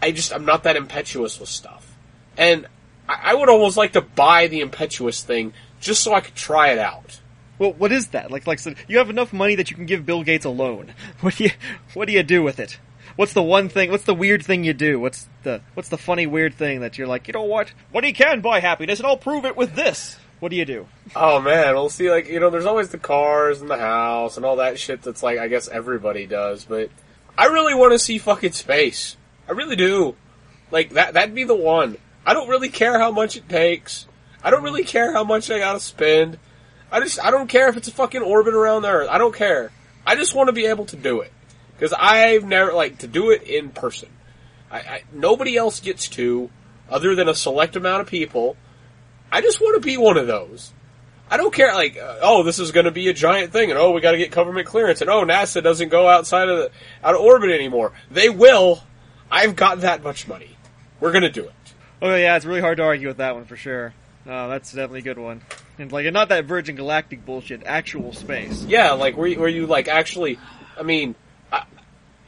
[0.00, 1.87] I just I'm not that impetuous with stuff,
[2.38, 2.66] and
[3.08, 6.78] I, would almost like to buy the impetuous thing just so I could try it
[6.78, 7.20] out.
[7.58, 8.30] Well, what is that?
[8.30, 10.94] Like, like, so you have enough money that you can give Bill Gates a loan.
[11.20, 11.50] What do you,
[11.94, 12.78] what do you do with it?
[13.16, 13.90] What's the one thing?
[13.90, 15.00] What's the weird thing you do?
[15.00, 17.72] What's the, what's the funny weird thing that you're like, you know what?
[17.90, 20.16] What he can buy happiness, and I'll prove it with this.
[20.38, 20.86] What do you do?
[21.16, 22.10] Oh man, we'll see.
[22.10, 25.02] Like you know, there's always the cars and the house and all that shit.
[25.02, 26.90] That's like I guess everybody does, but
[27.36, 29.16] I really want to see fucking space.
[29.48, 30.14] I really do.
[30.70, 31.14] Like that.
[31.14, 31.96] That'd be the one.
[32.28, 34.06] I don't really care how much it takes.
[34.44, 36.38] I don't really care how much I gotta spend.
[36.92, 39.08] I just I don't care if it's a fucking orbit around the Earth.
[39.10, 39.72] I don't care.
[40.06, 41.32] I just want to be able to do it
[41.72, 44.10] because I've never like to do it in person.
[44.70, 46.50] I, I nobody else gets to,
[46.90, 48.58] other than a select amount of people.
[49.32, 50.74] I just want to be one of those.
[51.30, 53.78] I don't care, like, uh, oh, this is going to be a giant thing, and
[53.78, 56.70] oh, we got to get government clearance, and oh, NASA doesn't go outside of the,
[57.02, 57.92] out of orbit anymore.
[58.10, 58.82] They will.
[59.30, 60.58] I've got that much money.
[61.00, 61.52] We're going to do it.
[62.00, 63.92] Oh yeah, it's really hard to argue with that one for sure.
[64.26, 65.40] Oh, that's definitely a good one.
[65.78, 68.64] And like, not that Virgin Galactic bullshit, actual space.
[68.64, 70.38] Yeah, like where you, where you like actually,
[70.78, 71.14] I mean,
[71.52, 71.64] I,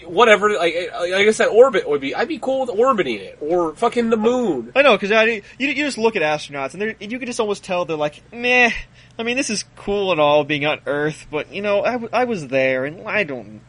[0.05, 0.51] whatever.
[0.51, 2.15] Like, like I said, orbit would be.
[2.15, 4.73] I'd be cool with orbiting it or fucking the moon.
[4.75, 7.65] I know, because you, you just look at astronauts, and they're, you can just almost
[7.65, 8.71] tell they're like, meh.
[9.19, 12.11] I mean, this is cool and all being on Earth, but you know, I, w-
[12.13, 13.61] I was there, and I don't.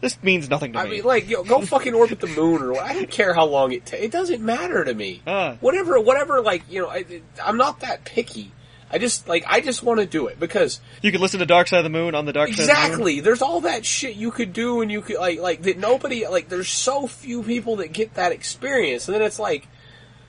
[0.00, 0.88] This means nothing to I me.
[0.88, 3.72] I mean, like, yo, go fucking orbit the moon, or I don't care how long
[3.72, 4.02] it takes.
[4.04, 5.22] It doesn't matter to me.
[5.26, 5.56] Ah.
[5.60, 6.40] Whatever, whatever.
[6.40, 7.04] Like, you know, I,
[7.44, 8.52] I'm not that picky.
[8.92, 11.68] I just like, I just want to do it because you could listen to Dark
[11.68, 12.82] Side of the Moon on the Dark Side of the Moon.
[12.84, 13.20] exactly.
[13.20, 15.78] There's all that shit you could do, and you could like, like that.
[15.78, 16.48] Nobody like.
[16.48, 19.68] There's so few people that get that experience, and then it's like,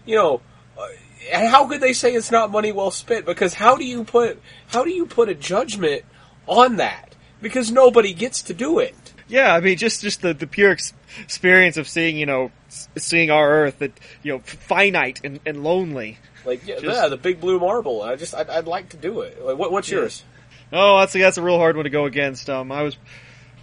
[0.06, 0.42] you know.
[0.78, 0.86] uh,
[1.32, 3.26] And how could they say it's not money well spent?
[3.26, 6.04] Because how do you put how do you put a judgment
[6.46, 7.16] on that?
[7.42, 8.94] Because nobody gets to do it.
[9.32, 10.94] Yeah, I mean, just just the, the pure ex-
[11.24, 13.92] experience of seeing, you know, s- seeing our Earth that
[14.22, 16.20] you know finite and, and lonely.
[16.46, 18.02] Like yeah, Just- yeah, the big blue marble.
[18.02, 19.44] I just I'd, I'd like to do it.
[19.44, 20.00] Like, what, what's Yeah.
[20.00, 20.24] yours?
[20.74, 22.50] Oh, that's a, that's a real hard one to go against.
[22.50, 22.98] Um, I was,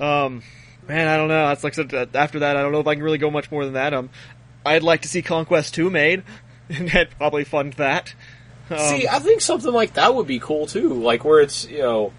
[0.01, 0.43] um,
[0.87, 1.49] man, I don't know.
[1.49, 1.79] That's like
[2.15, 3.95] after that, I don't know if I can really go much more than that.
[3.95, 4.11] Um,
[4.65, 6.23] I'd like to see Conquest Two made,
[6.71, 8.15] and I'd probably fund that.
[8.71, 10.93] Um, See, I think something like that would be cool too.
[10.95, 12.13] Like where it's you know,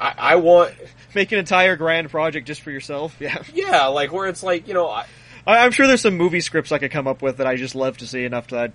[0.00, 0.74] I, I want,
[1.14, 3.16] Make an entire grand project just for yourself.
[3.20, 5.06] Yeah, yeah, like where it's like you know, I,
[5.46, 7.74] I, I'm sure there's some movie scripts I could come up with that I just
[7.74, 8.72] love to see enough that I'd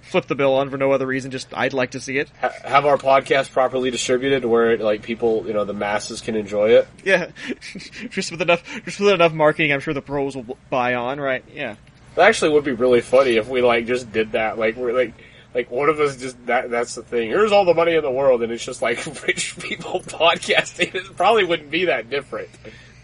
[0.02, 1.30] flip the bill on for no other reason.
[1.30, 2.30] Just I'd like to see it.
[2.40, 6.36] ha- have our podcast properly distributed where it, like people, you know, the masses can
[6.36, 6.88] enjoy it.
[7.04, 7.30] Yeah,
[8.10, 11.18] just with enough, just with enough marketing, I'm sure the pros will buy on.
[11.18, 11.44] Right?
[11.52, 11.76] Yeah.
[12.16, 14.58] It actually would be really funny if we like just did that.
[14.58, 15.14] Like we're like
[15.56, 17.30] like one of us just that that's the thing.
[17.30, 20.94] Here's all the money in the world and it's just like rich people podcasting.
[20.94, 22.50] It probably wouldn't be that different.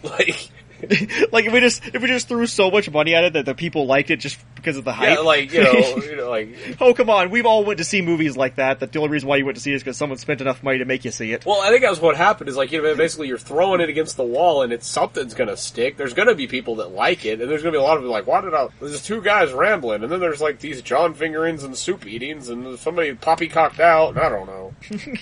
[0.05, 0.51] Like
[1.33, 3.55] like if we just if we just threw so much money at it that the
[3.55, 5.17] people liked it just because of the hype.
[5.17, 8.03] yeah, like you know, you know like oh come on, we've all went to see
[8.03, 8.81] movies like that.
[8.81, 10.63] That the only reason why you went to see it is because someone spent enough
[10.63, 11.47] money to make you see it.
[11.47, 14.17] well, I think that's what happened is like you know basically you're throwing it against
[14.17, 15.97] the wall and it's something's gonna stick.
[15.97, 18.13] There's gonna be people that like it and there's gonna be a lot of people
[18.13, 18.69] like why did I?
[18.81, 22.79] There's two guys rambling and then there's like these John fingerings and soup eatings and
[22.79, 24.11] somebody poppycocked out.
[24.11, 24.75] and I don't know.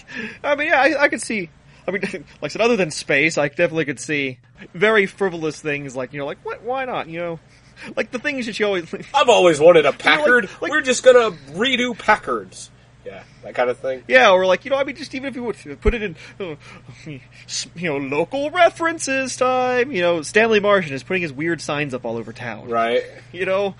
[0.44, 1.50] I mean, yeah, I, I could see.
[1.86, 4.38] I mean, like I said, other than space, I definitely could see
[4.74, 6.62] very frivolous things like you know, like what?
[6.62, 7.08] Why not?
[7.08, 7.40] You know,
[7.96, 8.92] like the things that you always.
[9.14, 10.48] I've always wanted a Packard.
[10.60, 12.70] like- We're just gonna redo Packards.
[13.02, 14.02] Yeah, that kind of thing.
[14.08, 16.16] Yeah, or like you know, I mean, just even if you would put it in,
[16.38, 16.54] uh,
[17.06, 17.20] you
[17.88, 19.90] know, local references time.
[19.90, 22.68] You know, Stanley Marsh is putting his weird signs up all over town.
[22.68, 23.02] Right.
[23.32, 23.74] You know,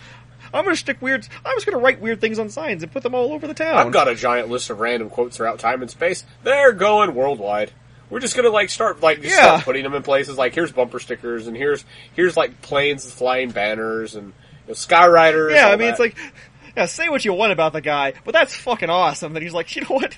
[0.55, 1.29] I'm gonna stick weird.
[1.45, 3.75] I'm just gonna write weird things on signs and put them all over the town.
[3.75, 6.25] I've got a giant list of random quotes throughout time and space.
[6.43, 7.73] They're going worldwide.
[8.11, 9.43] We're just gonna like start like just Yeah.
[9.45, 10.37] start putting them in places.
[10.37, 11.85] Like here's bumper stickers and here's
[12.15, 14.33] here's like planes with flying banners and you
[14.69, 15.55] know, skyriders.
[15.55, 15.91] Yeah, I mean, that.
[15.91, 16.17] it's like,
[16.77, 19.75] yeah, say what you want about the guy, but that's fucking awesome that he's like,
[19.77, 20.17] you know what?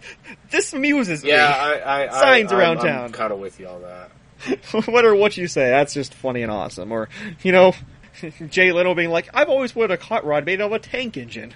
[0.51, 1.83] This amuses yeah, me.
[1.83, 3.05] I, I, Signs I, around I'm, town.
[3.05, 4.11] I'm kind of with you on that.
[4.87, 6.91] Whatever what you say, that's just funny and awesome.
[6.93, 7.09] Or,
[7.43, 7.75] you know,
[8.49, 11.17] Jay Leno being like, I've always wanted a hot rod made out of a tank
[11.17, 11.55] engine.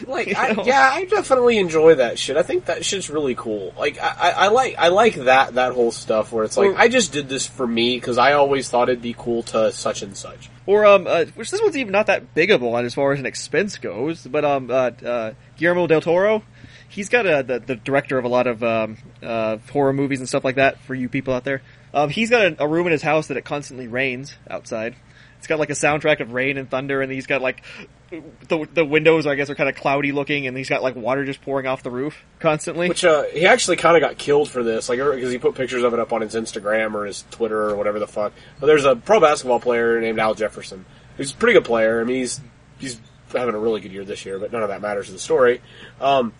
[0.06, 2.36] Like, I, yeah, I definitely enjoy that shit.
[2.36, 3.72] I think that shit's really cool.
[3.78, 6.78] Like, I, I, I like, I like that that whole stuff where it's like, Well-
[6.80, 10.02] I just did this for me because I always thought it'd be cool to such
[10.02, 10.50] and such.
[10.66, 13.12] Or, um, uh, which this one's even not that big of a one as far
[13.12, 16.42] as an expense goes, but, um, uh, uh, Guillermo del Toro,
[16.88, 20.28] he's got a, the, the director of a lot of, um, uh, horror movies and
[20.28, 21.62] stuff like that for you people out there.
[21.94, 24.96] Um, he's got a, a room in his house that it constantly rains outside.
[25.38, 27.62] It's got like a soundtrack of rain and thunder, and he's got like
[28.10, 31.24] the the windows, I guess, are kind of cloudy looking, and he's got like water
[31.24, 32.88] just pouring off the roof constantly.
[32.88, 35.82] Which uh, he actually kind of got killed for this, like because he put pictures
[35.82, 38.32] of it up on his Instagram or his Twitter or whatever the fuck.
[38.60, 40.84] But there's a pro basketball player named Al Jefferson,
[41.16, 42.00] who's a pretty good player.
[42.00, 42.40] I mean, he's
[42.78, 43.00] he's
[43.32, 45.60] having a really good year this year, but none of that matters to the story.
[46.00, 46.32] Um,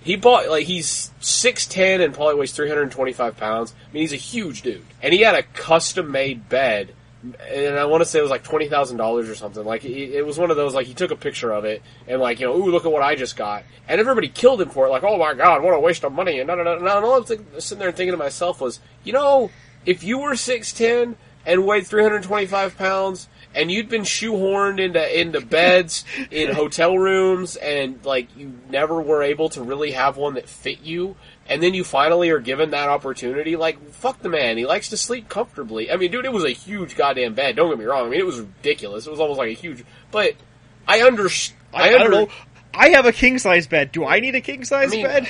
[0.00, 3.74] he bought like he's six ten and probably weighs three hundred and twenty five pounds.
[3.88, 6.94] I mean, he's a huge dude, and he had a custom made bed.
[7.22, 9.64] And I want to say it was like twenty thousand dollars or something.
[9.64, 10.74] Like it, it was one of those.
[10.74, 13.02] Like he took a picture of it and like you know, ooh, look at what
[13.02, 13.64] I just got.
[13.88, 14.90] And everybody killed him for it.
[14.90, 16.40] Like, oh my god, what a waste of money.
[16.40, 16.74] And no, no, no.
[16.74, 19.50] And all I'm think, sitting there and thinking to myself was, you know,
[19.84, 24.02] if you were six ten and weighed three hundred twenty five pounds, and you'd been
[24.02, 29.92] shoehorned into into beds in hotel rooms, and like you never were able to really
[29.92, 31.16] have one that fit you,
[31.48, 34.96] and then you finally are given that opportunity, like fuck the man, he likes to
[34.96, 35.90] sleep comfortably.
[35.90, 37.56] I mean, dude, it was a huge goddamn bed.
[37.56, 38.06] Don't get me wrong.
[38.06, 39.06] I mean, it was ridiculous.
[39.06, 40.34] It was almost like a huge, but
[40.86, 41.58] I understand.
[41.72, 42.28] I, I don't know.
[42.74, 43.90] I have a king size bed.
[43.92, 45.28] Do I need a king size I mean- bed?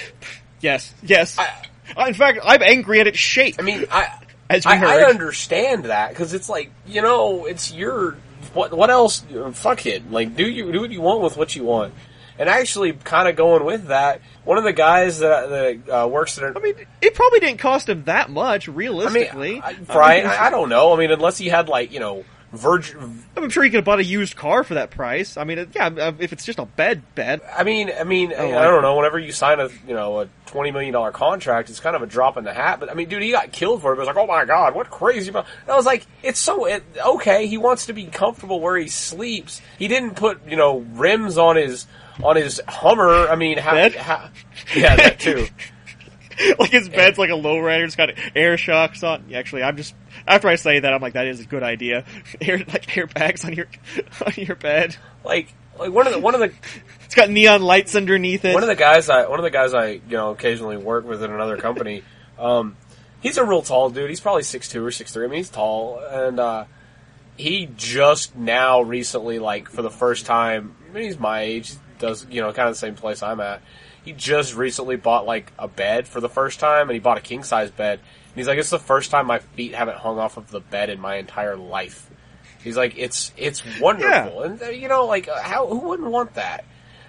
[0.61, 1.39] Yes, yes.
[1.39, 1.49] I-
[1.97, 3.57] Uh, in fact, I'm angry at its shape.
[3.59, 4.20] I mean, I
[4.51, 8.17] As we I, I understand that because it's like you know, it's your
[8.53, 9.25] what what else?
[9.53, 10.11] Fuck it.
[10.11, 11.95] Like, do you do what you want with what you want?
[12.37, 16.37] And actually, kind of going with that, one of the guys that that uh, works
[16.39, 16.57] at.
[16.57, 19.61] I mean, it probably didn't cost him that much, I mean, realistically.
[19.63, 20.93] I, Brian, I, I don't know.
[20.93, 23.23] I mean, unless he had like you know, Virgin.
[23.37, 25.37] I'm sure he could have bought a used car for that price.
[25.37, 27.41] I mean, yeah, uh, if it's just a bed, bed.
[27.57, 28.97] I mean, I mean, I, like don't know.
[28.97, 32.07] Whenever you sign a you know a twenty million dollar contract, it's kind of a
[32.07, 32.81] drop in the hat.
[32.81, 33.97] But I mean, dude, he got killed for it.
[33.97, 35.31] It was like, oh my god, what crazy!
[35.31, 35.47] About-?
[35.63, 37.47] And I was like, it's so it, okay.
[37.47, 39.61] He wants to be comfortable where he sleeps.
[39.79, 41.87] He didn't put you know rims on his
[42.21, 43.29] on his Hummer.
[43.29, 44.31] I mean, how, how
[44.75, 45.47] yeah, that too.
[46.59, 47.85] like his bed's like a lowrider.
[47.85, 49.33] It's got air shocks on.
[49.35, 49.95] Actually, I'm just
[50.27, 52.05] after I say that, I'm like, that is a good idea.
[52.41, 53.67] Air like airbags on your
[54.27, 54.97] on your bed.
[55.25, 56.53] Like like one of the one of the
[57.05, 58.55] It's got neon lights underneath it.
[58.55, 61.25] one of the guys I one of the guys I you know occasionally work with
[61.25, 62.05] in another company.
[62.39, 62.77] Um,
[63.21, 64.09] he's a real tall dude.
[64.09, 65.25] He's probably six two or six three.
[65.25, 66.65] I mean, he's tall, and uh,
[67.37, 71.75] he just now recently, like for the first time, I mean, he's my age.
[71.99, 73.61] Does you know kind of the same place I'm at.
[74.05, 77.23] He just recently bought like a bed for the first time, and he bought a
[77.23, 77.99] king size bed.
[78.35, 81.01] He's like, it's the first time my feet haven't hung off of the bed in
[81.01, 82.09] my entire life.
[82.63, 86.35] He's like, it's it's wonderful, and uh, you know, like uh, how who wouldn't want
[86.35, 86.65] that?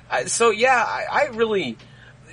[0.10, 1.78] I, so yeah, I, I really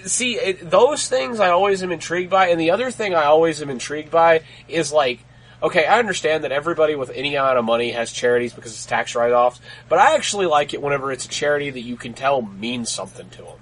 [0.04, 3.60] see it, those things I always am intrigued by, and the other thing I always
[3.60, 5.20] am intrigued by is like,
[5.62, 9.14] okay, I understand that everybody with any amount of money has charities because it's tax
[9.14, 12.88] write-offs, but I actually like it whenever it's a charity that you can tell means
[12.88, 13.58] something to them.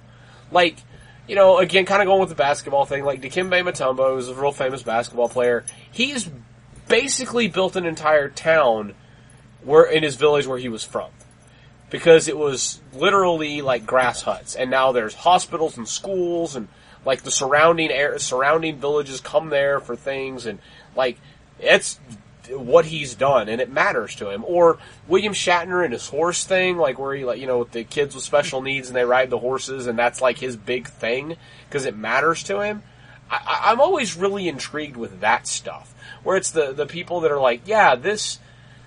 [0.51, 0.77] Like,
[1.27, 4.33] you know, again, kind of going with the basketball thing, like Dikembe Mutombo, who's a
[4.33, 6.29] real famous basketball player, he's
[6.87, 8.93] basically built an entire town
[9.63, 11.09] where in his village where he was from.
[11.89, 16.67] Because it was literally like grass huts, and now there's hospitals and schools, and
[17.05, 20.59] like the surrounding air, surrounding villages come there for things, and
[20.95, 21.17] like
[21.59, 21.99] it's
[22.49, 24.43] what he's done, and it matters to him.
[24.45, 27.83] Or William Shatner and his horse thing, like where he like you know with the
[27.83, 31.37] kids with special needs and they ride the horses, and that's like his big thing
[31.67, 32.83] because it matters to him.
[33.29, 35.93] I, I'm always really intrigued with that stuff,
[36.23, 38.39] where it's the the people that are like, yeah, this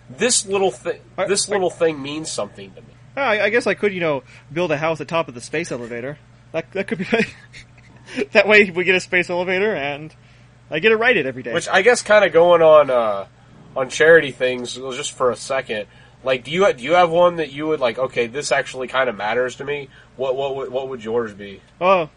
[0.08, 2.86] this little thing, this little thing means something to me.
[3.16, 4.22] I, I guess I could, you know,
[4.52, 6.18] build a house atop of the space elevator.
[6.52, 7.06] That that could be.
[8.32, 10.14] that way, we get a space elevator, and
[10.70, 11.52] I get to ride it every day.
[11.52, 13.26] Which I guess kind of going on uh,
[13.76, 15.86] on charity things just for a second.
[16.22, 17.98] Like, do you do you have one that you would like?
[17.98, 19.88] Okay, this actually kind of matters to me.
[20.16, 21.60] What what would what would yours be?
[21.80, 22.10] oh,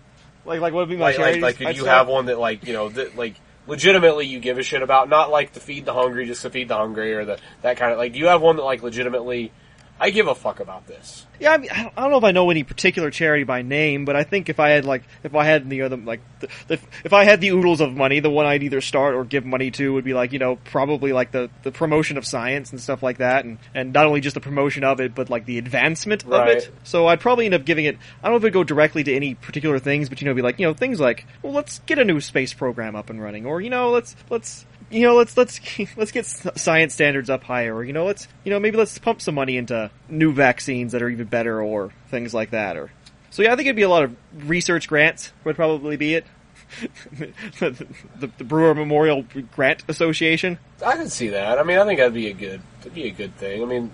[0.46, 1.98] like like what would be my Like like, charities like could you start?
[2.00, 3.36] have one that like you know that like
[3.66, 5.08] legitimately you give a shit about?
[5.08, 7.94] Not like to feed the hungry just to feed the hungry or the that kind
[7.94, 8.12] of like.
[8.14, 9.52] Do you have one that like legitimately?
[10.00, 11.26] I give a fuck about this.
[11.40, 14.16] Yeah, I mean, I don't, know if I know any particular charity by name, but
[14.16, 17.14] I think if I had like, if I had the other like, the, the, if
[17.14, 19.94] I had the oodles of money, the one I'd either start or give money to
[19.94, 23.18] would be like, you know, probably like the the promotion of science and stuff like
[23.20, 26.42] that, and and not only just the promotion of it, but like the advancement Right.
[26.50, 26.72] of it.
[26.84, 27.98] So I'd probably end up giving it.
[28.22, 30.42] I don't know if it'd go directly to any particular things, but you know, be
[30.42, 33.46] like, you know, things like, well, let's get a new space program up and running,
[33.46, 35.60] or you know, let's let's you know, let's let's
[35.98, 39.22] let's get science standards up higher, or you know, let's you know maybe let's pump
[39.22, 42.78] some money into new vaccines that are even better, or things like that.
[42.78, 42.92] Or
[43.30, 44.16] so yeah, I think it'd be a lot of
[44.50, 46.26] research grants would probably be it.
[47.60, 47.88] the,
[48.20, 51.60] the, the Brewer Memorial Grant Association, I can see that.
[51.60, 53.62] I mean, I think that'd be a good that'd be a good thing.
[53.62, 53.92] I mean,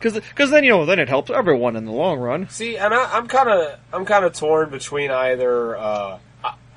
[0.00, 2.48] because then you know then it helps everyone in the long run.
[2.48, 5.76] See, and I, I'm kind of I'm kind of torn between either.
[5.76, 6.18] Uh,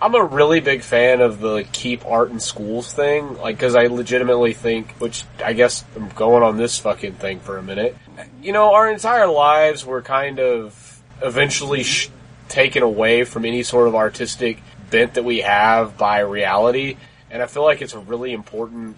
[0.01, 3.85] I'm a really big fan of the keep art in schools thing, like because I
[3.85, 7.95] legitimately think, which I guess I'm going on this fucking thing for a minute.
[8.41, 12.09] You know, our entire lives were kind of eventually sh-
[12.49, 16.97] taken away from any sort of artistic bent that we have by reality,
[17.29, 18.97] and I feel like it's a really important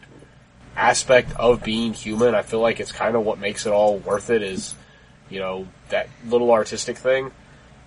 [0.77, 2.34] aspect of being human.
[2.34, 4.73] I feel like it's kind of what makes it all worth it is,
[5.30, 7.31] you know, that little artistic thing.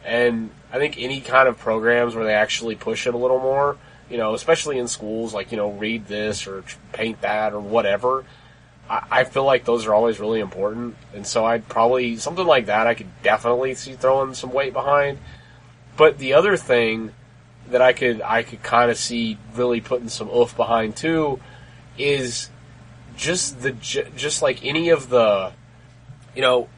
[0.05, 3.78] And I think any kind of programs where they actually push it a little more,
[4.11, 8.27] you know, especially in schools, like, you know, read this or paint that or whatever,
[8.90, 10.97] I, I feel like those are always really important.
[11.15, 15.16] And so I'd probably, something like that, I could definitely see throwing some weight behind.
[15.97, 17.12] But the other thing
[17.70, 21.40] that I could, I could kind of see really putting some oof behind too
[21.97, 22.51] is
[23.16, 25.53] just the just like any of the
[26.35, 26.69] you know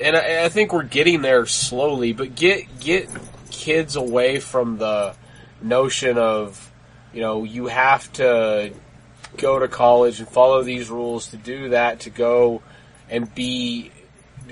[0.00, 3.08] and I, I think we're getting there slowly but get get
[3.50, 5.14] kids away from the
[5.62, 6.72] notion of
[7.12, 8.72] you know you have to
[9.36, 12.62] go to college and follow these rules to do that to go
[13.08, 13.90] and be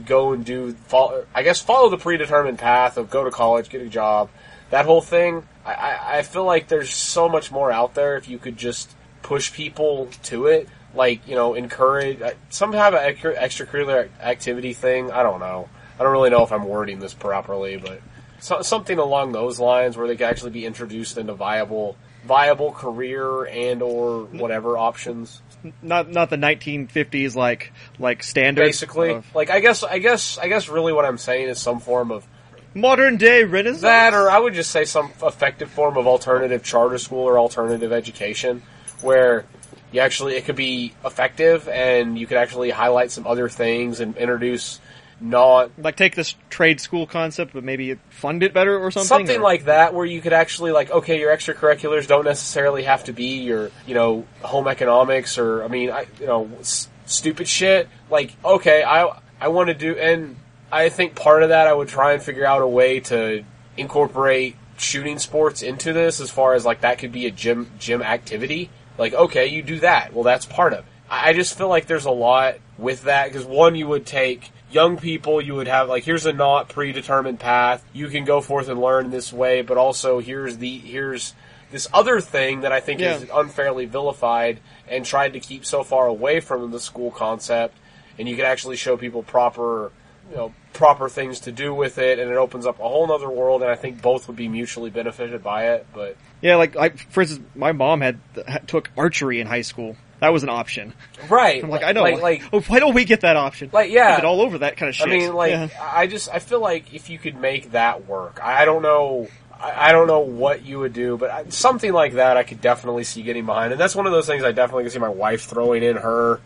[0.07, 3.83] go and do follow, I guess follow the predetermined path of go to college get
[3.83, 4.31] a job
[4.73, 5.47] that whole thing.
[5.67, 8.91] I, I, I feel like there's so much more out there if you could just
[9.23, 12.20] push people to it like you know encourage
[12.51, 16.64] some type of extracurricular activity thing i don't know i don't really know if i'm
[16.64, 18.01] wording this properly but
[18.40, 23.44] so, something along those lines where they could actually be introduced into viable viable career
[23.47, 25.43] and or whatever options
[25.81, 28.62] Not not the 1950s like like standard.
[28.64, 31.81] basically of like i guess i guess i guess really what i'm saying is some
[31.81, 32.27] form of
[32.74, 33.82] modern day Renaissance.
[33.82, 37.93] that or i would just say some effective form of alternative charter school or alternative
[37.93, 38.62] education
[39.02, 39.44] where
[39.93, 44.16] you actually it could be effective and you could actually highlight some other things and
[44.16, 44.81] introduce
[45.20, 49.06] not like take this trade school concept, but maybe fund it better or something.
[49.06, 53.05] something or- like that where you could actually like okay your extracurriculars don't necessarily have
[53.05, 57.47] to be your you know home economics or i mean i you know s- stupid
[57.47, 59.09] shit like okay i
[59.40, 60.35] i want to do and
[60.73, 63.44] i think part of that i would try and figure out a way to
[63.77, 68.02] incorporate shooting sports into this as far as like that could be a gym gym
[68.02, 70.12] activity like okay you do that.
[70.12, 70.85] Well that's part of it.
[71.10, 74.97] I just feel like there's a lot with that because one you would take young
[74.97, 77.85] people you would have like here's a not predetermined path.
[77.93, 81.35] You can go forth and learn this way but also here's the here's
[81.70, 83.16] this other thing that i think Yeah.
[83.16, 87.77] is unfairly vilified and tried to keep so far away from the school concept.
[88.19, 89.90] And you could actually show people proper
[90.33, 93.29] you know proper things to do with it, and it opens up a whole other
[93.29, 93.63] world.
[93.63, 95.87] And I think both would be mutually benefited by it.
[95.93, 98.19] But Yeah, like I, for instance, my mom had,
[98.67, 99.97] took archery in high school.
[100.21, 100.95] That was an option.
[101.29, 102.03] right, I'm like, I know.
[102.03, 103.71] like, like oh, why don't we get that option?
[103.73, 104.17] Like, yeah.
[104.17, 105.09] Get all over that kind of shit.
[105.09, 105.69] I mean, like, Yeah.
[105.81, 109.27] I just, I feel like if you could make that work, I don't know,
[109.61, 113.05] I I don't know what you would do, but something like that, I could definitely
[113.05, 113.73] see getting behind.
[113.73, 116.41] And that's one of those things I definitely can see my wife throwing in her,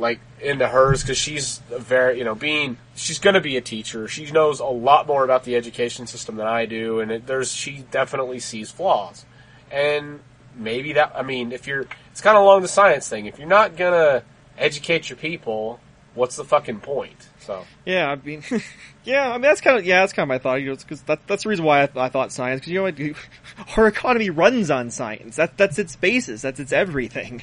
[0.00, 3.60] like, into hers, because she's a very, you know, being, she's going to be a
[3.60, 4.08] teacher.
[4.08, 7.52] She knows a lot more about the education system than I do, and it, there's,
[7.52, 9.24] she definitely sees flaws.
[9.70, 10.20] And
[10.56, 13.26] maybe that, I mean, if you're, it's kind of along the science thing.
[13.26, 14.24] If you're not going to
[14.58, 15.80] educate your people,
[16.14, 17.28] what's the fucking point?
[17.40, 17.64] So.
[17.84, 18.42] Yeah, I mean,
[19.04, 20.56] yeah, I mean that's kind of yeah, that's kind of my thought.
[20.56, 22.60] You know, because that, that's the reason why I, I thought science.
[22.60, 25.36] Because you know what, our economy runs on science.
[25.36, 26.42] That that's its basis.
[26.42, 27.42] That's its everything.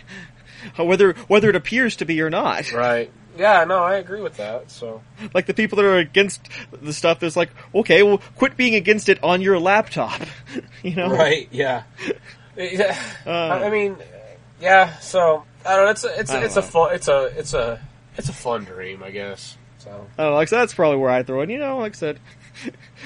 [0.78, 2.72] Whether whether it appears to be or not.
[2.72, 3.12] Right.
[3.38, 4.72] Yeah, no, I agree with that.
[4.72, 5.02] So
[5.34, 9.10] Like the people that are against the stuff is like, okay, well, quit being against
[9.10, 10.20] it on your laptop.
[10.84, 11.14] you know,
[11.52, 11.84] Yeah.
[12.56, 12.98] Yeah.
[13.28, 13.96] Uh, I mean,
[14.60, 14.98] yeah.
[14.98, 15.92] So I don't know.
[15.92, 17.80] It's a, it's a, it's a fun it's a it's a
[18.18, 19.56] it's a fun dream, I guess.
[19.78, 21.50] So I don't know, like so that's probably where I throw it.
[21.52, 22.20] You know, like I said,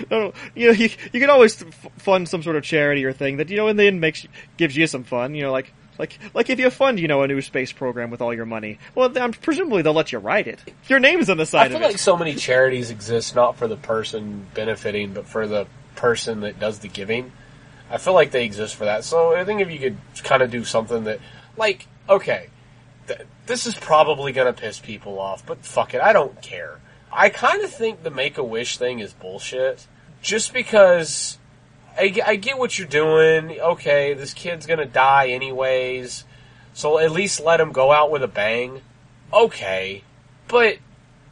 [0.09, 3.38] don't you know, you, you can always f- fund some sort of charity or thing
[3.38, 4.25] that you know in the end makes
[4.57, 5.35] gives you some fun.
[5.35, 8.22] You know, like like like if you fund you know a new space program with
[8.22, 10.59] all your money, well, then um, presumably they'll let you write it.
[10.88, 11.85] Your name's on the side feel of it.
[11.85, 15.68] I feel like so many charities exist not for the person benefiting, but for the
[15.95, 17.31] person that does the giving.
[17.89, 19.03] I feel like they exist for that.
[19.03, 21.19] So I think if you could kind of do something that,
[21.57, 22.47] like, okay,
[23.07, 26.80] th- this is probably going to piss people off, but fuck it, I don't care.
[27.11, 29.85] I kind of think the Make a Wish thing is bullshit,
[30.22, 31.38] just because
[31.97, 33.59] I, I get what you're doing.
[33.59, 36.26] Okay, this kid's going to die anyways,
[36.73, 38.81] so at least let him go out with a bang.
[39.34, 40.03] Okay,
[40.47, 40.77] but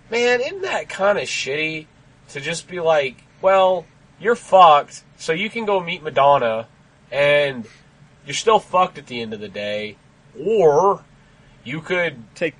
[0.09, 1.87] man, isn't that kind of shitty
[2.29, 3.85] to just be like, well,
[4.19, 6.67] you're fucked, so you can go meet Madonna,
[7.11, 7.65] and
[8.25, 9.97] you're still fucked at the end of the day,
[10.39, 11.03] or
[11.63, 12.55] you could, take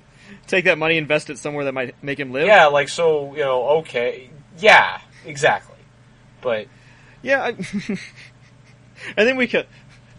[0.46, 2.46] take that money, invest it somewhere that might make him live.
[2.46, 5.78] yeah, like so, you know, okay, yeah, exactly,
[6.40, 6.66] but
[7.22, 7.48] Yeah, I,
[9.16, 9.66] and then we could,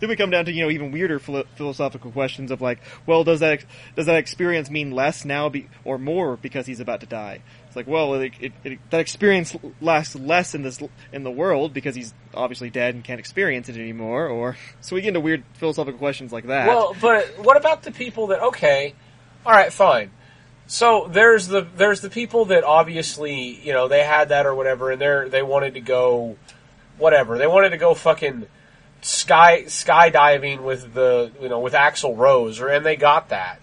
[0.01, 3.23] then we come down to you know even weirder philo- philosophical questions of like, well,
[3.23, 3.63] does that
[3.95, 7.41] does that experience mean less now be, or more because he's about to die?
[7.67, 10.81] It's like, well, it, it, it, that experience lasts less in this
[11.13, 14.27] in the world because he's obviously dead and can't experience it anymore.
[14.27, 16.67] Or so we get into weird philosophical questions like that.
[16.67, 18.95] Well, but what about the people that okay,
[19.45, 20.11] all right, fine.
[20.65, 24.89] So there's the there's the people that obviously you know they had that or whatever,
[24.89, 26.37] and they they wanted to go
[27.01, 28.45] whatever they wanted to go fucking
[29.01, 33.59] sky skydiving with the you know with Axl Rose, or and they got that.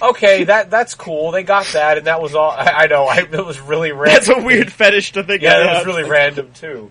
[0.00, 1.30] Okay, that that's cool.
[1.30, 2.50] They got that, and that was all.
[2.50, 3.04] I, I know.
[3.04, 4.14] I, it was really random.
[4.14, 5.42] that's a weird fetish to think.
[5.42, 6.90] Yeah, that was really random too.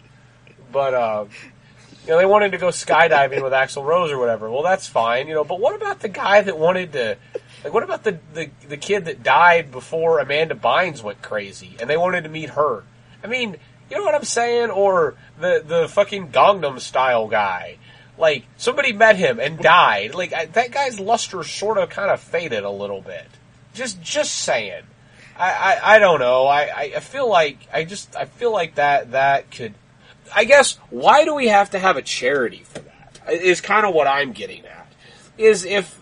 [0.71, 1.25] But uh,
[2.05, 4.49] you know, they wanted to go skydiving with Axl Rose or whatever.
[4.49, 5.43] Well, that's fine, you know.
[5.43, 7.17] But what about the guy that wanted to?
[7.63, 11.89] Like, what about the the, the kid that died before Amanda Bynes went crazy, and
[11.89, 12.83] they wanted to meet her?
[13.23, 13.55] I mean,
[13.93, 14.71] you know what I'm saying?
[14.71, 17.77] Or the the fucking Gangnam Style guy.
[18.17, 20.15] Like somebody met him and died.
[20.15, 23.27] Like I, that guy's luster sort of kind of faded a little bit.
[23.75, 24.81] Just just saying.
[25.37, 26.45] I, I, I don't know.
[26.47, 29.75] I, I- feel like I just I feel like that that could.
[30.35, 33.19] I guess why do we have to have a charity for that?
[33.29, 34.91] Is kind of what I'm getting at.
[35.37, 35.99] Is if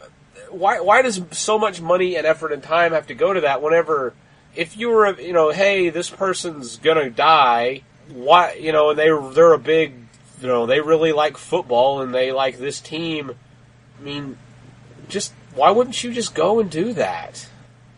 [0.49, 3.61] why why does so much money and effort and time have to go to that
[3.61, 4.13] whenever
[4.56, 9.10] if you were you know hey this person's gonna die why you know and they
[9.34, 9.94] they're a big
[10.41, 13.32] you know they really like football and they like this team
[13.99, 14.38] I mean
[15.07, 17.48] just why wouldn't you just go and do that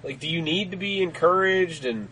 [0.03, 2.09] like do you need to be encouraged and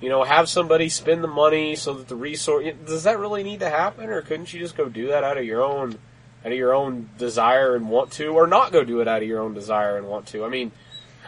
[0.00, 3.60] you know have somebody spend the money so that the resource does that really need
[3.60, 5.98] to happen or couldn't you just go do that out of your own
[6.44, 9.28] out of your own desire and want to or not go do it out of
[9.28, 10.70] your own desire and want to I mean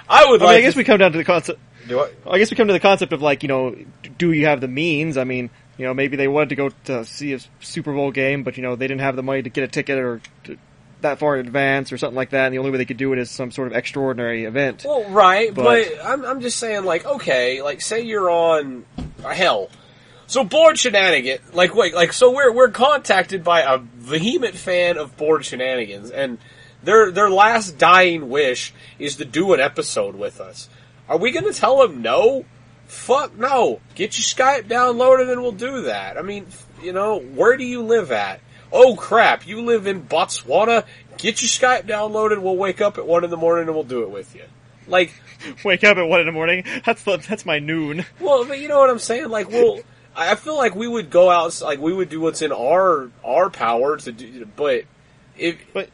[0.09, 1.61] I would I, mean, like I guess we come down to the concept.
[1.89, 3.77] Do it I guess we come to the concept of like, you know,
[4.19, 5.17] do you have the means?
[5.17, 8.43] I mean, you know, maybe they wanted to go to see a Super Bowl game,
[8.43, 10.57] but you know, they didn't have the money to get a ticket or to,
[11.01, 12.47] that far in advance or something like that.
[12.47, 14.85] And the only way they could do it is some sort of extraordinary event.
[14.85, 18.85] Well, right, but, But- I'm, I'm just saying, like, okay, like, say you're on
[19.25, 19.69] uh, hell.
[20.29, 25.15] So bored shenanigan, like, wait, like, so we're we're contacted by a vehement fan of
[25.19, 26.39] bored shenanigans, and
[26.83, 30.71] their their last dying wish is to do an episode with us.
[31.13, 32.47] Are we going to tell him no?
[32.87, 33.83] Fuck no!
[33.95, 36.17] Get your Skype downloaded, and we'll do that.
[36.17, 36.47] I mean,
[36.83, 38.41] you know, where do you live at?
[38.73, 39.47] Oh crap!
[39.47, 40.87] You live in Botswana.
[41.19, 42.41] Get your Skype downloaded.
[42.41, 44.45] We'll wake up at one in the morning, and we'll do it with you.
[44.87, 45.13] Like,
[45.67, 46.65] Wake up at one in the morning.
[46.87, 48.07] That's the, that's my noon.
[48.19, 49.29] well, but you know what I'm saying?
[49.29, 49.81] Like, well,
[50.17, 53.11] I I feel like we would go out, like we would do what's in our
[53.23, 54.85] our power to do, but
[55.37, 55.91] if But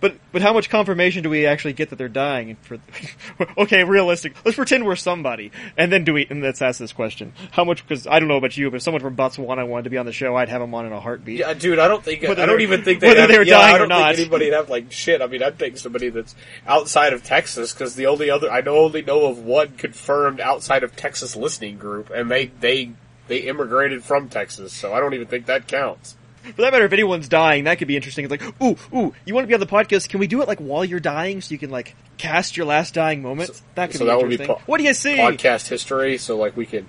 [0.00, 2.56] but but how much confirmation do we actually get that they're dying?
[2.62, 2.78] For
[3.58, 4.34] okay, realistic.
[4.44, 6.26] Let's pretend we're somebody, and then do we?
[6.28, 7.86] And let's ask this question: How much?
[7.86, 10.06] Because I don't know about you, but if someone from Botswana wanted to be on
[10.06, 11.40] the show, I'd have them on in a heartbeat.
[11.40, 13.58] Yeah, dude, I don't think Whether I don't even think they whether have, they're yeah,
[13.58, 14.14] dying I or not.
[14.14, 15.20] anybody'd have like shit.
[15.20, 16.34] I mean, I'd think somebody that's
[16.66, 20.84] outside of Texas because the only other I know only know of one confirmed outside
[20.84, 22.92] of Texas listening group, and they they
[23.28, 26.16] they immigrated from Texas, so I don't even think that counts.
[26.54, 28.24] For that matter, if anyone's dying, that could be interesting.
[28.24, 30.08] It's like, ooh, ooh, you want to be on the podcast?
[30.08, 32.94] Can we do it like while you're dying, so you can like cast your last
[32.94, 33.62] dying moments?
[33.74, 34.56] that could so be that would be interesting.
[34.56, 35.16] po- what do you see?
[35.16, 36.86] Podcast history, so like we can.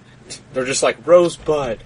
[0.53, 1.79] They're just like Rosebud.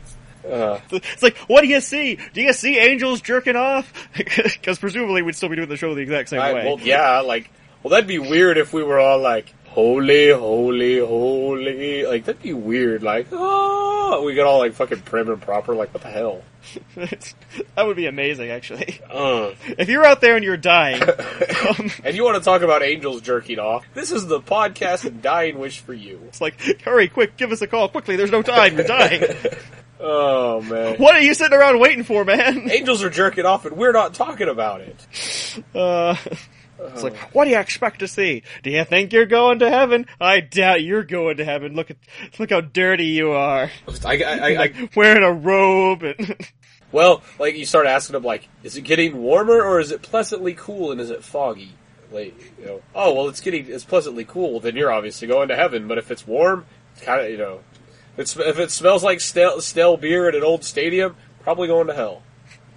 [0.49, 2.17] Uh, It's like, what do you see?
[2.33, 3.93] Do you see angels jerking off?
[4.15, 6.65] Because presumably we'd still be doing the show the exact same I, way.
[6.65, 7.49] well, yeah, like,
[7.83, 12.05] well, that'd be weird if we were all like, holy, holy, holy.
[12.05, 13.03] Like, that'd be weird.
[13.03, 15.73] Like, oh, we got all like fucking prim and proper.
[15.73, 16.43] Like, what the hell?
[16.95, 18.99] that would be amazing, actually.
[19.09, 19.51] Uh.
[19.77, 21.01] If you're out there and you're dying,
[21.69, 23.85] um, And you want to talk about angels jerking off?
[23.93, 26.19] This is the podcast and dying wish for you.
[26.27, 28.15] it's like, hurry, quick, give us a call quickly.
[28.15, 28.75] There's no time.
[28.77, 29.23] You're dying.
[30.03, 30.95] Oh man.
[30.97, 32.71] what are you sitting around waiting for, man?
[32.71, 35.59] Angels are jerking off and we're not talking about it.
[35.75, 36.15] Uh,
[36.87, 38.43] it's like, what do you expect to see?
[38.63, 40.07] Do you think you're going to heaven?
[40.19, 41.75] I doubt you're going to heaven.
[41.75, 41.97] Look at,
[42.39, 43.69] look how dirty you are.
[44.05, 46.37] I, I, I, I, Wearing a robe and.
[46.91, 50.53] well, like you start asking them, like, is it getting warmer or is it pleasantly
[50.53, 51.73] cool and is it foggy?
[52.11, 54.59] Like, you know, oh well, it's getting it's pleasantly cool.
[54.59, 55.87] Then you're obviously going to heaven.
[55.87, 57.61] But if it's warm, it's kind of you know,
[58.13, 61.87] if, it's, if it smells like stale, stale beer at an old stadium, probably going
[61.87, 62.23] to hell.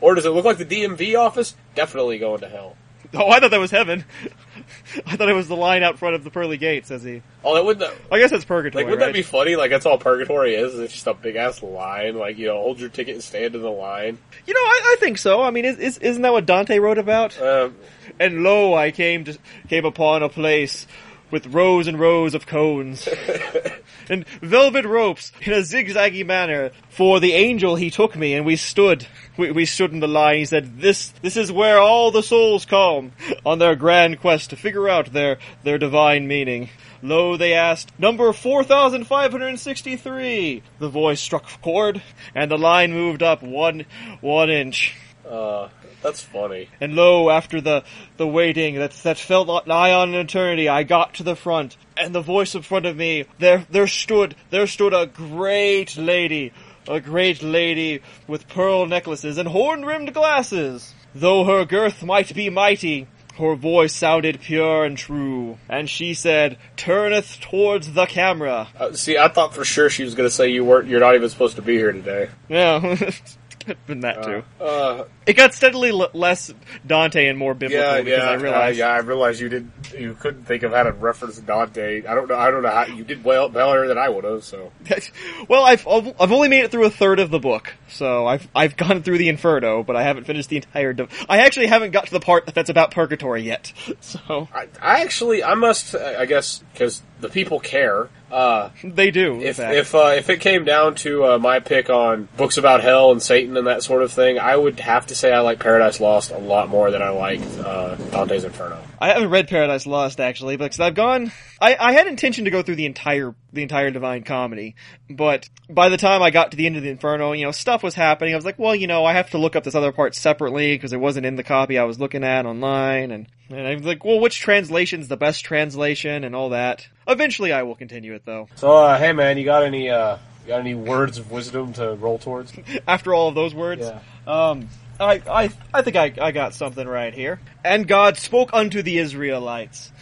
[0.01, 1.57] Or does it look like the DMV office?
[1.75, 2.77] Definitely going to hell.
[3.25, 4.05] Oh, I thought that was heaven.
[5.07, 7.23] I thought it was the line out front of the pearly gates, as he.
[7.45, 7.93] Oh, that wouldn't.
[8.11, 8.85] I guess it's purgatory.
[8.85, 9.13] Like, wouldn't right?
[9.13, 9.57] that be funny?
[9.57, 10.79] Like, that's all purgatory is.
[10.79, 12.17] It's just a big ass line.
[12.17, 14.19] Like, you know, hold your ticket and stand in the line.
[14.47, 15.43] You know, I, I think so.
[15.43, 17.41] I mean, is, is, isn't that what Dante wrote about?
[17.41, 17.77] Um,
[18.19, 19.39] And lo, I came to
[19.69, 20.87] came upon a place
[21.31, 23.09] with rows and rows of cones
[24.09, 26.71] and velvet ropes in a zigzaggy manner.
[26.89, 29.07] For the angel he took me, and we stood.
[29.37, 30.37] We, we stood in the line.
[30.37, 33.13] He said, "This this is where all the souls come
[33.45, 36.71] on their grand quest to figure out their their divine meaning."
[37.05, 40.63] Lo, they asked, number 4,563.
[40.79, 42.01] The voice struck chord,
[42.35, 43.85] and the line moved up one,
[44.23, 44.97] one inch.
[45.29, 45.69] Uh,
[46.03, 46.69] that's funny.
[46.81, 47.85] And lo, after the,
[48.17, 52.15] the waiting that, that felt nigh on an eternity, I got to the front, and
[52.15, 56.53] the voice in front of me, there, there stood, there stood a great lady,
[56.89, 60.95] a great lady with pearl necklaces and horn-rimmed glasses.
[61.15, 63.07] Though her girth might be mighty,
[63.39, 68.69] her voice sounded pure and true, and she said, turneth towards the camera.
[68.79, 70.89] Uh, see, I thought for sure she was going to say you weren't.
[70.89, 72.31] You're not even supposed to be here today.
[72.49, 72.79] Yeah,
[73.87, 74.45] been that too.
[74.61, 76.53] Uh, It got steadily l- less
[76.87, 78.81] Dante and more biblical yeah, because yeah, I realized.
[78.81, 78.91] uh, yeah.
[78.93, 79.71] I realized you did.
[79.97, 82.05] You couldn't think of how to reference Dante.
[82.07, 82.37] I don't know.
[82.37, 84.45] I don't know how you did well better than I would have.
[84.45, 84.71] So
[85.49, 88.77] well, I've I've only made it through a third of the book, so I've I've
[88.77, 90.93] gone through the Inferno, but I haven't finished the entire.
[90.93, 93.73] Div- I actually haven't got to the part that's about purgatory yet.
[94.01, 98.09] So I, I actually, I must, I guess, because the people care.
[98.31, 99.41] Uh, they do.
[99.41, 103.13] if if uh, if it came down to uh, my pick on books about hell
[103.13, 106.01] and Satan and that sort of thing, I would have to say I like Paradise
[106.01, 108.79] Lost a lot more than I liked uh, Dante's Inferno.
[109.01, 111.33] I haven't read Paradise Lost actually, because I've gone.
[111.61, 114.75] I, I had intention to go through the entire the entire Divine Comedy,
[115.09, 117.83] but by the time I got to the end of the Inferno, you know, stuff
[117.83, 118.35] was happening.
[118.35, 120.75] I was like, well, you know, I have to look up this other part separately
[120.75, 123.85] because it wasn't in the copy I was looking at online, and and I was
[123.85, 126.89] like, well, which translation's the best translation and all that.
[127.07, 128.49] Eventually, I will continue it though.
[128.57, 131.95] So, uh, hey man, you got any uh, you got any words of wisdom to
[131.95, 132.53] roll towards?
[132.89, 133.87] After all of those words,
[134.27, 134.69] um,
[135.01, 137.41] I I I think I I got something right here.
[137.65, 139.93] And God spoke unto the Israelites.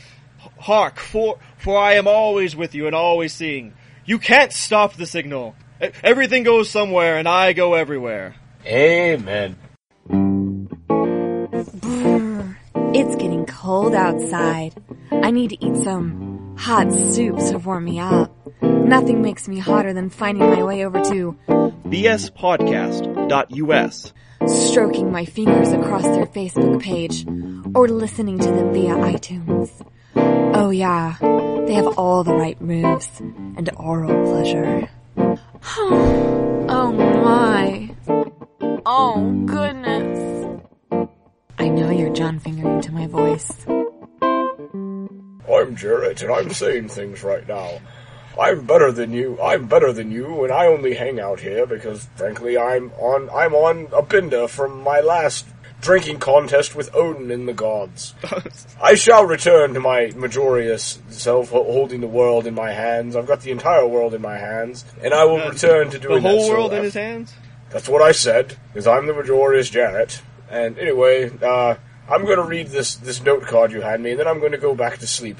[0.58, 3.74] Hark, for for I am always with you and always seeing.
[4.04, 5.54] You can't stop the signal.
[6.02, 8.36] Everything goes somewhere, and I go everywhere.
[8.66, 9.56] Amen.
[11.80, 12.56] Brr.
[12.94, 14.74] It's getting cold outside.
[15.10, 18.30] I need to eat some hot soup to warm me up.
[18.60, 24.12] Nothing makes me hotter than finding my way over to bspodcast.us.
[24.48, 27.26] stroking my fingers across their Facebook page
[27.74, 29.70] or listening to them via iTunes.
[30.14, 34.88] Oh yeah, they have all the right moves and oral pleasure.
[35.16, 36.92] oh
[37.24, 37.94] my.
[38.84, 40.60] Oh goodness.
[41.58, 43.66] I know you're John fingering to my voice.
[45.62, 47.80] I'm Jarrett, and I'm saying things right now.
[48.38, 49.40] I'm better than you.
[49.40, 53.28] I'm better than you, and I only hang out here because, frankly, I'm on.
[53.30, 55.46] I'm on a bender from my last
[55.82, 58.14] drinking contest with Odin and the gods.
[58.82, 63.16] I shall return to my majorious self, holding the world in my hands.
[63.16, 66.22] I've got the entire world in my hands, and I will return to the doing
[66.22, 67.34] whole that so world in his hands.
[67.70, 70.22] that's what I said, because I'm the majorious Janet.
[70.48, 71.74] And anyway, uh,
[72.08, 74.52] I'm going to read this, this note card you had me, and then I'm going
[74.52, 75.30] to go back to sleep.